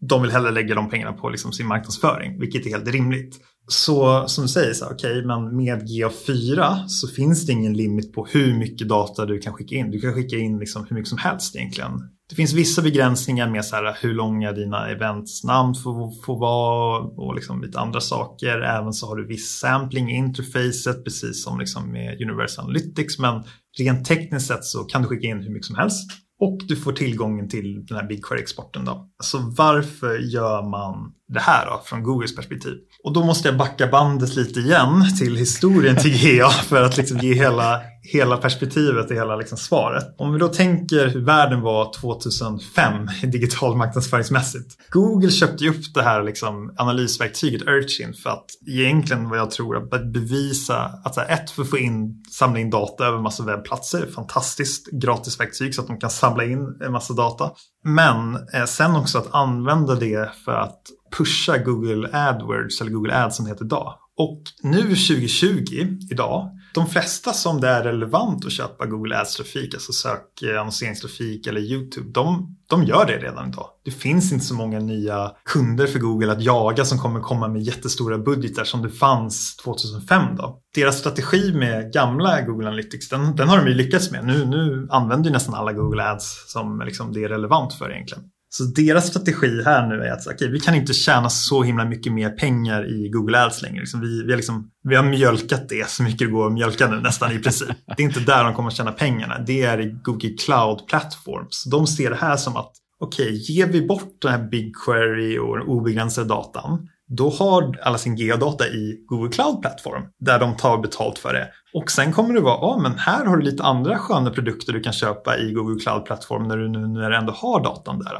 de 0.00 0.22
vill 0.22 0.30
hellre 0.30 0.50
lägga 0.50 0.74
de 0.74 0.90
pengarna 0.90 1.12
på 1.12 1.28
liksom 1.28 1.52
sin 1.52 1.66
marknadsföring, 1.66 2.40
vilket 2.40 2.66
är 2.66 2.70
helt 2.70 2.88
rimligt. 2.88 3.40
Så 3.70 4.28
som 4.28 4.44
du 4.44 4.48
säger, 4.48 4.74
så, 4.74 4.90
okay, 4.90 5.24
men 5.24 5.56
med 5.56 5.82
GA4 5.82 6.86
så 6.86 7.08
finns 7.08 7.46
det 7.46 7.52
ingen 7.52 7.76
limit 7.76 8.12
på 8.12 8.26
hur 8.26 8.58
mycket 8.58 8.88
data 8.88 9.26
du 9.26 9.38
kan 9.38 9.52
skicka 9.52 9.74
in. 9.74 9.90
Du 9.90 10.00
kan 10.00 10.14
skicka 10.14 10.36
in 10.36 10.58
liksom 10.58 10.86
hur 10.88 10.96
mycket 10.96 11.08
som 11.08 11.18
helst 11.18 11.56
egentligen. 11.56 11.90
Det 12.28 12.34
finns 12.34 12.52
vissa 12.52 12.82
begränsningar 12.82 13.50
med 13.50 13.64
så 13.64 13.76
här, 13.76 13.96
hur 14.02 14.14
långa 14.14 14.52
dina 14.52 14.90
events 14.90 15.44
namn 15.44 15.74
får, 15.74 16.24
får 16.24 16.38
vara 16.38 16.98
och 16.98 17.34
liksom 17.34 17.62
lite 17.62 17.78
andra 17.78 18.00
saker. 18.00 18.60
Även 18.60 18.92
så 18.92 19.06
har 19.06 19.16
du 19.16 19.26
viss 19.26 19.58
sampling 19.58 20.10
i 20.10 20.16
interfacet 20.16 21.04
precis 21.04 21.44
som 21.44 21.58
liksom 21.58 21.92
med 21.92 22.22
Universal 22.22 22.64
Analytics. 22.64 23.18
Men 23.18 23.42
rent 23.78 24.06
tekniskt 24.06 24.46
sett 24.46 24.64
så 24.64 24.84
kan 24.84 25.02
du 25.02 25.08
skicka 25.08 25.26
in 25.26 25.38
hur 25.38 25.50
mycket 25.50 25.66
som 25.66 25.76
helst. 25.76 26.10
Och 26.40 26.58
du 26.68 26.76
får 26.76 26.92
tillgången 26.92 27.48
till 27.48 27.86
den 27.86 27.96
här 27.96 28.08
BigQuery-exporten. 28.08 28.84
Då. 28.84 29.08
Så 29.22 29.38
varför 29.56 30.18
gör 30.18 30.62
man 30.62 31.12
det 31.28 31.40
här 31.40 31.66
då, 31.66 31.82
från 31.84 32.02
Googles 32.02 32.36
perspektiv? 32.36 32.74
Och 33.04 33.12
då 33.12 33.24
måste 33.24 33.48
jag 33.48 33.58
backa 33.58 33.86
bandet 33.86 34.36
lite 34.36 34.60
igen 34.60 35.04
till 35.18 35.36
historien 35.36 35.96
till 35.96 36.38
GA 36.38 36.48
för 36.48 36.82
att 36.82 36.96
liksom 36.96 37.18
ge 37.18 37.34
hela, 37.34 37.80
hela 38.12 38.36
perspektivet 38.36 39.10
och 39.10 39.16
hela 39.16 39.36
liksom 39.36 39.58
svaret. 39.58 40.14
Om 40.18 40.32
vi 40.32 40.38
då 40.38 40.48
tänker 40.48 41.08
hur 41.08 41.24
världen 41.24 41.60
var 41.60 41.92
2005 42.00 43.08
digital 43.22 43.76
marknadsföringsmässigt. 43.76 44.76
Google 44.90 45.30
köpte 45.30 45.64
ju 45.64 45.70
upp 45.70 45.94
det 45.94 46.02
här 46.02 46.22
liksom 46.22 46.74
analysverktyget 46.76 47.62
Urchin 47.62 48.14
för 48.14 48.30
att 48.30 48.44
egentligen 48.66 49.28
vad 49.28 49.38
jag 49.38 49.50
tror 49.50 49.76
att 49.76 50.12
bevisa 50.12 50.90
att 51.04 51.14
så 51.14 51.20
här, 51.20 51.28
ett 51.28 51.50
för 51.50 51.62
att 51.62 51.70
få 51.70 51.78
in, 51.78 52.22
samla 52.30 52.58
in 52.58 52.70
data 52.70 53.06
över 53.06 53.18
massa 53.18 53.44
webbplatser, 53.44 54.06
fantastiskt 54.14 54.86
gratisverktyg 54.92 55.74
så 55.74 55.80
att 55.80 55.86
de 55.86 55.98
kan 55.98 56.10
samla 56.10 56.44
in 56.44 56.78
en 56.84 56.92
massa 56.92 57.14
data. 57.14 57.50
Men 57.84 58.34
eh, 58.54 58.64
sen 58.64 58.96
också 58.96 59.18
att 59.18 59.34
använda 59.34 59.94
det 59.94 60.30
för 60.44 60.52
att 60.52 60.82
pusha 61.18 61.58
Google 61.58 62.08
AdWords 62.12 62.80
eller 62.80 62.90
Google 62.90 63.24
Ads 63.24 63.36
som 63.36 63.44
det 63.44 63.50
heter 63.50 63.64
idag. 63.64 63.94
Och 64.18 64.42
nu 64.62 64.82
2020, 64.82 65.98
idag, 66.10 66.50
de 66.78 66.86
flesta 66.86 67.32
som 67.32 67.60
det 67.60 67.68
är 67.68 67.82
relevant 67.82 68.44
att 68.44 68.52
köpa 68.52 68.86
Google 68.86 69.16
Ads-trafik, 69.20 69.74
alltså 69.74 69.92
sökannonseringstrafik 69.92 71.46
eh, 71.46 71.50
eller 71.50 71.60
YouTube, 71.60 72.10
de, 72.10 72.56
de 72.68 72.84
gör 72.84 73.06
det 73.06 73.18
redan 73.18 73.48
idag. 73.48 73.66
Det 73.84 73.90
finns 73.90 74.32
inte 74.32 74.44
så 74.44 74.54
många 74.54 74.78
nya 74.78 75.32
kunder 75.44 75.86
för 75.86 75.98
Google 75.98 76.32
att 76.32 76.42
jaga 76.42 76.84
som 76.84 76.98
kommer 76.98 77.20
komma 77.20 77.48
med 77.48 77.62
jättestora 77.62 78.18
budgetar 78.18 78.64
som 78.64 78.82
det 78.82 78.90
fanns 78.90 79.56
2005. 79.56 80.36
Då. 80.36 80.60
Deras 80.74 80.98
strategi 80.98 81.52
med 81.52 81.92
gamla 81.92 82.40
Google 82.42 82.66
Analytics, 82.66 83.08
den, 83.08 83.36
den 83.36 83.48
har 83.48 83.58
de 83.58 83.68
ju 83.68 83.74
lyckats 83.74 84.10
med. 84.10 84.26
Nu, 84.26 84.44
nu 84.44 84.88
använder 84.90 85.28
ju 85.28 85.32
nästan 85.32 85.54
alla 85.54 85.72
Google 85.72 86.10
Ads 86.10 86.52
som 86.52 86.82
liksom 86.84 87.12
det 87.12 87.24
är 87.24 87.28
relevant 87.28 87.74
för 87.74 87.92
egentligen. 87.92 88.24
Så 88.50 88.64
deras 88.64 89.08
strategi 89.08 89.62
här 89.64 89.86
nu 89.86 90.04
är 90.04 90.12
att 90.12 90.26
okay, 90.26 90.48
vi 90.48 90.60
kan 90.60 90.74
inte 90.74 90.94
tjäna 90.94 91.30
så 91.30 91.62
himla 91.62 91.84
mycket 91.84 92.12
mer 92.12 92.30
pengar 92.30 93.04
i 93.04 93.08
Google 93.08 93.44
Ads 93.44 93.62
längre. 93.62 93.80
Liksom 93.80 94.00
vi, 94.00 94.22
vi, 94.22 94.36
liksom, 94.36 94.70
vi 94.88 94.96
har 94.96 95.02
mjölkat 95.02 95.68
det 95.68 95.88
så 95.88 96.02
mycket 96.02 96.18
det 96.18 96.26
går 96.26 96.46
att 96.46 96.52
mjölka 96.52 96.90
nu 96.90 97.00
nästan 97.00 97.32
i 97.32 97.38
princip. 97.38 97.68
Det 97.96 98.02
är 98.02 98.06
inte 98.06 98.20
där 98.20 98.44
de 98.44 98.54
kommer 98.54 98.68
att 98.68 98.76
tjäna 98.76 98.92
pengarna. 98.92 99.38
Det 99.38 99.62
är 99.62 99.80
i 99.80 99.96
Google 100.02 100.30
Cloud 100.44 100.86
Platforms. 100.86 101.64
De 101.64 101.86
ser 101.86 102.10
det 102.10 102.16
här 102.16 102.36
som 102.36 102.56
att 102.56 102.72
okej, 103.00 103.26
okay, 103.26 103.36
ger 103.36 103.66
vi 103.66 103.86
bort 103.86 104.22
den 104.22 104.30
här 104.30 104.48
BigQuery 104.50 105.38
och 105.38 105.58
den 105.58 105.66
obegränsade 105.66 106.28
datan 106.28 106.88
då 107.08 107.30
har 107.30 107.78
alla 107.82 107.98
sin 107.98 108.16
geodata 108.16 108.68
i 108.68 109.04
Google 109.06 109.32
Cloud 109.32 109.62
Platform 109.62 110.02
där 110.20 110.38
de 110.38 110.56
tar 110.56 110.78
betalt 110.78 111.18
för 111.18 111.32
det. 111.32 111.48
Och 111.74 111.90
sen 111.90 112.12
kommer 112.12 112.34
det 112.34 112.40
vara, 112.40 112.58
ja 112.60 112.66
ah, 112.66 112.78
men 112.78 112.98
här 112.98 113.24
har 113.24 113.36
du 113.36 113.42
lite 113.42 113.62
andra 113.62 113.98
sköna 113.98 114.30
produkter 114.30 114.72
du 114.72 114.80
kan 114.80 114.92
köpa 114.92 115.38
i 115.38 115.52
Google 115.52 115.80
Cloud 115.80 116.04
Platform 116.04 116.48
när 116.48 116.56
du 116.56 116.68
nu 116.68 116.86
när 116.86 117.10
du 117.10 117.16
ändå 117.16 117.32
har 117.32 117.64
datan 117.64 117.98
där. 117.98 118.18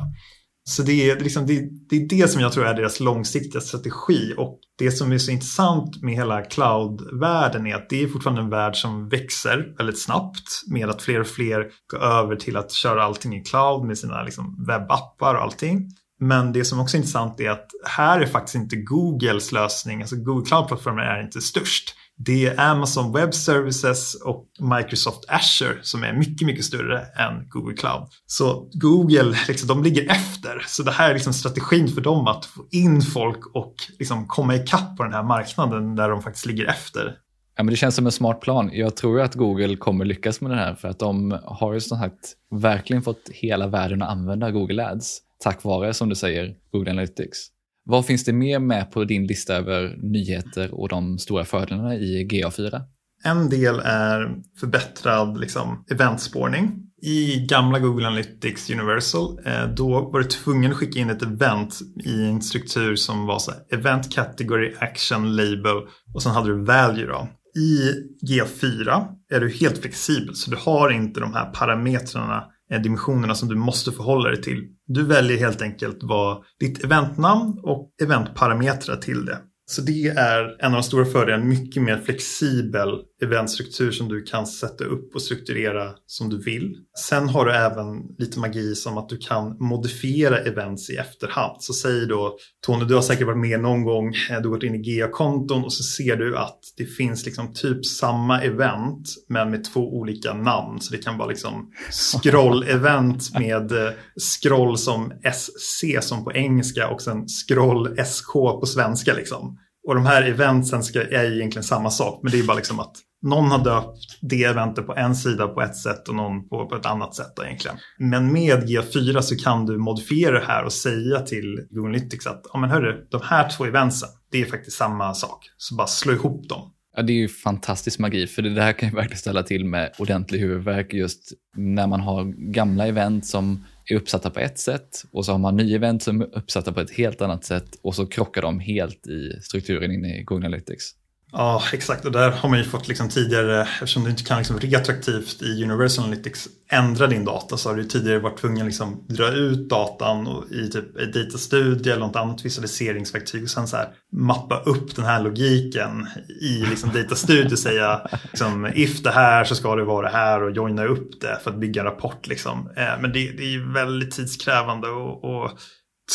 Så 0.69 0.83
det 0.83 1.11
är, 1.11 1.21
liksom, 1.21 1.47
det, 1.47 1.69
det, 1.89 1.97
är 1.97 2.09
det 2.09 2.29
som 2.29 2.41
jag 2.41 2.53
tror 2.53 2.67
är 2.67 2.75
deras 2.75 3.01
långsiktiga 3.01 3.61
strategi 3.61 4.35
och 4.37 4.59
det 4.79 4.91
som 4.91 5.13
är 5.13 5.19
så 5.19 5.31
intressant 5.31 6.03
med 6.03 6.15
hela 6.15 6.43
cloud-världen 6.43 7.67
är 7.67 7.75
att 7.75 7.91
det 7.91 8.03
är 8.03 8.09
fortfarande 8.09 8.43
en 8.43 8.51
värld 8.51 8.77
som 8.77 9.09
växer 9.09 9.75
väldigt 9.79 10.03
snabbt 10.03 10.63
med 10.67 10.91
att 10.91 11.03
fler 11.03 11.21
och 11.21 11.27
fler 11.27 11.71
går 11.93 12.03
över 12.05 12.37
till 12.37 12.57
att 12.57 12.73
köra 12.73 13.05
allting 13.05 13.37
i 13.37 13.45
cloud 13.45 13.85
med 13.85 13.99
sina 13.99 14.23
liksom, 14.23 14.65
webbappar 14.69 15.35
och 15.35 15.43
allting. 15.43 15.89
Men 16.21 16.53
det 16.53 16.65
som 16.65 16.81
också 16.81 16.97
är 16.97 16.99
intressant 16.99 17.41
är 17.41 17.51
att 17.51 17.67
här 17.87 18.21
är 18.21 18.27
faktiskt 18.27 18.55
inte 18.55 18.77
Googles 18.77 19.53
lösning, 19.53 20.01
alltså 20.01 20.17
Google 20.17 20.47
Cloud-plattformen 20.47 21.05
är 21.05 21.23
inte 21.23 21.41
störst. 21.41 21.95
Det 22.17 22.47
är 22.47 22.61
Amazon 22.61 23.13
Web 23.13 23.35
Services 23.35 24.15
och 24.15 24.47
Microsoft 24.61 25.25
Azure 25.29 25.79
som 25.83 26.05
är 26.05 26.13
mycket, 26.13 26.47
mycket 26.47 26.65
större 26.65 27.01
än 27.01 27.49
Google 27.49 27.77
Cloud. 27.77 28.03
Så 28.27 28.71
Google, 28.73 29.37
liksom, 29.49 29.69
de 29.69 29.83
ligger 29.83 30.11
efter. 30.11 30.65
Så 30.67 30.83
det 30.83 30.91
här 30.91 31.11
är 31.11 31.15
liksom 31.15 31.33
strategin 31.33 31.89
för 31.89 32.01
dem 32.01 32.27
att 32.27 32.45
få 32.47 32.67
in 32.71 33.03
folk 33.03 33.55
och 33.55 33.75
liksom 33.99 34.27
komma 34.27 34.55
ikapp 34.57 34.97
på 34.97 35.03
den 35.03 35.13
här 35.13 35.23
marknaden 35.23 35.97
där 35.97 36.09
de 36.09 36.23
faktiskt 36.23 36.47
ligger 36.47 36.65
efter. 36.67 37.15
Ja, 37.57 37.63
men 37.65 37.73
det 37.73 37.77
känns 37.77 37.95
som 37.95 38.07
en 38.07 38.13
smart 38.13 38.41
plan. 38.41 38.71
Jag 38.73 38.97
tror 38.97 39.21
att 39.21 39.35
Google 39.35 39.77
kommer 39.77 40.05
lyckas 40.05 40.41
med 40.41 40.51
det 40.51 40.57
här 40.57 40.75
för 40.75 40.89
att 40.89 40.99
de 40.99 41.39
har 41.45 41.73
ju 41.73 41.81
som 41.81 41.99
sagt 41.99 42.35
verkligen 42.51 43.03
fått 43.03 43.29
hela 43.33 43.67
världen 43.67 44.03
att 44.03 44.11
använda 44.11 44.51
Google 44.51 44.87
Ads 44.87 45.19
tack 45.45 45.65
vare, 45.65 45.95
som 45.95 46.09
du 46.09 46.15
säger, 46.15 46.55
Google 46.73 46.91
Analytics. 46.91 47.39
Vad 47.85 48.07
finns 48.07 48.25
det 48.25 48.33
mer 48.33 48.59
med 48.59 48.91
på 48.91 49.05
din 49.05 49.27
lista 49.27 49.55
över 49.55 49.97
nyheter 50.03 50.75
och 50.75 50.89
de 50.89 51.19
stora 51.19 51.45
fördelarna 51.45 51.95
i 51.95 52.29
GA4? 52.31 52.81
En 53.25 53.51
del 53.51 53.81
är 53.85 54.37
förbättrad 54.61 55.41
liksom, 55.41 55.85
eventspårning. 55.91 56.85
I 57.03 57.47
gamla 57.47 57.79
Google 57.79 58.07
Analytics 58.07 58.71
Universal 58.71 59.39
eh, 59.47 59.67
då 59.77 60.11
var 60.13 60.21
du 60.21 60.25
tvungen 60.25 60.71
att 60.71 60.77
skicka 60.77 60.99
in 60.99 61.11
ett 61.11 61.23
event 61.23 61.79
i 62.05 62.25
en 62.25 62.43
struktur 62.43 62.97
som 62.97 63.27
var 63.27 63.39
så 63.39 63.51
här, 63.51 63.79
Event 63.79 64.13
Category 64.15 64.75
Action 64.79 65.37
Label 65.37 65.77
och 66.15 66.23
sen 66.23 66.33
hade 66.33 66.49
du 66.49 66.65
Value. 66.65 67.07
Då. 67.07 67.29
I 67.61 67.93
GA4 68.27 69.07
är 69.31 69.41
du 69.41 69.51
helt 69.51 69.79
flexibel 69.79 70.35
så 70.35 70.51
du 70.51 70.57
har 70.57 70.91
inte 70.91 71.21
de 71.21 71.33
här 71.35 71.51
parametrarna 71.51 72.45
Eh, 72.71 72.81
dimensionerna 72.81 73.35
som 73.35 73.49
du 73.49 73.55
måste 73.55 73.93
förhålla 73.93 74.29
dig 74.29 74.43
till. 74.43 74.65
Du 74.87 75.05
väljer 75.05 75.39
helt 75.39 75.63
enkelt 75.63 75.99
vad 76.03 76.45
ditt 76.61 76.85
eventnamn 76.85 77.61
och 77.63 77.95
eventparametrar 78.03 78.97
till 78.97 79.25
det. 79.25 79.39
Så 79.67 79.83
det 79.83 80.07
är 80.09 80.65
en 80.65 80.67
av 80.67 80.73
de 80.73 80.83
stora 80.83 81.05
fördelarna, 81.05 81.45
mycket 81.45 81.83
mer 81.83 81.99
flexibel 81.99 82.89
eventstruktur 83.23 83.91
som 83.91 84.09
du 84.09 84.23
kan 84.23 84.47
sätta 84.47 84.85
upp 84.85 85.15
och 85.15 85.23
strukturera 85.23 85.91
som 86.07 86.29
du 86.29 86.43
vill. 86.43 86.77
Sen 86.99 87.29
har 87.29 87.45
du 87.45 87.53
även 87.53 87.87
lite 88.19 88.39
magi 88.39 88.75
som 88.75 88.99
att 88.99 89.09
du 89.09 89.17
kan 89.17 89.57
modifiera 89.59 90.39
events 90.39 90.91
i 90.91 90.97
efterhand. 90.97 91.57
Så 91.61 91.73
säg 91.73 92.07
då 92.07 92.37
Tony, 92.67 92.85
du 92.85 92.95
har 92.95 93.03
säkert 93.03 93.27
varit 93.27 93.39
med 93.39 93.61
någon 93.61 93.85
gång, 93.85 94.07
eh, 94.31 94.41
du 94.41 94.49
har 94.49 94.55
gått 94.55 94.63
in 94.63 94.75
i 94.75 94.79
GA-konton 94.79 95.65
och 95.65 95.73
så 95.73 95.83
ser 95.83 96.17
du 96.17 96.37
att 96.39 96.59
det 96.77 96.85
finns 96.85 97.27
liksom 97.27 97.55
typ 97.55 97.87
samma 97.87 98.43
event 98.43 99.09
men 99.29 99.51
med 99.51 99.65
två 99.65 99.99
olika 99.99 100.35
namn. 100.35 100.81
Så 100.81 100.93
det 100.93 101.03
kan 101.03 101.19
vara 101.19 101.29
liksom 101.29 101.73
scroll-event 101.91 103.39
med 103.39 103.73
eh, 103.73 103.93
scroll 104.17 104.79
som 104.79 105.13
SC 105.33 105.85
som 106.01 106.25
på 106.25 106.33
engelska 106.33 106.89
och 106.89 107.03
sen 107.03 107.27
scroll 107.29 107.97
SK 108.07 108.33
på 108.33 108.67
svenska 108.67 109.15
liksom. 109.15 109.59
Och 109.89 109.95
de 109.95 110.07
här 110.07 110.23
eventsen 110.23 110.83
ska, 110.83 111.03
är 111.03 111.37
egentligen 111.37 111.65
samma 111.65 111.91
sak, 111.91 112.21
men 112.23 112.33
det 112.33 112.39
är 112.39 112.43
bara 112.43 112.57
liksom 112.57 112.81
att 112.81 112.97
någon 113.23 113.51
har 113.51 113.65
döpt 113.65 114.19
det 114.21 114.45
eventet 114.45 114.87
på 114.87 114.97
en 114.97 115.15
sida 115.15 115.49
på 115.49 115.63
ett 115.63 115.77
sätt 115.77 116.09
och 116.09 116.15
någon 116.15 116.49
på, 116.49 116.67
på 116.67 116.77
ett 116.77 116.87
annat 116.87 117.15
sätt 117.15 117.33
då, 117.37 117.45
egentligen. 117.45 117.77
Men 117.99 118.33
med 118.33 118.69
G4 118.69 119.21
så 119.21 119.37
kan 119.37 119.67
du 119.67 119.79
modifiera 119.79 120.41
det 120.41 120.47
här 120.47 120.65
och 120.65 120.73
säga 120.73 121.21
till 121.21 121.67
Google 121.71 121.89
Analytics 121.89 122.27
att 122.27 122.43
ja, 122.53 122.59
men 122.59 122.71
hörru, 122.71 123.07
de 123.11 123.21
här 123.25 123.51
två 123.51 123.65
eventsen, 123.65 124.09
det 124.31 124.41
är 124.41 124.45
faktiskt 124.45 124.77
samma 124.77 125.15
sak. 125.15 125.51
Så 125.57 125.75
bara 125.75 125.87
slå 125.87 126.13
ihop 126.13 126.49
dem. 126.49 126.73
Ja, 126.97 127.03
det 127.03 127.13
är 127.13 127.17
ju 127.17 127.29
fantastisk 127.29 127.99
magi, 127.99 128.27
för 128.27 128.43
det 128.43 128.55
där 128.55 128.73
kan 128.73 128.89
ju 128.89 128.95
verkligen 128.95 129.19
ställa 129.19 129.43
till 129.43 129.65
med 129.65 129.93
ordentlig 129.99 130.39
huvudvärk 130.39 130.93
just 130.93 131.33
när 131.57 131.87
man 131.87 132.01
har 132.01 132.25
gamla 132.53 132.87
event 132.87 133.27
som 133.27 133.65
är 133.91 133.97
uppsatta 133.97 134.31
på 134.31 134.41
ett 134.41 134.59
sätt 134.59 135.05
och 135.13 135.25
så 135.25 135.33
har 135.33 135.39
man 135.39 135.57
nya 135.57 135.77
event 135.77 136.03
som 136.03 136.21
är 136.21 136.37
uppsatta 136.37 136.73
på 136.73 136.81
ett 136.81 136.91
helt 136.91 137.23
annat 137.23 137.45
sätt 137.45 137.79
och 137.83 137.95
så 137.95 138.07
krockar 138.07 138.43
de 138.43 138.61
helt 138.61 139.07
i 139.07 139.41
strukturen 139.43 139.93
inne 139.93 140.21
i 140.21 140.23
Google 140.23 140.47
Analytics. 140.47 140.95
Ja, 141.33 141.63
exakt. 141.73 142.05
Och 142.05 142.13
där 142.13 142.31
har 142.31 142.49
man 142.49 142.59
ju 142.59 142.65
fått 142.65 142.89
liksom 142.89 143.09
tidigare, 143.09 143.63
eftersom 143.63 144.05
du 144.05 144.11
inte 144.11 144.25
kan 144.25 144.39
liksom 144.39 144.61
retroaktivt 144.61 145.43
i 145.43 145.65
Universal 145.65 146.05
Analytics 146.05 146.49
ändra 146.71 147.07
din 147.07 147.25
data 147.25 147.57
så 147.57 147.69
har 147.69 147.77
du 147.77 147.85
tidigare 147.85 148.19
varit 148.19 148.39
tvungen 148.39 148.61
att 148.61 148.67
liksom 148.67 149.05
dra 149.09 149.29
ut 149.29 149.69
datan 149.69 150.27
och 150.27 150.51
i 150.51 150.71
typ 150.71 150.97
ett 150.97 151.13
datastudio 151.13 151.93
eller 151.93 152.07
något 152.07 152.17
annat 152.17 152.45
visualiseringsverktyg 152.45 153.43
och 153.43 153.51
sen 153.51 153.69
så 153.69 153.77
här 153.77 153.89
mappa 154.13 154.61
upp 154.61 154.97
den 154.97 155.05
här 155.05 155.23
logiken 155.23 156.09
i 156.41 156.67
liksom 156.71 156.91
datastudio 156.93 157.53
och 157.53 157.59
säga 157.59 158.07
liksom, 158.31 158.67
if 158.75 159.03
det 159.03 159.11
här 159.11 159.45
så 159.45 159.55
ska 159.55 159.77
det 159.77 159.85
vara 159.85 160.07
det 160.11 160.17
här 160.17 160.43
och 160.43 160.51
joina 160.51 160.85
upp 160.85 161.21
det 161.21 161.39
för 161.45 161.51
att 161.51 161.61
bygga 161.61 161.81
en 161.81 161.87
rapport. 161.87 162.27
Liksom. 162.27 162.71
Eh, 162.77 163.01
men 163.01 163.13
det, 163.13 163.31
det 163.31 163.55
är 163.55 163.73
väldigt 163.73 164.11
tidskrävande 164.11 164.89
och, 164.89 165.25
och 165.25 165.51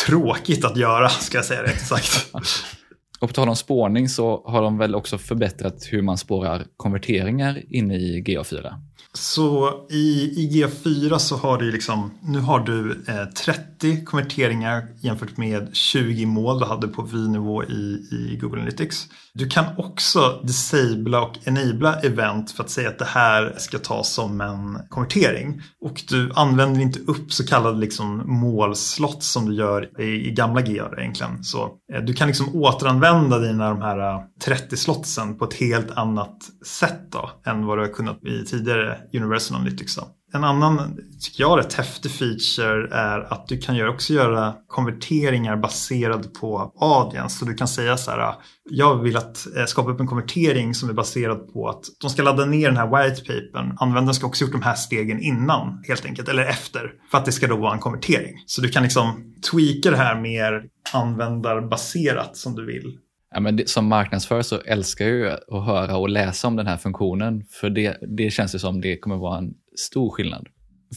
tråkigt 0.06 0.66
att 0.66 0.78
göra 0.78 1.10
ska 1.10 1.38
jag 1.38 1.46
säga 1.46 1.62
det 1.62 1.70
exakt. 1.70 2.34
Och 3.24 3.30
på 3.30 3.34
tal 3.34 3.50
om 3.50 3.56
spårning 3.56 4.10
så 4.10 4.44
har 4.46 4.62
de 4.62 4.78
väl 4.78 4.96
också 4.96 5.18
förbättrat 5.18 5.88
hur 5.92 6.02
man 6.02 6.18
spårar 6.18 6.66
konverteringar 6.78 7.64
inne 7.70 7.96
i 7.96 8.24
GA4? 8.24 8.74
Så 9.18 9.74
i, 9.90 10.34
IG4 10.38 11.18
så 11.18 11.38
har 11.38 11.58
du 11.58 11.72
liksom, 11.72 12.12
nu 12.22 12.40
har 12.40 12.60
du 12.60 13.04
eh, 13.08 13.26
30 13.26 14.06
konverteringar 14.06 14.88
jämfört 15.00 15.38
med 15.38 15.76
20 15.76 16.26
mål 16.26 16.60
du 16.60 16.66
hade 16.66 16.88
på 16.88 17.02
vy-nivå 17.02 17.64
i, 17.64 18.08
i 18.12 18.38
Google 18.42 18.62
Analytics. 18.62 19.08
Du 19.34 19.48
kan 19.48 19.66
också 19.78 20.42
disabla 20.44 21.22
och 21.22 21.48
enabla 21.48 22.00
event 22.00 22.52
för 22.52 22.64
att 22.64 22.70
säga 22.70 22.90
att 22.90 23.00
det 23.00 23.06
här 23.06 23.54
ska 23.58 23.80
tas 23.80 24.14
som 24.14 24.42
en 24.42 24.80
konvertering. 24.90 25.62
Och 25.82 26.02
du 26.10 26.32
använder 26.36 26.82
inte 26.82 27.00
upp 27.00 27.34
så 27.34 27.46
kallade 27.46 27.78
liksom 27.80 28.22
målslott 28.26 29.24
som 29.24 29.50
du 29.50 29.56
gör 29.56 30.02
i, 30.02 30.28
i 30.28 30.32
gamla 30.32 30.62
GR 30.62 31.00
egentligen. 31.00 31.44
Så 31.44 31.72
eh, 31.94 32.02
du 32.02 32.14
kan 32.14 32.28
liksom 32.28 32.56
återanvända 32.56 33.40
dina 33.40 33.70
de 33.70 33.82
här 33.82 34.00
eh, 34.00 34.22
30 34.46 34.78
slotsen 34.78 35.38
på 35.38 35.46
ett 35.46 35.54
helt 35.54 35.92
annat 35.92 36.38
sätt 36.66 37.12
då, 37.12 37.30
än 37.46 37.66
vad 37.66 37.78
du 37.78 37.82
har 37.82 37.94
kunnat 37.94 38.24
i 38.24 38.46
tidigare 38.46 38.98
Universal 39.14 39.58
Analytics. 39.58 39.96
Då. 39.96 40.08
En 40.34 40.44
annan, 40.44 40.98
tycker 41.22 41.44
jag, 41.44 41.60
rätt 41.60 41.74
häftig 41.74 42.12
feature 42.12 42.96
är 42.96 43.34
att 43.34 43.48
du 43.48 43.58
kan 43.58 43.90
också 43.90 44.14
göra 44.14 44.54
konverteringar 44.68 45.58
baserade 45.58 46.28
på 46.28 46.74
audience. 46.80 47.40
Så 47.40 47.46
du 47.46 47.54
kan 47.54 47.68
säga 47.68 47.98
så 47.98 48.12
här, 48.12 48.20
ah, 48.20 48.42
jag 48.70 49.02
vill 49.02 49.18
att 49.18 49.48
eh, 49.58 49.66
skapa 49.66 49.92
upp 49.92 50.00
en 50.00 50.08
konvertering 50.08 50.74
som 50.74 50.90
är 50.90 50.94
baserad 50.94 51.54
på 51.54 51.70
att 51.70 51.84
de 52.02 52.10
ska 52.10 52.24
ladda 52.24 52.46
ner 52.46 52.68
den 52.68 52.78
här 52.78 53.04
whitepapern. 53.04 53.78
Användaren 53.80 54.16
ska 54.16 54.28
också 54.28 54.44
gjort 54.44 54.52
de 54.52 54.62
här 54.62 54.76
stegen 54.76 55.20
innan 55.22 55.84
helt 55.88 56.06
enkelt, 56.06 56.30
eller 56.30 56.46
efter, 56.46 56.92
för 57.12 57.18
att 57.18 57.26
det 57.26 57.32
ska 57.32 57.48
då 57.48 57.56
vara 57.58 57.74
en 57.74 57.80
konvertering. 57.80 58.34
Så 58.46 58.62
du 58.62 58.70
kan 58.70 58.84
liksom 58.84 59.34
tweaka 59.52 59.92
det 59.92 59.98
här 59.98 60.22
mer 60.22 60.64
användarbaserat 60.94 62.38
som 62.38 62.56
du 62.56 62.66
vill. 62.66 62.98
Ja, 63.34 63.40
men 63.40 63.56
det, 63.56 63.70
som 63.70 63.88
marknadsförare 63.88 64.44
så 64.44 64.62
älskar 64.62 65.06
jag 65.06 65.16
ju 65.16 65.30
att 65.30 65.66
höra 65.66 65.98
och 65.98 66.10
läsa 66.10 66.48
om 66.48 66.56
den 66.56 66.68
här 66.68 66.78
funktionen, 66.78 67.46
för 67.50 67.70
det, 67.70 67.98
det 68.02 68.32
känns 68.32 68.56
ju 68.56 68.60
som 68.60 68.82
det 68.82 68.98
kommer 68.98 69.18
vara 69.18 69.38
en 69.38 69.54
stor 69.80 70.10
skillnad. 70.10 70.48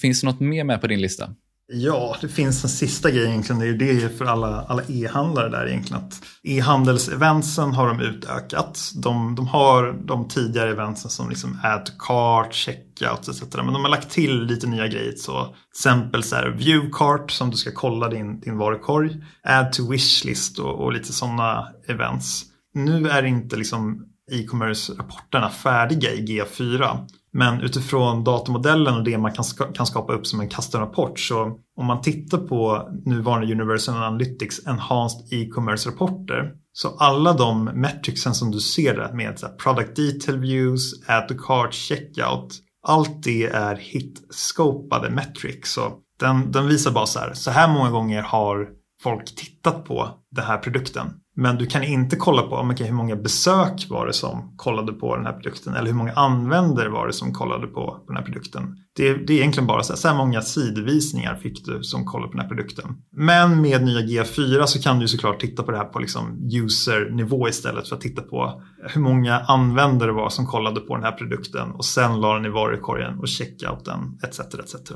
Finns 0.00 0.20
det 0.20 0.26
något 0.26 0.40
mer 0.40 0.64
med 0.64 0.80
på 0.80 0.86
din 0.86 1.00
lista? 1.00 1.34
Ja, 1.68 2.16
det 2.20 2.28
finns 2.28 2.64
en 2.64 2.70
sista 2.70 3.10
grej 3.10 3.26
egentligen. 3.26 3.58
Det 3.58 3.66
är 3.66 3.92
ju 3.92 4.00
det 4.00 4.18
för 4.18 4.24
alla, 4.24 4.62
alla 4.62 4.82
e-handlare 4.88 5.48
där 5.48 5.66
egentligen. 5.66 6.02
Att 6.02 6.22
e-handelseventsen 6.42 7.72
har 7.72 7.88
de 7.88 8.00
utökat. 8.00 8.92
De, 8.94 9.34
de 9.34 9.46
har 9.46 9.92
de 10.06 10.28
tidigare 10.28 10.70
eventsen 10.70 11.10
som 11.10 11.28
liksom 11.28 11.60
add 11.62 11.86
to 11.86 11.92
cart, 11.98 12.54
checkout 12.54 13.28
etc. 13.28 13.42
Men 13.54 13.72
de 13.72 13.84
har 13.84 13.88
lagt 13.88 14.10
till 14.10 14.44
lite 14.44 14.66
nya 14.66 14.88
grejer. 14.88 15.12
Så 15.16 15.44
till 15.44 15.54
exempel 15.70 16.22
så 16.22 16.36
här 16.36 16.48
view 16.48 16.90
cart 16.92 17.30
som 17.30 17.50
du 17.50 17.56
ska 17.56 17.70
kolla 17.74 18.08
din, 18.08 18.40
din 18.40 18.58
varukorg. 18.58 19.16
Add 19.44 19.72
to 19.72 19.90
wishlist 19.90 20.58
och, 20.58 20.84
och 20.84 20.92
lite 20.92 21.12
sådana 21.12 21.68
events. 21.88 22.42
Nu 22.74 23.08
är 23.08 23.22
inte 23.22 23.56
liksom 23.56 24.06
e-commerce-rapporterna 24.32 25.50
färdiga 25.50 26.12
i 26.12 26.24
G4. 26.26 27.06
Men 27.36 27.60
utifrån 27.60 28.24
datamodellen 28.24 28.94
och 28.94 29.04
det 29.04 29.18
man 29.18 29.32
kan, 29.32 29.44
ska, 29.44 29.72
kan 29.72 29.86
skapa 29.86 30.12
upp 30.12 30.26
som 30.26 30.40
en 30.40 30.48
custom-rapport 30.48 31.18
så 31.18 31.58
om 31.76 31.86
man 31.86 32.00
tittar 32.00 32.38
på 32.38 32.88
nuvarande 33.04 33.52
Universal 33.52 33.96
Analytics 33.96 34.66
Enhanced 34.66 35.32
E-commerce-rapporter 35.32 36.52
så 36.72 36.96
alla 36.98 37.32
de 37.32 37.64
metricsen 37.64 38.34
som 38.34 38.50
du 38.50 38.60
ser 38.60 38.94
där 38.94 39.12
med 39.12 39.38
så 39.38 39.48
product 39.48 39.96
detail 39.96 40.38
views, 40.38 41.08
add 41.08 41.28
to 41.28 41.34
cart, 41.34 41.74
checkout 41.74 42.62
allt 42.86 43.22
det 43.22 43.44
är 43.44 43.76
hit-scopade 43.76 45.10
metrics. 45.10 45.72
Så 45.72 45.92
den, 46.20 46.52
den 46.52 46.68
visar 46.68 46.90
bara 46.90 47.06
så 47.06 47.18
här, 47.18 47.34
så 47.34 47.50
här 47.50 47.72
många 47.72 47.90
gånger 47.90 48.22
har 48.22 48.68
folk 49.02 49.34
tittat 49.34 49.84
på 49.84 50.10
den 50.30 50.44
här 50.44 50.58
produkten. 50.58 51.06
Men 51.38 51.56
du 51.56 51.66
kan 51.66 51.84
inte 51.84 52.16
kolla 52.16 52.42
på 52.42 52.60
okay, 52.60 52.86
hur 52.86 52.94
många 52.94 53.16
besök 53.16 53.86
var 53.90 54.06
det 54.06 54.12
som 54.12 54.52
kollade 54.56 54.92
på 54.92 55.16
den 55.16 55.26
här 55.26 55.32
produkten 55.32 55.74
eller 55.74 55.86
hur 55.86 55.96
många 55.96 56.12
användare 56.12 56.88
var 56.88 57.06
det 57.06 57.12
som 57.12 57.32
kollade 57.32 57.66
på 57.66 58.04
den 58.06 58.16
här 58.16 58.22
produkten. 58.22 58.76
Det, 58.96 59.14
det 59.14 59.32
är 59.32 59.38
egentligen 59.38 59.66
bara 59.66 59.82
så 59.82 59.92
här, 59.92 59.98
så 59.98 60.08
här 60.08 60.16
många 60.16 60.42
sidvisningar 60.42 61.36
fick 61.36 61.64
du 61.64 61.82
som 61.82 62.04
kollade 62.04 62.32
på 62.32 62.36
den 62.36 62.40
här 62.40 62.48
produkten. 62.48 62.96
Men 63.16 63.60
med 63.60 63.84
nya 63.84 64.00
G4 64.00 64.66
så 64.66 64.82
kan 64.82 64.98
du 64.98 65.08
såklart 65.08 65.40
titta 65.40 65.62
på 65.62 65.70
det 65.70 65.76
här 65.76 65.84
på 65.84 65.98
liksom 65.98 66.50
user-nivå 66.52 67.48
istället 67.48 67.88
för 67.88 67.96
att 67.96 68.02
titta 68.02 68.22
på 68.22 68.62
hur 68.94 69.00
många 69.00 69.38
användare 69.38 70.12
var 70.12 70.28
som 70.28 70.46
kollade 70.46 70.80
på 70.80 70.94
den 70.94 71.04
här 71.04 71.12
produkten 71.12 71.70
och 71.70 71.84
sen 71.84 72.20
la 72.20 72.34
den 72.34 72.46
i 72.46 72.48
varukorgen 72.48 73.18
och 73.18 73.28
checkouten 73.28 74.18
etc. 74.22 74.40
etc. 74.40 74.92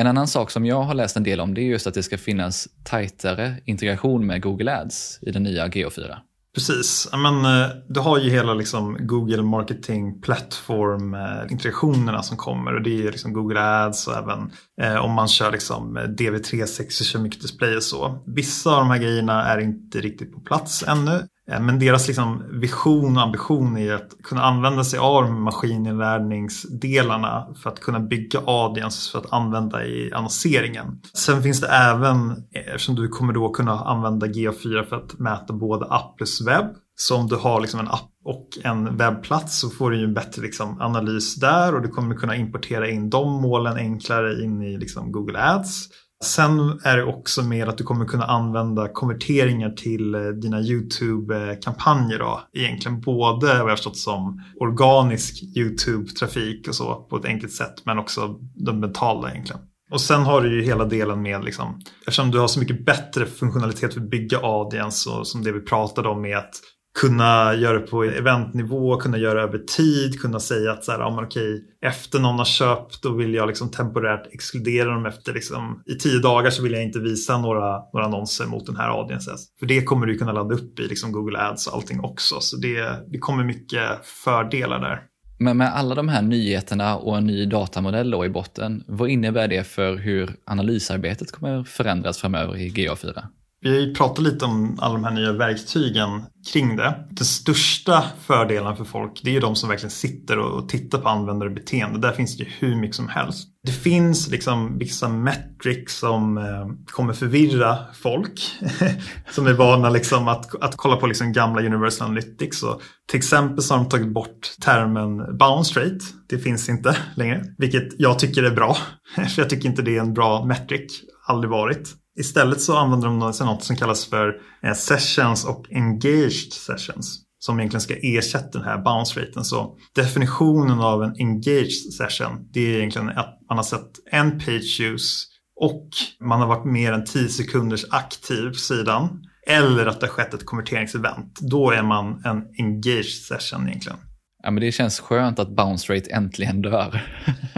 En 0.00 0.06
annan 0.06 0.28
sak 0.28 0.50
som 0.50 0.66
jag 0.66 0.82
har 0.82 0.94
läst 0.94 1.16
en 1.16 1.22
del 1.22 1.40
om 1.40 1.54
det 1.54 1.60
är 1.60 1.64
just 1.64 1.86
att 1.86 1.94
det 1.94 2.02
ska 2.02 2.18
finnas 2.18 2.68
tajtare 2.84 3.56
integration 3.64 4.26
med 4.26 4.42
Google 4.42 4.76
Ads 4.76 5.18
i 5.22 5.30
den 5.30 5.42
nya 5.42 5.66
GO4. 5.66 6.16
Precis, 6.54 7.08
men 7.12 7.44
eh, 7.44 7.68
du 7.88 8.00
har 8.00 8.18
ju 8.18 8.30
hela 8.30 8.54
liksom 8.54 8.96
Google 9.00 9.42
Marketing 9.42 10.20
Platform-integrationerna 10.20 12.18
eh, 12.18 12.22
som 12.22 12.36
kommer 12.36 12.74
och 12.74 12.82
det 12.82 13.06
är 13.06 13.12
liksom 13.12 13.32
Google 13.32 13.60
Ads 13.60 14.06
och 14.06 14.14
även 14.14 14.50
eh, 14.82 15.04
om 15.04 15.12
man 15.12 15.28
kör 15.28 15.52
liksom 15.52 15.98
DV360 15.98 17.02
kör 17.02 17.18
mycket 17.18 17.42
display 17.42 17.76
och 17.76 17.82
så. 17.82 18.24
Vissa 18.26 18.70
av 18.70 18.78
de 18.78 18.90
här 18.90 18.98
grejerna 18.98 19.44
är 19.44 19.58
inte 19.58 20.00
riktigt 20.00 20.32
på 20.32 20.40
plats 20.40 20.84
ännu. 20.88 21.22
Eh, 21.50 21.60
men 21.60 21.78
deras 21.78 22.06
liksom 22.06 22.42
vision 22.60 23.16
och 23.16 23.22
ambition 23.22 23.76
är 23.76 23.94
att 23.94 24.16
kunna 24.22 24.42
använda 24.42 24.84
sig 24.84 24.98
av 24.98 25.30
maskininlärningsdelarna 25.30 27.46
för 27.62 27.70
att 27.70 27.80
kunna 27.80 28.00
bygga 28.00 28.40
audience 28.46 29.12
för 29.12 29.18
att 29.18 29.32
använda 29.32 29.84
i 29.84 30.12
annonseringen. 30.12 31.00
Sen 31.14 31.42
finns 31.42 31.60
det 31.60 31.68
även, 31.68 32.30
eh, 32.30 32.66
eftersom 32.66 32.94
du 32.94 33.08
kommer 33.08 33.32
då 33.32 33.48
kunna 33.48 33.80
använda 33.80 34.26
GA4 34.26 34.84
för 34.84 34.96
att 34.96 35.18
mäta 35.18 35.52
både 35.52 35.86
app 35.86 36.16
plus 36.16 36.46
webb. 36.46 36.74
Så 37.00 37.16
om 37.16 37.26
du 37.26 37.36
har 37.36 37.60
liksom 37.60 37.80
en 37.80 37.88
app 37.88 38.10
och 38.24 38.48
en 38.64 38.96
webbplats 38.96 39.60
så 39.60 39.70
får 39.70 39.90
du 39.90 39.98
ju 39.98 40.04
en 40.04 40.14
bättre 40.14 40.42
liksom 40.42 40.80
analys 40.80 41.34
där 41.34 41.74
och 41.74 41.82
du 41.82 41.88
kommer 41.88 42.14
kunna 42.14 42.36
importera 42.36 42.88
in 42.88 43.10
de 43.10 43.42
målen 43.42 43.76
enklare 43.76 44.42
in 44.42 44.62
i 44.62 44.78
liksom 44.78 45.12
Google 45.12 45.38
Ads. 45.38 45.88
Sen 46.24 46.80
är 46.84 46.96
det 46.96 47.04
också 47.04 47.42
mer 47.42 47.66
att 47.66 47.78
du 47.78 47.84
kommer 47.84 48.04
kunna 48.04 48.24
använda 48.24 48.88
konverteringar 48.88 49.70
till 49.70 50.14
eh, 50.14 50.20
dina 50.20 50.60
YouTube-kampanjer 50.60 52.18
då. 52.18 52.40
Egentligen 52.52 53.00
både 53.00 53.46
vad 53.46 53.70
jag 53.70 53.78
förstått 53.78 53.96
som 53.96 54.42
organisk 54.60 55.42
YouTube-trafik 55.56 56.68
och 56.68 56.74
så 56.74 56.94
på 56.94 57.16
ett 57.16 57.24
enkelt 57.24 57.52
sätt 57.52 57.74
men 57.84 57.98
också 57.98 58.38
den 58.54 58.80
mentala 58.80 59.30
egentligen. 59.30 59.62
Och 59.90 60.00
sen 60.00 60.22
har 60.22 60.42
du 60.42 60.56
ju 60.56 60.62
hela 60.62 60.84
delen 60.84 61.22
med, 61.22 61.44
liksom, 61.44 61.80
eftersom 62.00 62.30
du 62.30 62.38
har 62.38 62.48
så 62.48 62.60
mycket 62.60 62.86
bättre 62.86 63.26
funktionalitet 63.26 63.94
för 63.94 64.00
att 64.00 64.10
bygga 64.10 64.38
audience 64.38 65.10
och 65.10 65.26
som 65.26 65.42
det 65.42 65.52
vi 65.52 65.60
pratade 65.60 66.08
om 66.08 66.22
med 66.22 66.38
att 66.38 66.54
kunna 67.00 67.54
göra 67.54 67.78
det 67.78 67.86
på 67.86 68.04
eventnivå, 68.04 68.96
kunna 68.96 69.18
göra 69.18 69.34
det 69.34 69.42
över 69.42 69.58
tid, 69.58 70.20
kunna 70.20 70.40
säga 70.40 70.72
att 70.72 70.84
så 70.84 70.92
här, 70.92 70.98
ja, 70.98 71.14
men 71.14 71.24
okej, 71.24 71.64
efter 71.82 72.18
någon 72.18 72.38
har 72.38 72.44
köpt 72.44 73.02
då 73.02 73.12
vill 73.12 73.34
jag 73.34 73.48
liksom 73.48 73.70
temporärt 73.70 74.26
exkludera 74.32 74.90
dem 74.90 75.06
efter 75.06 75.34
liksom, 75.34 75.82
i 75.86 75.94
tio 75.94 76.18
dagar 76.18 76.50
så 76.50 76.62
vill 76.62 76.72
jag 76.72 76.82
inte 76.82 76.98
visa 76.98 77.38
några, 77.38 77.78
några 77.92 78.06
annonser 78.06 78.46
mot 78.46 78.66
den 78.66 78.76
här 78.76 78.88
audiences. 79.00 79.40
För 79.58 79.66
det 79.66 79.82
kommer 79.82 80.06
du 80.06 80.18
kunna 80.18 80.32
ladda 80.32 80.54
upp 80.54 80.80
i 80.80 80.82
liksom 80.82 81.12
Google 81.12 81.38
Ads 81.38 81.66
och 81.66 81.74
allting 81.74 82.00
också. 82.00 82.40
Så 82.40 82.56
det, 82.56 83.10
det 83.12 83.18
kommer 83.18 83.44
mycket 83.44 84.06
fördelar 84.24 84.80
där. 84.80 85.02
Men 85.40 85.56
med 85.56 85.74
alla 85.74 85.94
de 85.94 86.08
här 86.08 86.22
nyheterna 86.22 86.96
och 86.96 87.18
en 87.18 87.26
ny 87.26 87.46
datamodell 87.46 88.10
då 88.10 88.24
i 88.24 88.28
botten, 88.28 88.84
vad 88.86 89.10
innebär 89.10 89.48
det 89.48 89.64
för 89.64 89.96
hur 89.96 90.30
analysarbetet 90.44 91.32
kommer 91.32 91.64
förändras 91.64 92.18
framöver 92.18 92.56
i 92.56 92.70
GA4? 92.70 93.22
Vi 93.60 93.70
har 93.70 93.76
ju 93.76 93.94
pratat 93.94 94.24
lite 94.24 94.44
om 94.44 94.78
alla 94.80 94.94
de 94.94 95.04
här 95.04 95.10
nya 95.10 95.32
verktygen 95.32 96.22
kring 96.52 96.76
det. 96.76 97.06
Den 97.10 97.24
största 97.24 98.04
fördelen 98.20 98.76
för 98.76 98.84
folk 98.84 99.20
det 99.24 99.36
är 99.36 99.40
de 99.40 99.56
som 99.56 99.68
verkligen 99.68 99.90
sitter 99.90 100.38
och 100.38 100.68
tittar 100.68 100.98
på 100.98 101.08
användarbeteende. 101.08 101.98
Där 101.98 102.12
finns 102.12 102.36
det 102.36 102.44
ju 102.44 102.50
hur 102.58 102.76
mycket 102.76 102.96
som 102.96 103.08
helst. 103.08 103.48
Det 103.66 103.72
finns 103.72 104.28
liksom 104.28 104.78
vissa 104.78 105.08
metrics 105.08 105.98
som 105.98 106.38
eh, 106.38 106.66
kommer 106.86 107.12
förvirra 107.12 107.78
folk 107.94 108.40
som 109.30 109.46
är 109.46 109.52
vana 109.52 109.90
liksom 109.90 110.28
att, 110.28 110.62
att 110.62 110.76
kolla 110.76 110.96
på 110.96 111.06
liksom 111.06 111.32
gamla 111.32 111.62
Universal 111.62 112.06
Analytics. 112.06 112.62
Och 112.62 112.82
till 113.10 113.18
exempel 113.18 113.62
så 113.62 113.74
har 113.74 113.82
de 113.82 113.88
tagit 113.88 114.12
bort 114.12 114.50
termen 114.64 115.38
bounce 115.38 115.80
rate. 115.80 116.04
Det 116.28 116.38
finns 116.38 116.68
inte 116.68 116.96
längre, 117.14 117.44
vilket 117.58 117.88
jag 117.98 118.18
tycker 118.18 118.42
är 118.42 118.50
bra. 118.50 118.76
för 119.14 119.42
jag 119.42 119.50
tycker 119.50 119.68
inte 119.68 119.82
det 119.82 119.96
är 119.96 120.00
en 120.00 120.14
bra 120.14 120.44
metric, 120.44 121.02
aldrig 121.26 121.50
varit. 121.50 121.94
Istället 122.18 122.60
så 122.60 122.76
använder 122.76 123.08
de 123.08 123.18
något 123.18 123.64
som 123.64 123.76
kallas 123.76 124.06
för 124.06 124.34
eh, 124.62 124.74
sessions 124.74 125.44
och 125.44 125.72
engaged 125.72 126.52
sessions. 126.52 127.24
Som 127.40 127.60
egentligen 127.60 127.80
ska 127.80 127.94
ersätta 128.02 128.58
den 128.58 128.68
här 128.68 128.78
bounce 128.78 129.20
raten. 129.20 129.44
Så 129.44 129.76
definitionen 129.94 130.80
av 130.80 131.02
en 131.02 131.14
engaged 131.18 131.92
session 131.98 132.48
det 132.52 132.60
är 132.60 132.76
egentligen 132.78 133.08
att 133.08 133.38
man 133.48 133.58
har 133.58 133.64
sett 133.64 133.90
en 134.12 134.38
page 134.38 134.80
use 134.80 135.26
och 135.60 135.88
man 136.20 136.40
har 136.40 136.48
varit 136.48 136.64
mer 136.64 136.92
än 136.92 137.04
10 137.04 137.28
sekunders 137.28 137.84
aktiv 137.90 138.48
på 138.48 138.54
sidan. 138.58 139.22
Eller 139.46 139.86
att 139.86 140.00
det 140.00 140.06
har 140.06 140.12
skett 140.12 140.34
ett 140.34 140.46
konverteringsevent. 140.46 141.38
Då 141.40 141.70
är 141.70 141.82
man 141.82 142.22
en 142.24 142.42
engaged 142.58 143.04
session 143.28 143.68
egentligen. 143.68 143.98
Ja, 144.42 144.50
men 144.50 144.60
det 144.60 144.72
känns 144.72 145.00
skönt 145.00 145.38
att 145.38 145.56
bounce 145.56 145.94
rate 145.94 146.10
äntligen 146.10 146.62
dör. 146.62 147.02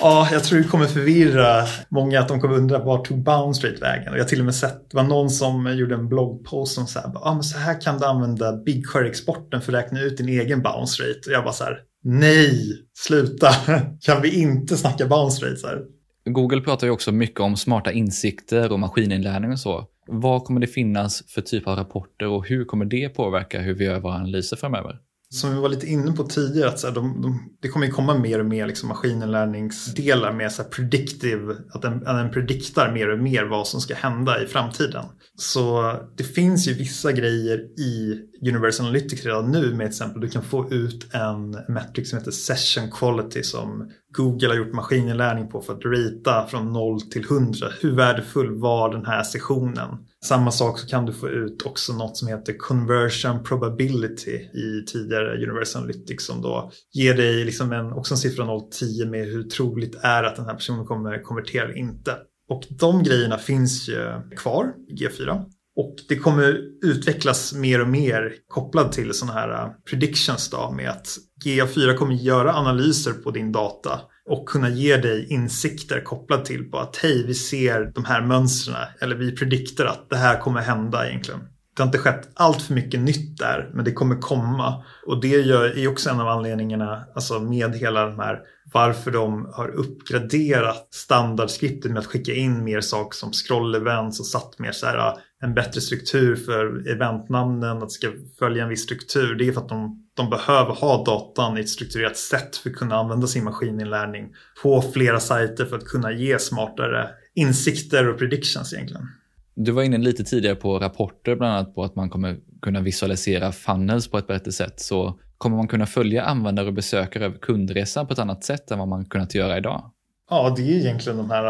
Ja, 0.00 0.28
jag 0.32 0.44
tror 0.44 0.58
det 0.58 0.68
kommer 0.68 0.86
förvirra 0.86 1.64
många 1.88 2.20
att 2.20 2.28
de 2.28 2.40
kommer 2.40 2.56
undra 2.56 2.78
vart 2.78 3.08
tog 3.08 3.22
bounce 3.22 3.68
rate 3.68 3.80
vägen? 3.80 4.08
Och 4.12 4.18
jag 4.18 4.22
har 4.22 4.28
till 4.28 4.38
och 4.38 4.44
med 4.44 4.54
sett, 4.54 4.90
det 4.90 4.96
var 4.96 5.04
någon 5.04 5.30
som 5.30 5.76
gjorde 5.76 5.94
en 5.94 6.08
bloggpost 6.08 6.74
som 6.74 6.86
sa 6.86 7.00
ah, 7.14 7.34
men 7.34 7.42
så 7.42 7.58
här 7.58 7.80
kan 7.80 7.98
du 7.98 8.04
använda 8.04 8.52
BigQuery-exporten 8.52 9.60
för 9.60 9.72
att 9.72 9.84
räkna 9.84 10.00
ut 10.00 10.16
din 10.16 10.28
egen 10.28 10.62
bounce 10.62 11.02
rate. 11.02 11.20
Och 11.26 11.32
jag 11.32 11.44
bara 11.44 11.52
så 11.52 11.64
här, 11.64 11.78
nej, 12.04 12.72
sluta, 12.94 13.48
kan 14.00 14.22
vi 14.22 14.40
inte 14.40 14.76
snacka 14.76 15.06
bounce 15.06 15.56
Så 15.56 15.66
här? 15.66 15.82
Google 16.24 16.60
pratar 16.60 16.86
ju 16.86 16.92
också 16.92 17.12
mycket 17.12 17.40
om 17.40 17.56
smarta 17.56 17.92
insikter 17.92 18.72
och 18.72 18.80
maskininlärning 18.80 19.52
och 19.52 19.60
så. 19.60 19.84
Vad 20.06 20.44
kommer 20.44 20.60
det 20.60 20.66
finnas 20.66 21.22
för 21.28 21.40
typ 21.40 21.66
av 21.66 21.76
rapporter 21.76 22.26
och 22.26 22.48
hur 22.48 22.64
kommer 22.64 22.84
det 22.84 23.08
påverka 23.08 23.60
hur 23.60 23.74
vi 23.74 23.84
gör 23.84 24.00
våra 24.00 24.14
analyser 24.14 24.56
framöver? 24.56 24.96
Som 25.28 25.54
vi 25.54 25.60
var 25.60 25.68
lite 25.68 25.86
inne 25.86 26.12
på 26.12 26.24
tidigare, 26.24 26.68
att 26.68 26.80
så 26.80 26.86
här, 26.86 26.94
de, 26.94 27.22
de, 27.22 27.54
det 27.62 27.68
kommer 27.68 27.86
ju 27.86 27.92
komma 27.92 28.18
mer 28.18 28.38
och 28.38 28.46
mer 28.46 28.66
liksom 28.66 28.88
maskininlärningsdelar 28.88 30.32
med 30.32 30.52
så 30.52 30.62
här 30.62 30.68
predictive, 30.68 31.54
att 31.74 31.82
den, 31.82 31.94
att 32.06 32.16
den 32.16 32.30
prediktar 32.30 32.92
mer 32.92 33.12
och 33.12 33.18
mer 33.18 33.44
vad 33.44 33.68
som 33.68 33.80
ska 33.80 33.94
hända 33.94 34.42
i 34.42 34.46
framtiden. 34.46 35.04
Så 35.36 35.94
det 36.16 36.24
finns 36.24 36.68
ju 36.68 36.74
vissa 36.74 37.12
grejer 37.12 37.58
i 37.80 38.20
Universal 38.42 38.86
Analytics 38.86 39.24
redan 39.24 39.50
nu 39.50 39.74
med 39.74 39.78
till 39.78 39.86
exempel 39.86 40.20
du 40.20 40.28
kan 40.28 40.42
få 40.42 40.72
ut 40.72 41.14
en 41.14 41.50
metric 41.68 42.10
som 42.10 42.18
heter 42.18 42.30
Session 42.30 42.90
Quality 42.90 43.42
som 43.42 43.90
Google 44.16 44.48
har 44.48 44.54
gjort 44.54 44.72
maskininlärning 44.72 45.48
på 45.48 45.60
för 45.60 45.72
att 45.72 45.84
rita 45.84 46.46
från 46.46 46.72
0 46.72 47.00
till 47.00 47.24
100. 47.24 47.68
Hur 47.80 47.96
värdefull 47.96 48.54
var 48.54 48.92
den 48.92 49.06
här 49.06 49.22
sessionen? 49.22 49.88
Samma 50.24 50.50
sak 50.50 50.78
så 50.78 50.86
kan 50.86 51.06
du 51.06 51.12
få 51.12 51.28
ut 51.28 51.62
också 51.66 51.92
något 51.92 52.16
som 52.16 52.28
heter 52.28 52.52
conversion 52.58 53.42
probability 53.42 54.36
i 54.36 54.84
tidigare 54.86 55.44
Universal 55.44 55.82
Analytics 55.82 56.26
som 56.26 56.42
då 56.42 56.70
ger 56.92 57.14
dig 57.14 57.44
liksom 57.44 57.72
en, 57.72 57.92
också 57.92 58.14
en 58.14 58.18
siffra 58.18 58.44
0 58.44 58.60
till 58.60 58.88
10 58.88 59.06
med 59.06 59.26
hur 59.26 59.42
troligt 59.42 59.98
är 60.02 60.22
att 60.22 60.36
den 60.36 60.44
här 60.44 60.54
personen 60.54 60.86
kommer 60.86 61.22
konvertera 61.22 61.64
eller 61.64 61.76
inte. 61.76 62.16
Och 62.48 62.62
de 62.70 63.02
grejerna 63.02 63.38
finns 63.38 63.88
ju 63.88 64.20
kvar 64.36 64.72
i 64.88 64.94
G4. 64.94 65.44
Och 65.76 65.94
det 66.08 66.16
kommer 66.16 66.60
utvecklas 66.82 67.52
mer 67.52 67.80
och 67.80 67.88
mer 67.88 68.32
kopplat 68.48 68.92
till 68.92 69.14
sådana 69.14 69.40
här 69.40 69.50
äh, 69.50 69.70
predictions 69.90 70.50
då 70.50 70.70
med 70.70 70.90
att 70.90 71.08
GA4 71.44 71.94
kommer 71.94 72.14
göra 72.14 72.54
analyser 72.54 73.12
på 73.12 73.30
din 73.30 73.52
data 73.52 74.00
och 74.28 74.48
kunna 74.48 74.68
ge 74.68 74.96
dig 74.96 75.26
insikter 75.30 76.00
kopplat 76.00 76.44
till 76.44 76.70
på 76.70 76.78
att 76.78 76.96
hej, 76.96 77.26
vi 77.26 77.34
ser 77.34 77.92
de 77.94 78.04
här 78.04 78.22
mönstren 78.22 78.76
eller 79.00 79.16
vi 79.16 79.36
prediktar 79.36 79.84
att 79.84 80.10
det 80.10 80.16
här 80.16 80.40
kommer 80.40 80.60
hända 80.60 81.08
egentligen. 81.08 81.40
Det 81.76 81.82
har 81.82 81.86
inte 81.86 81.98
skett 81.98 82.28
allt 82.34 82.62
för 82.62 82.74
mycket 82.74 83.00
nytt 83.00 83.38
där, 83.38 83.70
men 83.74 83.84
det 83.84 83.92
kommer 83.92 84.20
komma. 84.20 84.84
Och 85.06 85.20
det 85.20 85.34
är 85.34 85.88
också 85.88 86.10
en 86.10 86.20
av 86.20 86.28
anledningarna 86.28 87.04
alltså 87.14 87.40
med 87.40 87.74
hela 87.74 88.06
de 88.06 88.18
här 88.18 88.40
varför 88.72 89.10
de 89.10 89.48
har 89.52 89.68
uppgraderat 89.68 90.88
standardskriptet 90.90 91.90
med 91.90 91.98
att 91.98 92.06
skicka 92.06 92.34
in 92.34 92.64
mer 92.64 92.80
saker 92.80 93.16
som 93.16 93.32
scroll-events 93.32 94.20
och 94.20 94.26
satt 94.26 94.58
mer 94.58 94.72
så 94.72 94.86
här 94.86 94.98
äh, 94.98 95.14
en 95.42 95.54
bättre 95.54 95.80
struktur 95.80 96.36
för 96.36 96.88
eventnamnen, 96.88 97.76
att 97.76 97.88
det 97.88 97.90
ska 97.90 98.08
följa 98.38 98.62
en 98.62 98.68
viss 98.68 98.82
struktur. 98.82 99.34
Det 99.34 99.48
är 99.48 99.52
för 99.52 99.60
att 99.60 99.68
de, 99.68 100.06
de 100.14 100.30
behöver 100.30 100.74
ha 100.74 101.04
datan 101.04 101.58
i 101.58 101.60
ett 101.60 101.68
strukturerat 101.68 102.16
sätt 102.16 102.56
för 102.56 102.70
att 102.70 102.76
kunna 102.76 102.96
använda 102.96 103.26
sin 103.26 103.44
maskininlärning 103.44 104.34
på 104.62 104.82
flera 104.82 105.20
sajter 105.20 105.64
för 105.64 105.76
att 105.76 105.84
kunna 105.84 106.12
ge 106.12 106.38
smartare 106.38 107.08
insikter 107.34 108.08
och 108.08 108.18
predictions 108.18 108.72
egentligen. 108.72 109.08
Du 109.54 109.72
var 109.72 109.82
inne 109.82 109.98
lite 109.98 110.24
tidigare 110.24 110.56
på 110.56 110.78
rapporter, 110.78 111.36
bland 111.36 111.54
annat 111.54 111.74
på 111.74 111.84
att 111.84 111.96
man 111.96 112.10
kommer 112.10 112.36
kunna 112.62 112.80
visualisera 112.80 113.52
funnels 113.52 114.08
på 114.08 114.18
ett 114.18 114.26
bättre 114.26 114.52
sätt. 114.52 114.80
Så 114.80 115.20
kommer 115.38 115.56
man 115.56 115.68
kunna 115.68 115.86
följa 115.86 116.24
användare 116.24 116.66
och 116.66 116.74
besökare 116.74 117.24
över 117.24 117.38
kundresan 117.38 118.06
på 118.06 118.12
ett 118.12 118.18
annat 118.18 118.44
sätt 118.44 118.70
än 118.70 118.78
vad 118.78 118.88
man 118.88 119.04
kunnat 119.04 119.34
göra 119.34 119.58
idag? 119.58 119.90
Ja, 120.30 120.54
det 120.56 120.62
är 120.62 120.78
egentligen 120.78 121.16
de 121.16 121.30
här 121.30 121.44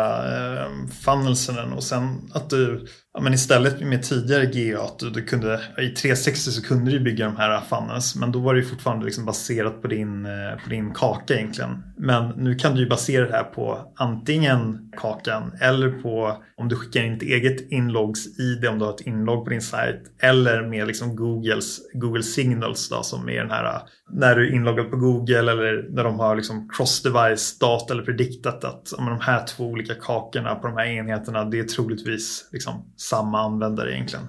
eh, 0.56 0.86
funnelsen 1.04 1.72
och 1.72 1.82
sen 1.82 2.30
att 2.32 2.50
du 2.50 2.86
ja, 3.16 3.22
men 3.22 3.34
istället 3.34 3.80
med 3.80 4.02
tidigare 4.02 4.46
GA 4.46 4.82
att 4.82 4.98
du, 4.98 5.10
du 5.10 5.22
kunde 5.22 5.60
i 5.78 5.88
360 5.88 6.50
så 6.50 6.62
kunde 6.62 6.90
du 6.90 7.00
bygga 7.00 7.24
de 7.24 7.36
här 7.36 7.60
funnels 7.60 8.16
men 8.16 8.32
då 8.32 8.38
var 8.38 8.54
det 8.54 8.60
ju 8.60 8.66
fortfarande 8.66 9.04
liksom 9.04 9.24
baserat 9.24 9.82
på 9.82 9.88
din, 9.88 10.26
eh, 10.26 10.62
på 10.64 10.70
din 10.70 10.94
kaka 10.94 11.34
egentligen. 11.34 11.82
Men 11.96 12.28
nu 12.28 12.54
kan 12.54 12.74
du 12.74 12.80
ju 12.80 12.88
basera 12.88 13.26
det 13.26 13.32
här 13.32 13.44
på 13.44 13.92
antingen 13.96 14.92
kakan 14.96 15.52
eller 15.60 15.90
på 15.90 16.42
om 16.56 16.68
du 16.68 16.76
skickar 16.76 17.02
in 17.02 17.18
ditt 17.18 17.28
eget 17.28 17.70
inloggs 17.70 18.38
i 18.40 18.54
det 18.54 18.68
om 18.68 18.78
du 18.78 18.84
har 18.84 18.92
ett 18.92 19.06
inlogg 19.06 19.44
på 19.44 19.50
din 19.50 19.62
sajt 19.62 20.02
eller 20.18 20.62
med 20.62 20.86
liksom 20.86 21.16
Googles 21.16 21.80
Google 21.94 22.22
Signals 22.22 22.88
då, 22.88 23.02
som 23.02 23.28
är 23.28 23.40
den 23.40 23.50
här 23.50 23.64
eh, 23.64 23.80
när 24.10 24.36
du 24.36 24.48
är 24.48 24.54
inloggad 24.54 24.90
på 24.90 24.96
Google 24.96 25.38
eller 25.38 25.88
när 25.90 26.04
de 26.04 26.20
har 26.20 26.36
liksom 26.36 26.70
cross-device 26.70 27.60
data 27.60 27.94
eller 27.94 28.02
prediktat 28.02 28.64
att 28.64 28.92
om 28.92 29.06
de 29.06 29.20
här 29.20 29.46
två 29.46 29.64
olika 29.64 29.94
kakorna 29.94 30.54
på 30.54 30.66
de 30.66 30.76
här 30.76 30.86
enheterna 30.86 31.44
det 31.44 31.58
är 31.58 31.64
troligtvis 31.64 32.48
liksom 32.52 32.84
samma 33.08 33.40
användare 33.40 33.94
egentligen. 33.94 34.28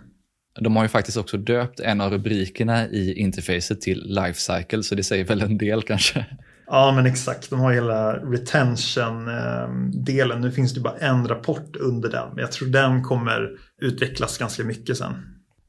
De 0.59 0.75
har 0.75 0.84
ju 0.84 0.89
faktiskt 0.89 1.17
också 1.17 1.38
döpt 1.38 1.80
en 1.80 2.01
av 2.01 2.11
rubrikerna 2.11 2.88
i 2.88 3.13
interfacet 3.13 3.82
till 3.82 4.03
Lifecycle, 4.05 4.84
så 4.84 4.95
det 4.95 5.03
säger 5.03 5.25
väl 5.25 5.41
en 5.41 5.57
del 5.57 5.82
kanske. 5.82 6.25
Ja, 6.67 6.93
men 6.95 7.05
exakt. 7.05 7.49
De 7.49 7.59
har 7.59 7.73
hela 7.73 8.13
retention-delen. 8.13 10.41
Nu 10.41 10.51
finns 10.51 10.73
det 10.73 10.80
bara 10.80 10.97
en 10.97 11.28
rapport 11.28 11.75
under 11.75 12.09
den, 12.09 12.30
men 12.30 12.38
jag 12.38 12.51
tror 12.51 12.67
den 12.67 13.03
kommer 13.03 13.49
utvecklas 13.82 14.38
ganska 14.38 14.63
mycket 14.63 14.97
sen. 14.97 15.13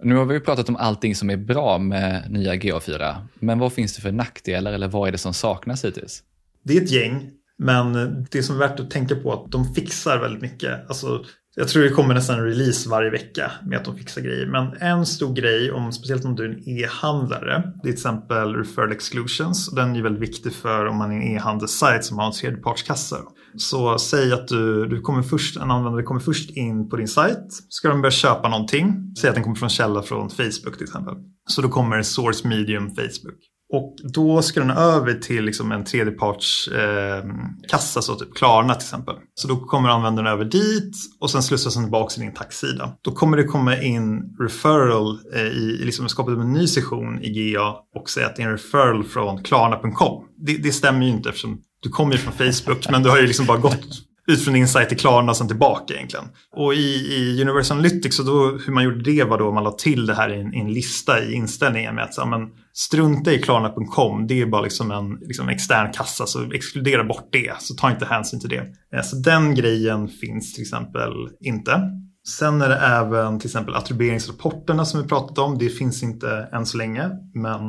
Nu 0.03 0.17
har 0.17 0.25
vi 0.25 0.41
pratat 0.41 0.69
om 0.69 0.77
allting 0.77 1.15
som 1.15 1.31
är 1.31 1.37
bra 1.37 1.79
med 1.79 2.31
nya 2.31 2.55
GA4, 2.55 3.17
men 3.35 3.59
vad 3.59 3.73
finns 3.73 3.97
det 3.97 4.03
för 4.03 4.13
nackdelar 4.13 4.73
eller 4.73 4.89
vad 4.89 5.09
är 5.09 5.13
det 5.13 5.19
som 5.19 5.35
saknas 5.35 5.85
hittills? 5.85 6.23
Det 6.63 6.77
är 6.77 6.83
ett 6.83 6.91
gäng, 6.91 7.31
men 7.59 7.93
det 8.31 8.43
som 8.43 8.57
är 8.57 8.59
värt 8.59 8.81
att 8.81 8.91
tänka 8.91 9.17
på 9.17 9.33
är 9.33 9.35
att 9.35 9.51
de 9.51 9.75
fixar 9.75 10.19
väldigt 10.19 10.43
mycket. 10.43 10.89
Alltså, 10.89 11.25
jag 11.59 11.69
tror 11.69 11.83
det 11.83 11.91
kommer 11.91 12.15
nästan 12.15 12.39
en 12.39 12.45
release 12.45 12.89
varje 12.89 13.11
vecka 13.11 13.53
med 13.67 13.79
att 13.79 13.85
de 13.85 13.97
fixar 13.97 14.23
grejer. 14.23 14.47
Men 14.47 14.77
en 14.81 15.07
stor 15.07 15.35
grej, 15.35 15.73
om, 15.73 15.93
speciellt 15.93 16.25
om 16.25 16.37
du 16.37 16.45
är 16.45 16.49
en 16.49 16.69
e-handlare, 16.69 17.63
det 17.75 17.79
är 17.79 17.83
till 17.83 17.93
exempel 17.93 18.55
referred 18.55 18.93
exclusions. 18.93 19.71
Den 19.71 19.97
är 19.97 20.03
väldigt 20.03 20.23
viktig 20.23 20.53
för 20.53 20.87
om 20.87 20.97
man 20.97 21.13
är 21.13 21.17
en 21.17 21.23
e-handelssajt 21.23 22.05
som 22.05 22.19
har 22.19 22.27
en 22.27 22.33
tredjepartskassa. 22.33 23.17
Så 23.57 23.99
säg 23.99 24.33
att 24.33 24.49
du, 24.49 24.87
du 24.87 25.01
kommer 25.01 25.23
först, 25.23 25.57
en 25.57 25.71
användare 25.71 26.03
kommer 26.03 26.21
först 26.21 26.51
in 26.51 26.89
på 26.89 26.97
din 26.97 27.09
sajt. 27.09 27.49
Ska 27.69 27.89
de 27.89 28.03
börja 28.03 28.11
köpa 28.11 28.49
någonting, 28.49 29.15
säg 29.21 29.29
att 29.29 29.35
den 29.35 29.45
kommer 29.45 29.57
från 29.57 29.69
källa 29.69 30.03
från 30.03 30.31
Facebook 30.31 30.75
till 30.75 30.85
exempel. 30.85 31.15
Så 31.51 31.63
då 31.63 31.69
kommer 31.69 32.03
source 32.03 32.49
medium 32.49 32.89
Facebook. 32.91 33.39
Och 33.73 33.97
då 34.15 34.43
ska 34.43 34.61
den 34.61 34.71
över 34.71 35.15
till 35.15 35.45
liksom 35.45 35.73
en 35.73 35.85
tredjeparts 35.85 36.69
eh, 36.69 37.25
kassa, 37.69 38.03
så 38.03 38.15
typ 38.15 38.35
Klarna 38.35 38.75
till 38.75 38.85
exempel. 38.85 39.15
Så 39.35 39.49
då 39.49 39.57
kommer 39.57 39.89
användaren 39.89 40.29
över 40.29 40.45
dit 40.45 40.97
och 41.21 41.31
sen 41.31 41.43
slussas 41.43 41.75
den 41.75 41.85
tillbaka 41.85 42.11
till 42.11 42.23
din 42.23 42.35
taxsida. 42.35 42.93
Då 43.03 43.11
kommer 43.11 43.37
det 43.37 43.45
komma 43.45 43.83
in 43.83 44.37
referral 44.41 45.19
eh, 45.35 45.43
i, 45.43 45.81
liksom 45.85 46.09
skapa 46.09 46.31
en 46.31 46.53
ny 46.53 46.67
session 46.67 47.23
i 47.23 47.53
GA 47.53 47.77
och 47.95 48.11
säga 48.11 48.27
att 48.27 48.37
det 48.37 48.43
är 48.43 48.47
en 48.47 48.53
referral 48.53 49.05
från 49.05 49.43
klarna.com. 49.43 50.25
Det, 50.37 50.57
det 50.57 50.73
stämmer 50.73 51.07
ju 51.07 51.11
inte 51.11 51.29
eftersom 51.29 51.61
du 51.83 51.89
kommer 51.89 52.13
ju 52.13 52.19
från 52.19 52.33
Facebook 52.33 52.91
men 52.91 53.03
du 53.03 53.11
har 53.11 53.21
ju 53.21 53.27
liksom 53.27 53.47
bara 53.47 53.59
gått 53.59 54.08
ut 54.29 54.45
från 54.45 54.55
din 54.55 54.69
sajt 54.69 54.89
till 54.89 54.99
Klarna 54.99 55.31
och 55.31 55.37
sen 55.37 55.49
tillbaka 55.49 55.95
egentligen. 55.95 56.25
Och 56.57 56.75
i, 56.75 57.15
i 57.17 57.43
Universal 57.43 57.79
Analytics, 57.79 58.17
så 58.17 58.23
då, 58.23 58.59
hur 58.67 58.73
man 58.73 58.85
gjorde 58.85 59.03
det 59.03 59.25
var 59.25 59.39
då 59.39 59.53
man 59.53 59.65
la 59.65 59.71
till 59.71 60.07
det 60.07 60.15
här 60.15 60.35
i 60.35 60.41
en, 60.41 60.55
i 60.55 60.61
en 60.61 60.73
lista 60.73 61.25
i 61.25 61.33
inställningen 61.33 61.95
med 61.95 62.05
att 62.05 62.15
så, 62.15 62.27
men, 62.27 62.41
strunta 62.73 63.33
i 63.33 63.39
Klarna.com, 63.39 64.27
det 64.27 64.41
är 64.41 64.47
bara 64.47 64.63
liksom 64.63 64.91
en 64.91 65.19
liksom 65.21 65.49
extern 65.49 65.93
kassa, 65.93 66.27
så 66.27 66.53
exkludera 66.53 67.05
bort 67.05 67.29
det, 67.33 67.53
så 67.59 67.75
ta 67.75 67.91
inte 67.91 68.05
hänsyn 68.05 68.41
till 68.41 68.49
det. 68.49 68.67
Eh, 68.95 69.03
så 69.03 69.17
den 69.17 69.55
grejen 69.55 70.09
finns 70.09 70.55
till 70.55 70.63
exempel 70.63 71.13
inte. 71.41 71.81
Sen 72.29 72.63
är 72.63 72.69
det 72.69 72.77
även 72.77 73.39
till 73.39 73.49
exempel 73.49 73.75
attribueringsrapporterna 73.75 74.85
som 74.85 75.03
vi 75.03 75.09
pratat 75.09 75.39
om. 75.39 75.59
Det 75.59 75.69
finns 75.69 76.03
inte 76.03 76.49
än 76.53 76.67
så 76.67 76.77
länge, 76.77 77.11
men 77.35 77.61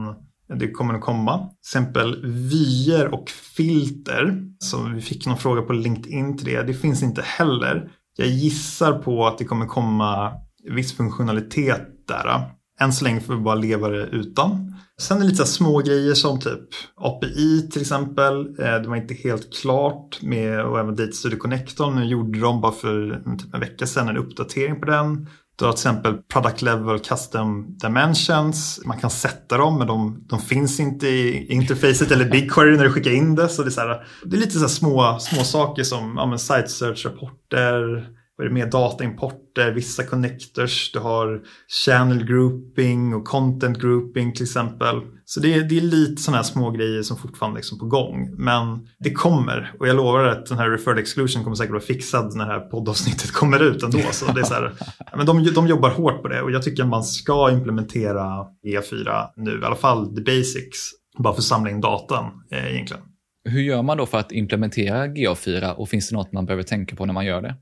det 0.55 0.71
kommer 0.71 0.93
att 0.93 1.01
komma. 1.01 1.37
Till 1.37 1.57
exempel 1.61 2.25
vyer 2.25 3.13
och 3.13 3.29
filter. 3.29 4.43
Som 4.59 4.95
vi 4.95 5.01
fick 5.01 5.25
någon 5.25 5.37
fråga 5.37 5.61
på 5.61 5.73
LinkedIn 5.73 6.37
till 6.37 6.45
det. 6.45 6.63
Det 6.63 6.73
finns 6.73 7.03
inte 7.03 7.21
heller. 7.21 7.91
Jag 8.17 8.27
gissar 8.27 8.99
på 8.99 9.27
att 9.27 9.37
det 9.37 9.45
kommer 9.45 9.65
komma 9.65 10.31
viss 10.63 10.93
funktionalitet 10.93 12.07
där. 12.07 12.51
Än 12.81 12.93
så 12.93 13.03
länge 13.03 13.21
får 13.21 13.35
vi 13.35 13.41
bara 13.41 13.55
leva 13.55 13.89
det 13.89 14.05
utan. 14.05 14.75
Sen 14.99 15.17
är 15.17 15.21
det 15.21 15.27
lite 15.27 15.45
små 15.45 15.79
grejer 15.79 16.13
som 16.13 16.39
typ 16.39 16.69
API 16.95 17.69
till 17.71 17.81
exempel. 17.81 18.59
Eh, 18.59 18.81
det 18.81 18.87
var 18.87 18.95
inte 18.95 19.13
helt 19.13 19.53
klart 19.61 20.21
med 20.21 20.65
och 20.65 20.79
även 20.79 20.95
Data 20.95 21.11
Studio 21.11 21.37
Connector. 21.37 21.91
Nu 21.91 22.05
gjorde 22.05 22.39
de 22.39 22.61
bara 22.61 22.71
för 22.71 23.21
typ 23.39 23.53
en 23.53 23.59
vecka 23.59 23.87
sedan 23.87 24.07
en 24.07 24.17
uppdatering 24.17 24.79
på 24.79 24.85
den. 24.85 25.27
Du 25.59 25.65
har 25.65 25.71
till 25.71 25.79
exempel 25.79 26.17
product 26.17 26.61
level 26.61 26.99
custom 26.99 27.77
dimensions. 27.77 28.81
Man 28.85 28.99
kan 28.99 29.09
sätta 29.09 29.57
dem 29.57 29.77
men 29.77 29.87
de, 29.87 30.25
de 30.29 30.39
finns 30.39 30.79
inte 30.79 31.07
i 31.07 31.53
interfacet 31.53 32.11
eller 32.11 32.25
BigQuery 32.25 32.77
när 32.77 32.83
du 32.83 32.93
skickar 32.93 33.11
in 33.11 33.35
det. 33.35 33.49
Så 33.49 33.63
det 33.63 33.69
är, 33.69 33.71
så 33.71 33.81
här, 33.81 34.05
det 34.25 34.35
är 34.35 34.39
lite 34.39 34.59
så 34.59 34.69
små, 34.69 35.17
små 35.19 35.43
saker 35.43 35.83
som 35.83 36.15
ja, 36.17 36.37
site 36.37 36.67
search-rapporter, 36.67 38.07
vad 38.39 38.45
är 38.45 38.49
det 38.49 38.53
mer, 38.53 38.65
dataimporter, 38.65 39.71
vissa 39.71 40.03
connectors, 40.03 40.91
du 40.91 40.99
har 40.99 41.41
channel 41.85 42.25
grouping 42.25 43.13
och 43.13 43.25
content 43.25 43.79
grouping 43.79 44.33
till 44.33 44.43
exempel. 44.43 45.01
Så 45.25 45.39
det 45.39 45.53
är, 45.53 45.63
det 45.63 45.77
är 45.77 45.81
lite 45.81 46.21
sådana 46.21 46.37
här 46.37 46.43
små 46.43 46.71
grejer 46.71 47.01
som 47.01 47.17
fortfarande 47.17 47.55
är 47.55 47.59
liksom 47.59 47.79
på 47.79 47.85
gång. 47.85 48.35
Men 48.37 48.87
det 48.99 49.11
kommer 49.11 49.73
och 49.79 49.87
jag 49.87 49.95
lovar 49.95 50.23
att 50.23 50.45
den 50.45 50.57
här 50.57 50.69
referred 50.69 50.99
exclusion 50.99 51.43
kommer 51.43 51.55
säkert 51.55 51.71
vara 51.71 51.81
fixad 51.81 52.35
när 52.35 52.45
det 52.45 52.51
här 52.51 52.59
poddavsnittet 52.59 53.31
kommer 53.31 53.63
ut 53.63 53.83
ändå. 53.83 53.99
Så 54.11 54.31
det 54.31 54.39
är 54.39 54.45
så 54.45 54.53
här, 54.53 54.73
men 55.17 55.25
de, 55.25 55.43
de 55.53 55.67
jobbar 55.67 55.89
hårt 55.89 56.21
på 56.21 56.27
det 56.27 56.41
och 56.41 56.51
jag 56.51 56.63
tycker 56.63 56.83
att 56.83 56.89
man 56.89 57.03
ska 57.03 57.51
implementera 57.51 58.45
E4 58.67 59.27
nu, 59.35 59.59
i 59.61 59.65
alla 59.65 59.75
fall 59.75 60.15
the 60.15 60.21
basics. 60.21 60.91
bara 61.17 61.33
för 61.33 61.41
att 61.41 61.45
samla 61.45 61.69
in 61.69 61.81
datan 61.81 62.25
eh, 62.51 62.73
egentligen. 62.73 63.03
Hur 63.49 63.61
gör 63.61 63.81
man 63.81 63.97
då 63.97 64.05
för 64.05 64.17
att 64.17 64.31
implementera 64.31 65.07
GA4 65.07 65.73
och 65.73 65.89
finns 65.89 66.09
det 66.09 66.15
något 66.15 66.31
man 66.31 66.45
behöver 66.45 66.63
tänka 66.63 66.95
på 66.95 67.05
när 67.05 67.13
man 67.13 67.25
gör 67.25 67.41
det? 67.41 67.55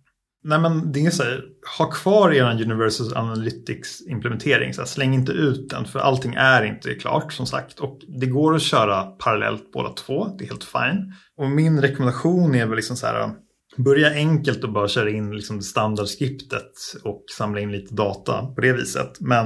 Nej 0.47 0.59
men 0.59 0.91
det 0.91 1.05
är 1.05 1.09
så 1.09 1.23
här, 1.23 1.43
ha 1.77 1.89
kvar 1.91 2.31
er 2.31 2.63
Universal 2.63 3.17
Analytics 3.17 4.01
implementering. 4.07 4.73
Så 4.73 4.81
här, 4.81 4.87
släng 4.87 5.13
inte 5.13 5.31
ut 5.31 5.69
den 5.69 5.85
för 5.85 5.99
allting 5.99 6.33
är 6.33 6.63
inte 6.63 6.93
klart 6.93 7.33
som 7.33 7.45
sagt. 7.45 7.79
Och 7.79 7.99
det 8.19 8.25
går 8.25 8.55
att 8.55 8.61
köra 8.61 9.03
parallellt 9.03 9.71
båda 9.71 9.89
två, 9.89 10.27
det 10.37 10.43
är 10.43 10.47
helt 10.47 10.63
fine. 10.63 11.13
Och 11.37 11.49
min 11.49 11.81
rekommendation 11.81 12.55
är 12.55 12.65
väl 12.65 12.75
liksom 12.75 12.97
så 12.97 13.07
här, 13.07 13.29
börja 13.77 14.11
enkelt 14.11 14.63
och 14.63 14.71
bara 14.71 14.87
köra 14.87 15.09
in 15.09 15.35
liksom 15.35 15.61
standardskriptet 15.61 16.71
och 17.03 17.23
samla 17.37 17.59
in 17.59 17.71
lite 17.71 17.95
data 17.95 18.45
på 18.55 18.61
det 18.61 18.73
viset. 18.73 19.11
Men 19.19 19.45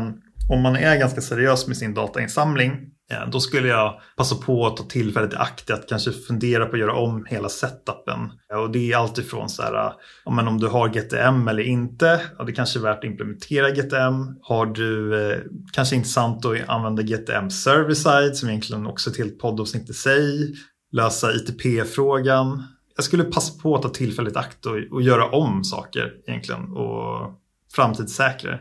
om 0.52 0.62
man 0.62 0.76
är 0.76 1.00
ganska 1.00 1.22
seriös 1.22 1.68
med 1.68 1.78
sin 1.78 1.94
datainsamling 1.94 2.72
Eh, 3.12 3.30
då 3.30 3.40
skulle 3.40 3.68
jag 3.68 4.02
passa 4.18 4.36
på 4.36 4.68
att 4.68 4.78
ta 4.78 4.84
tillfället 4.84 5.34
i 5.34 5.36
akt 5.36 5.70
att 5.70 5.90
kanske 5.90 6.12
fundera 6.12 6.66
på 6.66 6.72
att 6.72 6.80
göra 6.80 6.94
om 6.94 7.26
hela 7.30 7.50
setupen. 7.50 8.32
Eh, 8.54 8.60
och 8.60 8.72
det 8.72 8.92
är 8.92 8.98
alltifrån 8.98 9.50
så 9.50 9.64
här, 9.64 9.86
eh, 9.86 9.92
om 10.26 10.58
du 10.60 10.68
har 10.68 10.90
GTM 10.90 11.48
eller 11.48 11.64
inte, 11.64 12.22
och 12.40 12.46
det 12.46 12.52
kanske 12.52 12.80
är 12.80 12.82
värt 12.82 12.98
att 12.98 13.04
implementera 13.04 13.70
GTM. 13.70 14.36
Har 14.42 14.66
du 14.66 15.22
eh, 15.32 15.38
kanske 15.74 15.96
intressant 15.96 16.46
att 16.46 16.70
använda 16.70 17.02
GTM 17.02 17.50
Server-side 17.50 18.36
som 18.36 18.50
egentligen 18.50 18.88
också 18.88 19.10
är 19.10 19.12
ett 19.12 19.18
helt 19.18 19.40
poddavsnitt 19.40 19.90
i 19.90 19.94
sig. 19.94 20.54
Lösa 20.92 21.32
ITP-frågan. 21.32 22.64
Jag 22.96 23.06
skulle 23.06 23.24
passa 23.24 23.62
på 23.62 23.76
att 23.76 23.82
ta 23.82 23.90
tillfället 23.90 24.34
i 24.34 24.38
akt 24.38 24.66
och, 24.66 24.78
och 24.92 25.02
göra 25.02 25.30
om 25.30 25.64
saker 25.64 26.12
egentligen 26.28 26.72
och 26.72 27.32
framtidssäkra 27.76 28.60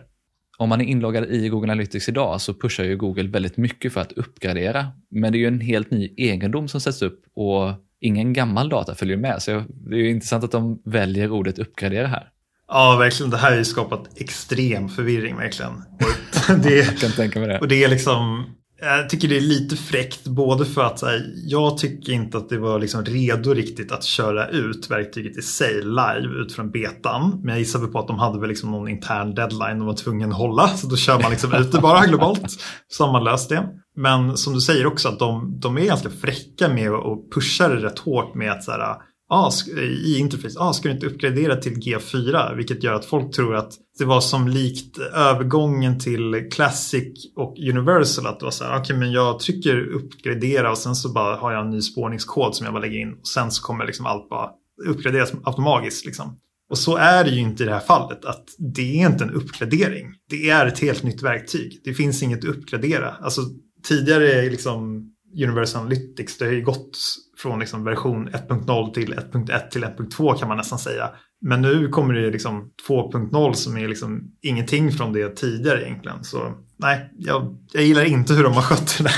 om 0.61 0.69
man 0.69 0.81
är 0.81 0.85
inloggad 0.85 1.25
i 1.31 1.49
Google 1.49 1.73
Analytics 1.73 2.09
idag 2.09 2.41
så 2.41 2.55
pushar 2.55 2.85
ju 2.85 2.97
Google 2.97 3.29
väldigt 3.29 3.57
mycket 3.57 3.93
för 3.93 4.01
att 4.01 4.13
uppgradera. 4.13 4.87
Men 5.11 5.33
det 5.33 5.39
är 5.39 5.41
ju 5.41 5.47
en 5.47 5.61
helt 5.61 5.91
ny 5.91 6.15
egendom 6.17 6.69
som 6.69 6.81
sätts 6.81 7.03
upp 7.03 7.23
och 7.35 7.73
ingen 8.01 8.33
gammal 8.33 8.69
data 8.69 8.95
följer 8.95 9.17
med. 9.17 9.43
Så 9.43 9.65
det 9.69 9.97
är 9.97 9.99
ju 9.99 10.11
intressant 10.11 10.45
att 10.45 10.53
de 10.53 10.83
väljer 10.85 11.31
ordet 11.31 11.59
uppgradera 11.59 12.07
här. 12.07 12.29
Ja, 12.69 12.97
verkligen. 12.97 13.31
Det 13.31 13.37
här 13.37 13.51
har 13.51 13.59
ju 13.59 13.65
skapat 13.65 14.21
extrem 14.21 14.89
förvirring 14.89 15.37
verkligen. 15.37 15.73
Och 15.73 16.59
det, 16.63 16.77
jag 16.77 16.99
kan 16.99 17.11
tänka 17.11 17.39
mig 17.39 17.49
det. 17.49 17.59
Och 17.59 17.69
det 17.69 17.85
är 17.85 17.89
liksom 17.89 18.45
jag 18.81 19.09
tycker 19.09 19.29
det 19.29 19.37
är 19.37 19.41
lite 19.41 19.77
fräckt 19.77 20.25
både 20.25 20.65
för 20.65 20.85
att 20.85 21.03
här, 21.03 21.33
jag 21.47 21.79
tycker 21.79 22.13
inte 22.13 22.39
att 22.39 22.49
det 22.49 22.59
var 22.59 22.79
liksom 22.79 23.05
redo 23.05 23.55
riktigt 23.55 23.93
att 23.93 24.05
köra 24.05 24.49
ut 24.49 24.91
verktyget 24.91 25.37
i 25.37 25.43
sig 25.43 25.75
live 25.83 26.41
ut 26.43 26.53
från 26.53 26.71
betan. 26.71 27.41
Men 27.43 27.49
jag 27.49 27.59
gissar 27.59 27.87
på 27.87 27.99
att 27.99 28.07
de 28.07 28.19
hade 28.19 28.41
väl 28.41 28.49
liksom 28.49 28.71
någon 28.71 28.89
intern 28.89 29.35
deadline 29.35 29.79
de 29.79 29.87
var 29.87 29.95
tvungna 29.95 30.27
att 30.27 30.35
hålla. 30.35 30.69
Så 30.69 30.87
då 30.87 30.97
kör 30.97 31.23
man 31.23 31.31
liksom 31.31 31.55
ut 31.55 31.73
det 31.73 31.81
bara 31.81 32.07
globalt. 32.07 32.63
Så 32.89 33.05
har 33.05 33.13
man 33.13 33.25
löst 33.25 33.49
det. 33.49 33.69
Men 33.97 34.37
som 34.37 34.55
du 34.55 34.61
säger 34.61 34.87
också 34.87 35.09
att 35.09 35.19
de, 35.19 35.61
de 35.61 35.79
är 35.79 35.87
ganska 35.87 36.11
fräcka 36.11 36.69
med 36.69 36.91
att 36.91 37.31
pusha 37.35 37.69
det 37.69 37.77
rätt 37.77 37.99
hårt 37.99 38.35
med 38.35 38.53
att 38.53 38.65
så 38.65 38.71
här, 38.71 38.97
ah, 39.31 39.53
i 39.79 40.19
interface, 40.19 40.59
ah, 40.59 40.73
ska 40.73 40.89
du 40.89 40.95
inte 40.95 41.07
uppgradera 41.07 41.57
till 41.57 41.73
G4? 41.73 42.57
Vilket 42.57 42.83
gör 42.83 42.95
att 42.95 43.05
folk 43.05 43.35
tror 43.35 43.57
att 43.57 43.73
det 43.99 44.05
var 44.05 44.21
som 44.21 44.49
likt 44.49 44.99
övergången 44.99 45.99
till 45.99 46.49
Classic 46.53 47.33
och 47.37 47.59
Universal. 47.59 48.27
Att 48.27 48.39
det 48.39 48.45
var 48.45 48.51
så 48.51 48.65
här, 48.65 48.81
okay, 48.81 48.97
men 48.97 49.13
jag 49.13 49.39
trycker 49.39 49.95
uppgradera 49.95 50.71
och 50.71 50.79
sen 50.79 50.95
så 50.95 51.13
bara 51.13 51.37
har 51.37 51.53
jag 51.53 51.65
en 51.65 51.71
ny 51.71 51.81
spårningskod 51.81 52.55
som 52.55 52.65
jag 52.65 52.75
bara 52.75 52.81
lägger 52.81 52.99
in. 52.99 53.13
Och 53.13 53.27
sen 53.27 53.51
så 53.51 53.63
kommer 53.63 53.87
liksom 53.87 54.07
allt 54.07 54.29
bara 54.29 54.51
uppgraderas 54.87 55.33
automatiskt. 55.45 56.07
Liksom. 56.07 56.39
Och 56.71 56.79
så 56.79 56.97
är 56.97 57.25
det 57.25 57.31
ju 57.31 57.41
inte 57.41 57.63
i 57.63 57.67
det 57.67 57.73
här 57.73 57.81
fallet. 57.81 58.25
Att 58.25 58.45
det 58.75 59.03
är 59.03 59.11
inte 59.11 59.25
en 59.25 59.35
uppgradering. 59.35 60.07
Det 60.31 60.51
är 60.51 60.67
ett 60.67 60.79
helt 60.79 61.03
nytt 61.03 61.23
verktyg. 61.23 61.81
Det 61.85 61.95
finns 61.95 62.23
inget 62.23 62.39
att 62.39 62.57
uppgradera. 62.57 63.11
Alltså 63.11 63.41
tidigare 63.89 64.51
liksom 64.51 65.11
Universal 65.35 65.81
Analytics. 65.81 66.39
Det 66.39 66.45
har 66.45 66.53
ju 66.53 66.63
gått 66.63 66.99
från 67.39 67.59
liksom 67.59 67.85
version 67.85 68.29
1.0 68.29 68.93
till 68.93 69.15
1.1 69.15 69.69
till 69.69 69.85
1.2 69.85 70.39
kan 70.39 70.49
man 70.49 70.57
nästan 70.57 70.79
säga. 70.79 71.11
Men 71.41 71.63
nu 71.63 71.89
kommer 71.89 72.15
det 72.15 72.31
liksom 72.31 72.71
2.0 72.89 73.53
som 73.53 73.77
är 73.77 73.89
liksom 73.89 74.33
ingenting 74.43 74.93
från 74.93 75.13
det 75.13 75.37
tidigare 75.37 75.83
egentligen. 75.87 76.25
Så 76.25 76.53
nej, 76.77 77.11
jag, 77.19 77.59
jag 77.73 77.85
gillar 77.85 78.05
inte 78.05 78.35
hur 78.35 78.45
de 78.45 78.53
har 78.53 78.63
skött 78.63 78.99
det 78.99 79.05
där. 79.05 79.15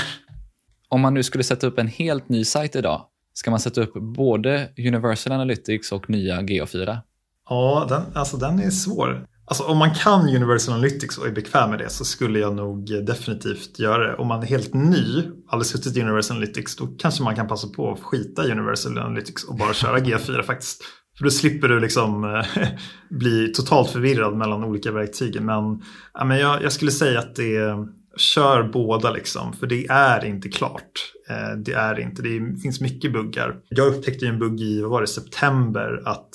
Om 0.89 1.01
man 1.01 1.13
nu 1.13 1.23
skulle 1.23 1.43
sätta 1.43 1.67
upp 1.67 1.79
en 1.79 1.87
helt 1.87 2.29
ny 2.29 2.45
sajt 2.45 2.75
idag, 2.75 3.05
ska 3.33 3.51
man 3.51 3.59
sätta 3.59 3.81
upp 3.81 3.93
både 3.93 4.69
Universal 4.77 5.33
Analytics 5.33 5.91
och 5.91 6.09
nya 6.09 6.41
GA4? 6.41 6.97
Ja, 7.49 7.85
den, 7.89 8.01
alltså 8.13 8.37
den 8.37 8.59
är 8.59 8.69
svår. 8.69 9.27
Alltså 9.45 9.63
om 9.63 9.77
man 9.77 9.93
kan 9.93 10.21
Universal 10.21 10.73
Analytics 10.73 11.17
och 11.17 11.27
är 11.27 11.31
bekväm 11.31 11.69
med 11.69 11.79
det 11.79 11.89
så 11.89 12.05
skulle 12.05 12.39
jag 12.39 12.55
nog 12.55 12.91
eh, 12.91 12.99
definitivt 12.99 13.79
göra 13.79 14.07
det. 14.07 14.15
Om 14.15 14.27
man 14.27 14.41
är 14.41 14.47
helt 14.47 14.73
ny, 14.73 15.23
aldrig 15.47 15.67
suttit 15.67 15.97
i 15.97 16.01
Universal 16.01 16.37
Analytics, 16.37 16.75
då 16.75 16.87
kanske 16.87 17.23
man 17.23 17.35
kan 17.35 17.47
passa 17.47 17.67
på 17.67 17.91
att 17.91 17.99
skita 17.99 18.47
i 18.47 18.51
Universal 18.51 18.97
Analytics 18.97 19.43
och 19.43 19.55
bara 19.55 19.73
köra 19.73 19.97
G4 19.99 20.43
faktiskt. 20.43 20.83
För 21.17 21.23
då 21.23 21.31
slipper 21.31 21.67
du 21.67 21.79
liksom 21.79 22.23
eh, 22.23 22.67
bli 23.09 23.47
totalt 23.47 23.89
förvirrad 23.89 24.37
mellan 24.37 24.63
olika 24.63 24.91
verktyg. 24.91 25.41
Men, 25.41 25.81
ja, 26.13 26.25
men 26.25 26.39
jag, 26.39 26.63
jag 26.63 26.71
skulle 26.71 26.91
säga 26.91 27.19
att 27.19 27.35
det 27.35 27.75
kör 28.17 28.63
båda 28.63 29.11
liksom, 29.11 29.53
för 29.53 29.67
det 29.67 29.85
är 29.87 30.25
inte 30.25 30.49
klart. 30.49 30.91
Eh, 31.29 31.57
det 31.57 31.73
är 31.73 31.99
inte, 31.99 32.21
det 32.21 32.61
finns 32.61 32.81
mycket 32.81 33.13
buggar. 33.13 33.55
Jag 33.69 33.87
upptäckte 33.87 34.27
en 34.27 34.39
bugg 34.39 34.61
i, 34.61 34.81
vad 34.81 34.91
var 34.91 35.01
det, 35.01 35.07
september 35.07 36.01
att 36.05 36.29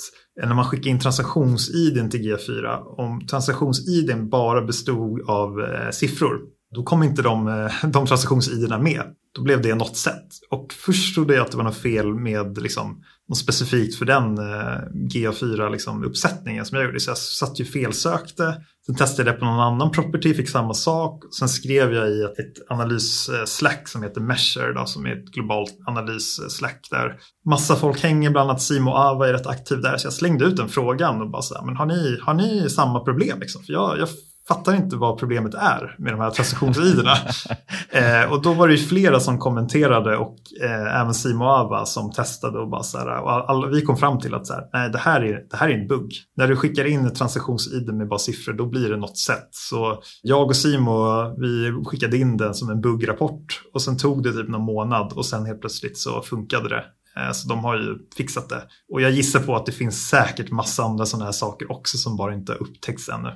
när 0.47 0.55
man 0.55 0.65
skickar 0.65 0.89
in 0.91 0.99
transaktionsiden 0.99 2.09
till 2.09 2.21
G4, 2.21 2.83
om 2.97 3.27
transaktionsiden 3.27 4.29
bara 4.29 4.61
bestod 4.61 5.29
av 5.29 5.61
eh, 5.61 5.91
siffror, 5.91 6.39
då 6.75 6.83
kom 6.83 7.03
inte 7.03 7.21
de, 7.21 7.47
eh, 7.47 7.71
de 7.83 8.07
transaktionsiderna 8.07 8.79
med. 8.79 9.03
Då 9.35 9.41
blev 9.41 9.61
det 9.61 9.75
något 9.75 9.97
sätt. 9.97 10.27
Och 10.49 10.73
först 10.73 11.15
trodde 11.15 11.33
jag 11.33 11.45
att 11.45 11.51
det 11.51 11.57
var 11.57 11.63
något 11.63 11.77
fel 11.77 12.13
med 12.13 12.61
liksom, 12.61 13.03
något 13.27 13.37
specifikt 13.37 13.95
för 13.95 14.05
den 14.05 14.37
eh, 14.37 14.79
GA4-uppsättningen 14.93 15.71
liksom, 15.71 16.65
som 16.65 16.77
jag 16.77 16.85
gjorde. 16.85 16.99
Så 16.99 17.09
jag 17.09 17.17
satt 17.17 17.59
ju 17.59 17.65
felsökte. 17.65 18.63
Sen 18.89 18.95
testade 18.95 19.29
jag 19.29 19.39
på 19.39 19.45
någon 19.45 19.59
annan 19.59 19.91
property, 19.91 20.33
fick 20.33 20.49
samma 20.49 20.73
sak. 20.73 21.23
Sen 21.39 21.49
skrev 21.49 21.93
jag 21.93 22.09
i 22.09 22.21
ett 22.23 22.71
analys-slack 22.71 23.87
som 23.87 24.03
heter 24.03 24.21
Measure, 24.21 24.73
då, 24.73 24.85
som 24.85 25.05
är 25.05 25.11
ett 25.11 25.25
globalt 25.25 25.77
analys-slack 25.87 26.87
där 26.91 27.15
massa 27.49 27.75
folk 27.75 28.03
hänger, 28.03 28.29
bland 28.29 28.49
annat 28.49 28.61
Simo 28.61 28.91
Ava 28.91 29.27
är 29.29 29.33
rätt 29.33 29.47
aktiv 29.47 29.81
där. 29.81 29.97
Så 29.97 30.05
jag 30.05 30.13
slängde 30.13 30.45
ut 30.45 30.57
den 30.57 30.69
frågan 30.69 31.21
och 31.21 31.31
bara 31.31 31.41
så 31.41 31.55
här, 31.55 31.65
men 31.65 31.75
har 31.75 31.85
ni, 31.85 32.19
har 32.21 32.33
ni 32.33 32.69
samma 32.69 32.99
problem? 32.99 33.39
Liksom? 33.39 33.63
För 33.63 33.73
jag, 33.73 33.99
jag 33.99 34.07
fattar 34.49 34.75
inte 34.75 34.95
vad 34.95 35.17
problemet 35.17 35.53
är 35.53 35.95
med 35.97 36.13
de 36.13 36.19
här 36.19 36.31
transaktionsidorna. 36.31 37.13
eh, 37.89 38.31
och 38.31 38.41
då 38.41 38.53
var 38.53 38.67
det 38.67 38.73
ju 38.73 38.85
flera 38.85 39.19
som 39.19 39.37
kommenterade 39.37 40.17
och 40.17 40.37
eh, 40.63 41.01
även 41.01 41.13
Simo 41.13 41.45
Ava 41.45 41.85
som 41.85 42.11
testade 42.11 42.59
och 42.59 42.69
bara 42.69 42.83
så 42.83 42.97
här, 42.97 43.21
och 43.21 43.49
alla, 43.49 43.67
vi 43.67 43.81
kom 43.81 43.97
fram 43.97 44.19
till 44.19 44.33
att 44.33 44.47
så 44.47 44.53
här, 44.53 44.63
nej, 44.73 44.89
det, 44.89 44.97
här 44.97 45.21
är, 45.21 45.47
det 45.49 45.57
här 45.57 45.69
är 45.69 45.73
en 45.73 45.87
bugg. 45.87 46.13
När 46.37 46.47
du 46.47 46.55
skickar 46.55 46.85
in 46.85 47.05
ett 47.05 47.15
transaktions-id 47.15 47.93
med 47.93 48.07
bara 48.07 48.19
siffror 48.19 48.53
då 48.53 48.65
blir 48.65 48.89
det 48.89 48.97
något 48.97 49.17
sätt. 49.17 49.49
Så 49.51 50.01
jag 50.21 50.47
och 50.47 50.55
Simo 50.55 50.99
vi 51.37 51.83
skickade 51.85 52.17
in 52.17 52.37
den 52.37 52.53
som 52.53 52.69
en 52.69 52.81
buggrapport 52.81 53.61
och 53.73 53.81
sen 53.81 53.97
tog 53.97 54.23
det 54.23 54.31
typ 54.31 54.49
någon 54.49 54.65
månad 54.65 55.13
och 55.13 55.25
sen 55.25 55.45
helt 55.45 55.61
plötsligt 55.61 55.97
så 55.97 56.21
funkade 56.21 56.69
det. 56.69 56.83
Eh, 57.17 57.31
så 57.31 57.47
de 57.47 57.63
har 57.63 57.77
ju 57.77 57.97
fixat 58.17 58.49
det. 58.49 58.63
Och 58.93 59.01
jag 59.01 59.11
gissar 59.11 59.39
på 59.39 59.55
att 59.55 59.65
det 59.65 59.71
finns 59.71 60.07
säkert 60.07 60.51
massa 60.51 60.83
andra 60.83 61.05
sådana 61.05 61.25
här 61.25 61.31
saker 61.31 61.71
också 61.71 61.97
som 61.97 62.17
bara 62.17 62.33
inte 62.33 62.51
har 62.51 62.61
upptäckts 62.61 63.09
ännu. 63.09 63.29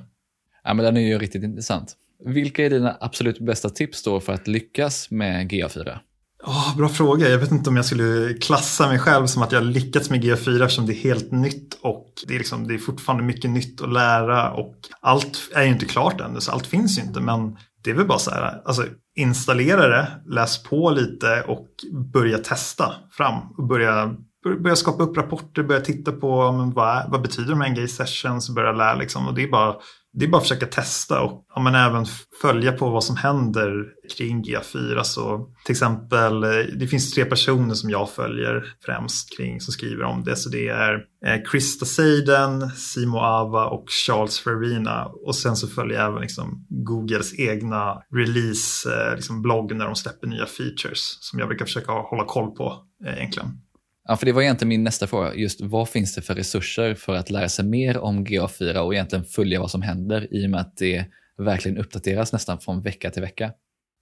Ja, 0.64 0.74
men 0.74 0.84
den 0.84 0.96
är 0.96 1.00
ju 1.00 1.18
riktigt 1.18 1.42
intressant. 1.42 1.94
Vilka 2.24 2.64
är 2.66 2.70
dina 2.70 2.96
absolut 3.00 3.38
bästa 3.38 3.70
tips 3.70 4.02
då 4.02 4.20
för 4.20 4.32
att 4.32 4.46
lyckas 4.48 5.10
med 5.10 5.50
GA4? 5.52 5.98
Oh, 6.46 6.76
bra 6.76 6.88
fråga. 6.88 7.28
Jag 7.28 7.38
vet 7.38 7.52
inte 7.52 7.70
om 7.70 7.76
jag 7.76 7.84
skulle 7.84 8.34
klassa 8.34 8.88
mig 8.88 8.98
själv 8.98 9.26
som 9.26 9.42
att 9.42 9.52
jag 9.52 9.64
lyckats 9.64 10.10
med 10.10 10.24
GA4 10.24 10.62
eftersom 10.62 10.86
det 10.86 10.92
är 10.92 11.02
helt 11.02 11.30
nytt 11.30 11.74
och 11.82 12.12
det 12.26 12.34
är, 12.34 12.38
liksom, 12.38 12.68
det 12.68 12.74
är 12.74 12.78
fortfarande 12.78 13.24
mycket 13.24 13.50
nytt 13.50 13.80
att 13.80 13.92
lära 13.92 14.50
och 14.50 14.74
allt 15.00 15.50
är 15.54 15.62
ju 15.62 15.68
inte 15.68 15.86
klart 15.86 16.20
ännu 16.20 16.40
så 16.40 16.52
allt 16.52 16.66
finns 16.66 16.98
ju 16.98 17.02
inte. 17.02 17.20
Men 17.20 17.56
det 17.84 17.90
är 17.90 17.94
väl 17.94 18.06
bara 18.06 18.18
så 18.18 18.30
här, 18.30 18.62
alltså 18.64 18.86
installera 19.16 19.88
det, 19.88 20.08
läs 20.26 20.62
på 20.62 20.90
lite 20.90 21.42
och 21.46 21.68
börja 22.12 22.38
testa 22.38 22.92
fram 23.10 23.34
och 23.58 23.68
börja 23.68 24.16
börja 24.62 24.76
skapa 24.76 25.02
upp 25.02 25.16
rapporter, 25.16 25.62
börja 25.62 25.80
titta 25.80 26.12
på 26.12 26.52
men 26.52 26.72
vad, 26.72 27.10
vad 27.10 27.22
betyder 27.22 27.50
de 27.50 27.60
här 27.60 27.68
engage 27.68 27.90
sessions, 27.90 28.50
börja 28.50 28.72
lära 28.72 28.94
liksom. 28.94 29.28
Och 29.28 29.34
det 29.34 29.42
är 29.42 29.50
bara 29.50 29.74
det 30.14 30.24
är 30.24 30.28
bara 30.28 30.36
att 30.36 30.42
försöka 30.42 30.66
testa 30.66 31.20
och 31.20 31.46
ja, 31.54 31.60
men 31.60 31.74
även 31.74 32.06
följa 32.42 32.72
på 32.72 32.90
vad 32.90 33.04
som 33.04 33.16
händer 33.16 33.70
kring 34.16 34.44
G4. 34.44 35.02
Så 35.02 35.50
till 35.64 35.72
exempel, 35.72 36.44
eh, 36.44 36.50
det 36.76 36.86
finns 36.86 37.14
tre 37.14 37.24
personer 37.24 37.74
som 37.74 37.90
jag 37.90 38.10
följer 38.10 38.64
främst 38.86 39.36
kring 39.36 39.60
som 39.60 39.72
skriver 39.72 40.04
om 40.04 40.24
det. 40.24 40.36
Så 40.36 40.48
det 40.48 40.68
är 40.68 40.94
eh, 41.26 41.42
Krista 41.50 41.86
Seiden, 41.86 42.70
Simo 42.70 43.18
Ava 43.18 43.66
och 43.66 43.84
Charles 44.06 44.40
Ferrina. 44.40 45.04
Och 45.04 45.36
sen 45.36 45.56
så 45.56 45.68
följer 45.68 45.98
jag 45.98 46.08
även 46.08 46.22
liksom 46.22 46.66
Googles 46.68 47.38
egna 47.38 48.02
release-blogg 48.14 49.10
eh, 49.10 49.16
liksom 49.16 49.78
när 49.78 49.86
de 49.86 49.94
släpper 49.94 50.26
nya 50.26 50.46
features 50.46 51.18
som 51.20 51.38
jag 51.38 51.48
brukar 51.48 51.64
försöka 51.64 51.92
hålla 51.92 52.24
koll 52.24 52.50
på 52.50 52.78
egentligen. 53.06 53.63
Ja, 54.08 54.16
för 54.16 54.26
det 54.26 54.32
var 54.32 54.42
egentligen 54.42 54.68
min 54.68 54.84
nästa 54.84 55.06
fråga. 55.06 55.34
Just 55.34 55.60
vad 55.60 55.88
finns 55.88 56.14
det 56.14 56.22
för 56.22 56.34
resurser 56.34 56.94
för 56.94 57.14
att 57.14 57.30
lära 57.30 57.48
sig 57.48 57.64
mer 57.64 57.98
om 57.98 58.26
GA4 58.26 58.76
och 58.76 58.94
egentligen 58.94 59.24
följa 59.24 59.60
vad 59.60 59.70
som 59.70 59.82
händer 59.82 60.34
i 60.34 60.46
och 60.46 60.50
med 60.50 60.60
att 60.60 60.76
det 60.76 61.04
verkligen 61.38 61.78
uppdateras 61.78 62.32
nästan 62.32 62.58
från 62.58 62.82
vecka 62.82 63.10
till 63.10 63.22
vecka? 63.22 63.52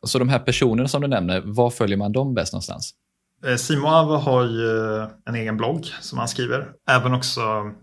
Så 0.07 0.19
de 0.19 0.29
här 0.29 0.39
personerna 0.39 0.89
som 0.89 1.03
du 1.03 1.09
nämner, 1.09 1.43
var 1.45 1.71
följer 1.71 1.97
man 1.97 2.13
dem 2.13 2.35
bäst 2.35 2.53
någonstans? 2.53 2.95
Eh, 3.45 3.57
Simon 3.57 3.95
Ava 3.95 4.17
har 4.17 4.45
ju 4.45 4.99
eh, 4.99 5.09
en 5.27 5.35
egen 5.35 5.57
blogg 5.57 5.87
som 6.01 6.19
han 6.19 6.29
skriver. 6.29 6.69
Även 6.89 7.15
också 7.15 7.41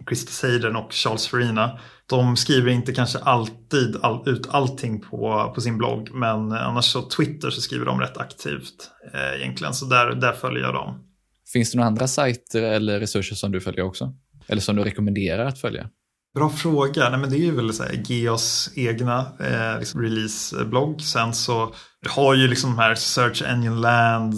Christer 0.07 0.31
Seiden 0.31 0.75
och 0.75 0.93
Charles 0.93 1.27
Farina. 1.27 1.79
De 2.09 2.37
skriver 2.37 2.71
inte 2.71 2.93
kanske 2.93 3.19
alltid 3.19 3.97
all, 4.01 4.29
ut 4.29 4.47
allting 4.49 5.01
på, 5.01 5.51
på 5.55 5.61
sin 5.61 5.77
blogg. 5.77 6.09
Men 6.13 6.51
eh, 6.51 6.67
annars 6.67 6.85
så 6.85 7.01
Twitter 7.01 7.49
så 7.49 7.61
skriver 7.61 7.85
de 7.85 7.99
rätt 7.99 8.17
aktivt 8.17 8.91
eh, 9.13 9.41
egentligen. 9.41 9.73
Så 9.73 9.85
där, 9.85 10.15
där 10.15 10.33
följer 10.33 10.63
jag 10.63 10.73
dem. 10.73 11.08
Finns 11.53 11.71
det 11.71 11.77
några 11.77 11.87
andra 11.87 12.07
sajter 12.07 12.61
eller 12.61 12.99
resurser 12.99 13.35
som 13.35 13.51
du 13.51 13.61
följer 13.61 13.85
också? 13.85 14.13
Eller 14.47 14.61
som 14.61 14.75
du 14.75 14.83
rekommenderar 14.83 15.45
att 15.45 15.59
följa? 15.59 15.89
Bra 16.35 16.49
fråga. 16.49 17.09
Nej, 17.09 17.19
men 17.19 17.29
det 17.29 17.35
är 17.35 17.45
ju 17.45 17.55
väl 17.55 17.73
så 17.73 17.83
här, 17.83 18.03
Geos 18.05 18.69
egna 18.75 19.19
eh, 19.39 19.79
liksom 19.79 20.01
releaseblogg. 20.01 21.01
Sen 21.01 21.33
så 21.33 21.73
du 22.01 22.09
har 22.09 22.33
ju 22.33 22.47
liksom 22.47 22.69
de 22.69 22.79
här 22.79 22.95
Search 22.95 23.41
Engine 23.41 23.75
Land 23.75 24.33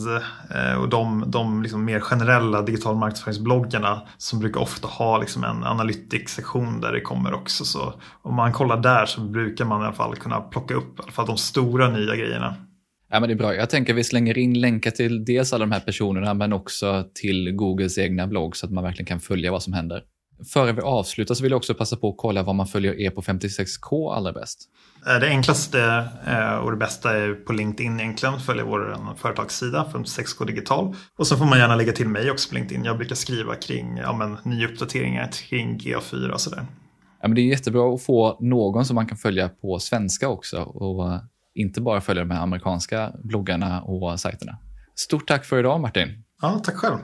eh, 0.55 0.73
och 0.73 0.89
de, 0.89 1.23
de 1.27 1.63
liksom 1.63 1.85
mer 1.85 1.99
generella 1.99 2.61
digital 2.61 2.95
marknadsföringsbloggarna 2.95 4.01
som 4.17 4.39
brukar 4.39 4.61
ofta 4.61 4.87
ha 4.87 5.17
liksom 5.17 5.43
en 5.43 5.63
analytics-sektion 5.63 6.81
där 6.81 6.91
det 6.91 7.01
kommer 7.01 7.33
också. 7.33 7.65
Så 7.65 7.93
om 8.21 8.35
man 8.35 8.53
kollar 8.53 8.77
där 8.77 9.05
så 9.05 9.21
brukar 9.21 9.65
man 9.65 9.81
i 9.81 9.85
alla 9.85 9.95
fall 9.95 10.15
kunna 10.15 10.41
plocka 10.41 10.73
upp 10.73 10.99
i 10.99 11.03
alla 11.03 11.11
fall 11.11 11.25
de 11.25 11.37
stora 11.37 11.89
nya 11.89 12.15
grejerna. 12.15 12.55
Ja, 13.13 13.19
men 13.19 13.29
det 13.29 13.33
är 13.33 13.37
bra. 13.37 13.55
Jag 13.55 13.69
tänker 13.69 13.93
att 13.93 13.99
vi 13.99 14.03
slänger 14.03 14.37
in 14.37 14.61
länkar 14.61 14.91
till 14.91 15.25
dels 15.25 15.53
alla 15.53 15.65
de 15.65 15.71
här 15.71 15.79
personerna 15.79 16.33
men 16.33 16.53
också 16.53 17.05
till 17.13 17.51
Googles 17.51 17.97
egna 17.97 18.27
blogg 18.27 18.55
så 18.55 18.65
att 18.65 18.71
man 18.71 18.83
verkligen 18.83 19.05
kan 19.05 19.19
följa 19.19 19.51
vad 19.51 19.63
som 19.63 19.73
händer. 19.73 20.03
Före 20.53 20.71
vi 20.71 20.81
avslutar 20.81 21.35
så 21.35 21.43
vill 21.43 21.51
jag 21.51 21.57
också 21.57 21.73
passa 21.73 21.95
på 21.95 22.09
att 22.09 22.15
kolla 22.17 22.43
vad 22.43 22.55
man 22.55 22.67
följer 22.67 22.99
er 22.99 23.09
på 23.09 23.21
56K 23.21 24.13
allra 24.13 24.31
bäst. 24.31 24.69
Eh, 25.07 25.19
det 25.19 25.27
enklaste 25.27 26.07
eh, 26.27 26.55
och 26.55 26.71
det 26.71 26.77
bästa 26.77 27.17
är 27.17 27.33
på 27.33 27.53
LinkedIn 27.53 27.99
egentligen. 27.99 28.39
Följa 28.39 28.65
vår 28.65 29.15
företagssida 29.17 29.87
56K 29.93 30.45
Digital. 30.45 30.95
Och 31.17 31.27
så 31.27 31.37
får 31.37 31.45
man 31.45 31.59
gärna 31.59 31.75
lägga 31.75 31.91
till 31.91 32.07
mig 32.07 32.31
också 32.31 32.49
på 32.49 32.55
LinkedIn. 32.55 32.85
Jag 32.85 32.97
brukar 32.97 33.15
skriva 33.15 33.55
kring 33.55 33.97
ja, 33.97 34.13
men, 34.13 34.53
nya 34.53 34.67
uppdateringar 34.67 35.29
kring 35.49 35.77
GA4 35.77 36.29
och 36.29 36.41
sådär. 36.41 36.65
Ja, 37.21 37.27
men 37.27 37.35
det 37.35 37.41
är 37.41 37.45
jättebra 37.45 37.93
att 37.93 38.03
få 38.03 38.37
någon 38.41 38.85
som 38.85 38.95
man 38.95 39.07
kan 39.07 39.17
följa 39.17 39.49
på 39.49 39.79
svenska 39.79 40.29
också 40.29 40.61
och 40.61 41.19
inte 41.55 41.81
bara 41.81 42.01
följa 42.01 42.23
de 42.23 42.31
här 42.31 42.43
amerikanska 42.43 43.11
bloggarna 43.23 43.81
och 43.81 44.19
sajterna. 44.19 44.57
Stort 44.95 45.27
tack 45.27 45.45
för 45.45 45.59
idag 45.59 45.81
Martin. 45.81 46.23
Ja, 46.41 46.61
tack 46.63 46.75
själv. 46.75 46.97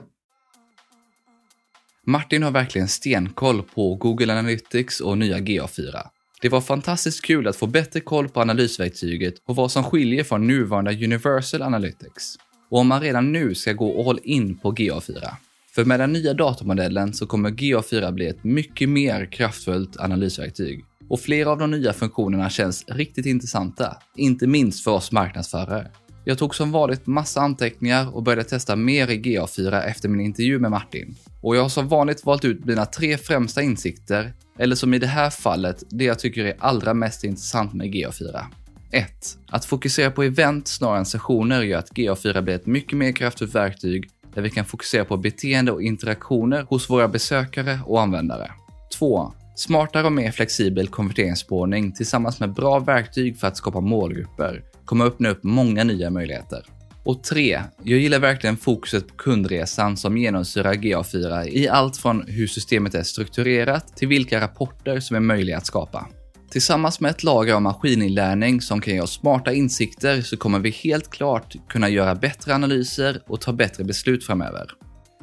Martin 2.06 2.42
har 2.42 2.50
verkligen 2.50 2.88
stenkoll 2.88 3.62
på 3.62 3.94
Google 3.94 4.32
Analytics 4.32 5.00
och 5.00 5.18
nya 5.18 5.38
GA4. 5.38 6.08
Det 6.40 6.48
var 6.48 6.60
fantastiskt 6.60 7.24
kul 7.24 7.48
att 7.48 7.56
få 7.56 7.66
bättre 7.66 8.00
koll 8.00 8.28
på 8.28 8.40
analysverktyget 8.40 9.34
och 9.46 9.56
vad 9.56 9.72
som 9.72 9.84
skiljer 9.84 10.24
från 10.24 10.46
nuvarande 10.46 11.04
Universal 11.04 11.62
Analytics. 11.62 12.34
Och 12.70 12.78
om 12.78 12.88
man 12.88 13.00
redan 13.00 13.32
nu 13.32 13.54
ska 13.54 13.72
gå 13.72 14.10
all 14.10 14.20
in 14.22 14.58
på 14.58 14.72
GA4. 14.72 15.30
För 15.74 15.84
med 15.84 16.00
den 16.00 16.12
nya 16.12 16.34
datormodellen 16.34 17.14
så 17.14 17.26
kommer 17.26 17.50
GA4 17.50 18.12
bli 18.12 18.26
ett 18.26 18.44
mycket 18.44 18.88
mer 18.88 19.32
kraftfullt 19.32 19.96
analysverktyg. 19.96 20.84
Och 21.08 21.20
flera 21.20 21.50
av 21.50 21.58
de 21.58 21.70
nya 21.70 21.92
funktionerna 21.92 22.50
känns 22.50 22.84
riktigt 22.88 23.26
intressanta, 23.26 23.96
inte 24.16 24.46
minst 24.46 24.84
för 24.84 24.90
oss 24.90 25.12
marknadsförare. 25.12 25.90
Jag 26.24 26.38
tog 26.38 26.54
som 26.54 26.72
vanligt 26.72 27.06
massa 27.06 27.40
anteckningar 27.40 28.16
och 28.16 28.22
började 28.22 28.44
testa 28.44 28.76
mer 28.76 29.10
i 29.10 29.18
GA4 29.18 29.82
efter 29.82 30.08
min 30.08 30.20
intervju 30.20 30.58
med 30.58 30.70
Martin. 30.70 31.16
Och 31.42 31.56
jag 31.56 31.62
har 31.62 31.68
som 31.68 31.88
vanligt 31.88 32.26
valt 32.26 32.44
ut 32.44 32.64
mina 32.64 32.86
tre 32.86 33.18
främsta 33.18 33.62
insikter, 33.62 34.32
eller 34.58 34.76
som 34.76 34.94
i 34.94 34.98
det 34.98 35.06
här 35.06 35.30
fallet, 35.30 35.84
det 35.90 36.04
jag 36.04 36.18
tycker 36.18 36.44
är 36.44 36.56
allra 36.58 36.94
mest 36.94 37.24
intressant 37.24 37.74
med 37.74 37.86
GA4. 37.94 38.44
1. 38.90 39.38
Att 39.48 39.64
fokusera 39.64 40.10
på 40.10 40.22
event 40.22 40.68
snarare 40.68 40.98
än 40.98 41.06
sessioner 41.06 41.62
gör 41.62 41.78
att 41.78 41.92
GA4 41.92 42.42
blir 42.42 42.54
ett 42.54 42.66
mycket 42.66 42.98
mer 42.98 43.12
kraftfullt 43.12 43.54
verktyg 43.54 44.10
där 44.34 44.42
vi 44.42 44.50
kan 44.50 44.64
fokusera 44.64 45.04
på 45.04 45.16
beteende 45.16 45.72
och 45.72 45.82
interaktioner 45.82 46.62
hos 46.62 46.90
våra 46.90 47.08
besökare 47.08 47.80
och 47.86 48.00
användare. 48.02 48.50
2. 48.98 49.32
Smartare 49.58 50.06
och 50.06 50.12
mer 50.12 50.30
flexibel 50.30 50.88
konverteringsspårning 50.88 51.92
tillsammans 51.92 52.40
med 52.40 52.54
bra 52.54 52.78
verktyg 52.78 53.38
för 53.38 53.46
att 53.46 53.56
skapa 53.56 53.80
målgrupper 53.80 54.62
kommer 54.84 55.04
öppna 55.04 55.28
upp 55.28 55.42
många 55.42 55.84
nya 55.84 56.10
möjligheter. 56.10 56.64
Och 57.04 57.22
3. 57.22 57.62
Jag 57.82 57.98
gillar 57.98 58.18
verkligen 58.18 58.56
fokuset 58.56 59.08
på 59.08 59.14
kundresan 59.14 59.96
som 59.96 60.16
genomsyrar 60.16 60.74
GA4 60.74 61.48
i 61.48 61.68
allt 61.68 61.96
från 61.96 62.24
hur 62.28 62.46
systemet 62.46 62.94
är 62.94 63.02
strukturerat 63.02 63.96
till 63.96 64.08
vilka 64.08 64.40
rapporter 64.40 65.00
som 65.00 65.16
är 65.16 65.20
möjliga 65.20 65.56
att 65.56 65.66
skapa. 65.66 66.06
Tillsammans 66.50 67.00
med 67.00 67.10
ett 67.10 67.22
lager 67.22 67.54
av 67.54 67.62
maskininlärning 67.62 68.60
som 68.60 68.80
kan 68.80 68.94
ge 68.94 69.00
oss 69.00 69.12
smarta 69.12 69.52
insikter 69.52 70.22
så 70.22 70.36
kommer 70.36 70.58
vi 70.58 70.70
helt 70.70 71.10
klart 71.10 71.56
kunna 71.68 71.88
göra 71.88 72.14
bättre 72.14 72.54
analyser 72.54 73.22
och 73.26 73.40
ta 73.40 73.52
bättre 73.52 73.84
beslut 73.84 74.24
framöver. 74.24 74.66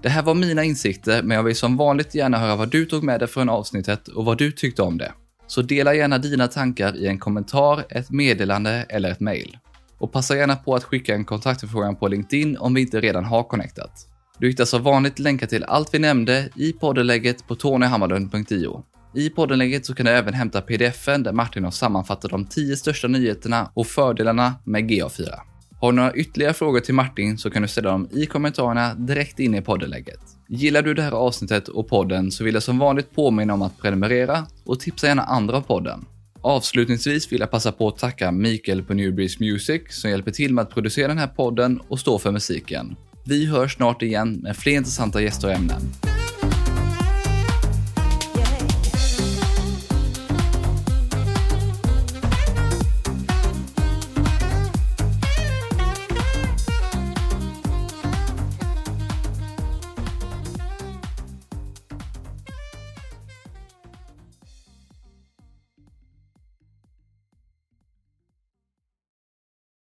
Det 0.01 0.09
här 0.09 0.23
var 0.23 0.33
mina 0.33 0.63
insikter, 0.63 1.23
men 1.23 1.37
jag 1.37 1.43
vill 1.43 1.55
som 1.55 1.77
vanligt 1.77 2.15
gärna 2.15 2.37
höra 2.37 2.55
vad 2.55 2.69
du 2.69 2.85
tog 2.85 3.03
med 3.03 3.19
dig 3.19 3.27
från 3.27 3.49
avsnittet 3.49 4.07
och 4.07 4.25
vad 4.25 4.37
du 4.37 4.51
tyckte 4.51 4.81
om 4.81 4.97
det. 4.97 5.11
Så 5.47 5.61
dela 5.61 5.93
gärna 5.93 6.17
dina 6.17 6.47
tankar 6.47 6.97
i 6.97 7.07
en 7.07 7.19
kommentar, 7.19 7.85
ett 7.89 8.11
meddelande 8.11 8.85
eller 8.89 9.11
ett 9.11 9.19
mail. 9.19 9.57
Och 9.97 10.11
passa 10.11 10.37
gärna 10.37 10.55
på 10.55 10.75
att 10.75 10.83
skicka 10.83 11.15
en 11.15 11.25
kontaktförfrågan 11.25 11.95
på 11.95 12.07
LinkedIn 12.07 12.57
om 12.57 12.73
vi 12.73 12.81
inte 12.81 13.01
redan 13.01 13.25
har 13.25 13.43
connectat. 13.43 13.91
Du 14.37 14.47
hittar 14.47 14.65
som 14.65 14.83
vanligt 14.83 15.19
länkar 15.19 15.47
till 15.47 15.63
allt 15.63 15.93
vi 15.93 15.99
nämnde 15.99 16.49
i 16.55 16.73
poddenlägget 16.73 17.47
på 17.47 17.55
tonyhammarlund.io. 17.55 18.83
I 19.15 19.29
poddenlägget 19.29 19.85
så 19.85 19.95
kan 19.95 20.05
du 20.05 20.11
även 20.11 20.33
hämta 20.33 20.61
pdfen 20.61 21.23
där 21.23 21.31
Martin 21.31 21.63
har 21.63 21.71
sammanfattat 21.71 22.31
de 22.31 22.45
10 22.45 22.77
största 22.77 23.07
nyheterna 23.07 23.71
och 23.73 23.87
fördelarna 23.87 24.53
med 24.63 24.91
GA4. 24.91 25.54
Har 25.79 25.91
du 25.91 25.95
några 25.95 26.13
ytterligare 26.13 26.53
frågor 26.53 26.79
till 26.79 26.93
Martin 26.93 27.37
så 27.37 27.49
kan 27.49 27.61
du 27.61 27.67
ställa 27.67 27.91
dem 27.91 28.07
i 28.11 28.25
kommentarerna 28.25 28.93
direkt 28.93 29.39
in 29.39 29.55
i 29.55 29.61
poddenlägget. 29.61 30.19
Gillar 30.47 30.81
du 30.81 30.93
det 30.93 31.01
här 31.01 31.11
avsnittet 31.11 31.67
och 31.67 31.87
podden 31.87 32.31
så 32.31 32.43
vill 32.43 32.53
jag 32.53 32.63
som 32.63 32.79
vanligt 32.79 33.15
påminna 33.15 33.53
om 33.53 33.61
att 33.61 33.77
prenumerera 33.81 34.47
och 34.65 34.79
tipsa 34.79 35.07
gärna 35.07 35.23
andra 35.23 35.57
om 35.57 35.63
podden. 35.63 36.05
Avslutningsvis 36.41 37.31
vill 37.31 37.39
jag 37.39 37.51
passa 37.51 37.71
på 37.71 37.87
att 37.87 37.97
tacka 37.97 38.31
Mikael 38.31 38.83
på 38.83 38.93
Newbreeze 38.93 39.37
Music 39.39 39.81
som 39.89 40.09
hjälper 40.09 40.31
till 40.31 40.53
med 40.53 40.61
att 40.61 40.73
producera 40.73 41.07
den 41.07 41.17
här 41.17 41.27
podden 41.27 41.79
och 41.87 41.99
stå 41.99 42.19
för 42.19 42.31
musiken. 42.31 42.95
Vi 43.23 43.45
hörs 43.45 43.75
snart 43.75 44.01
igen 44.01 44.33
med 44.33 44.57
fler 44.57 44.73
intressanta 44.73 45.21
gäster 45.21 45.47
och 45.47 45.53
ämnen. 45.53 45.81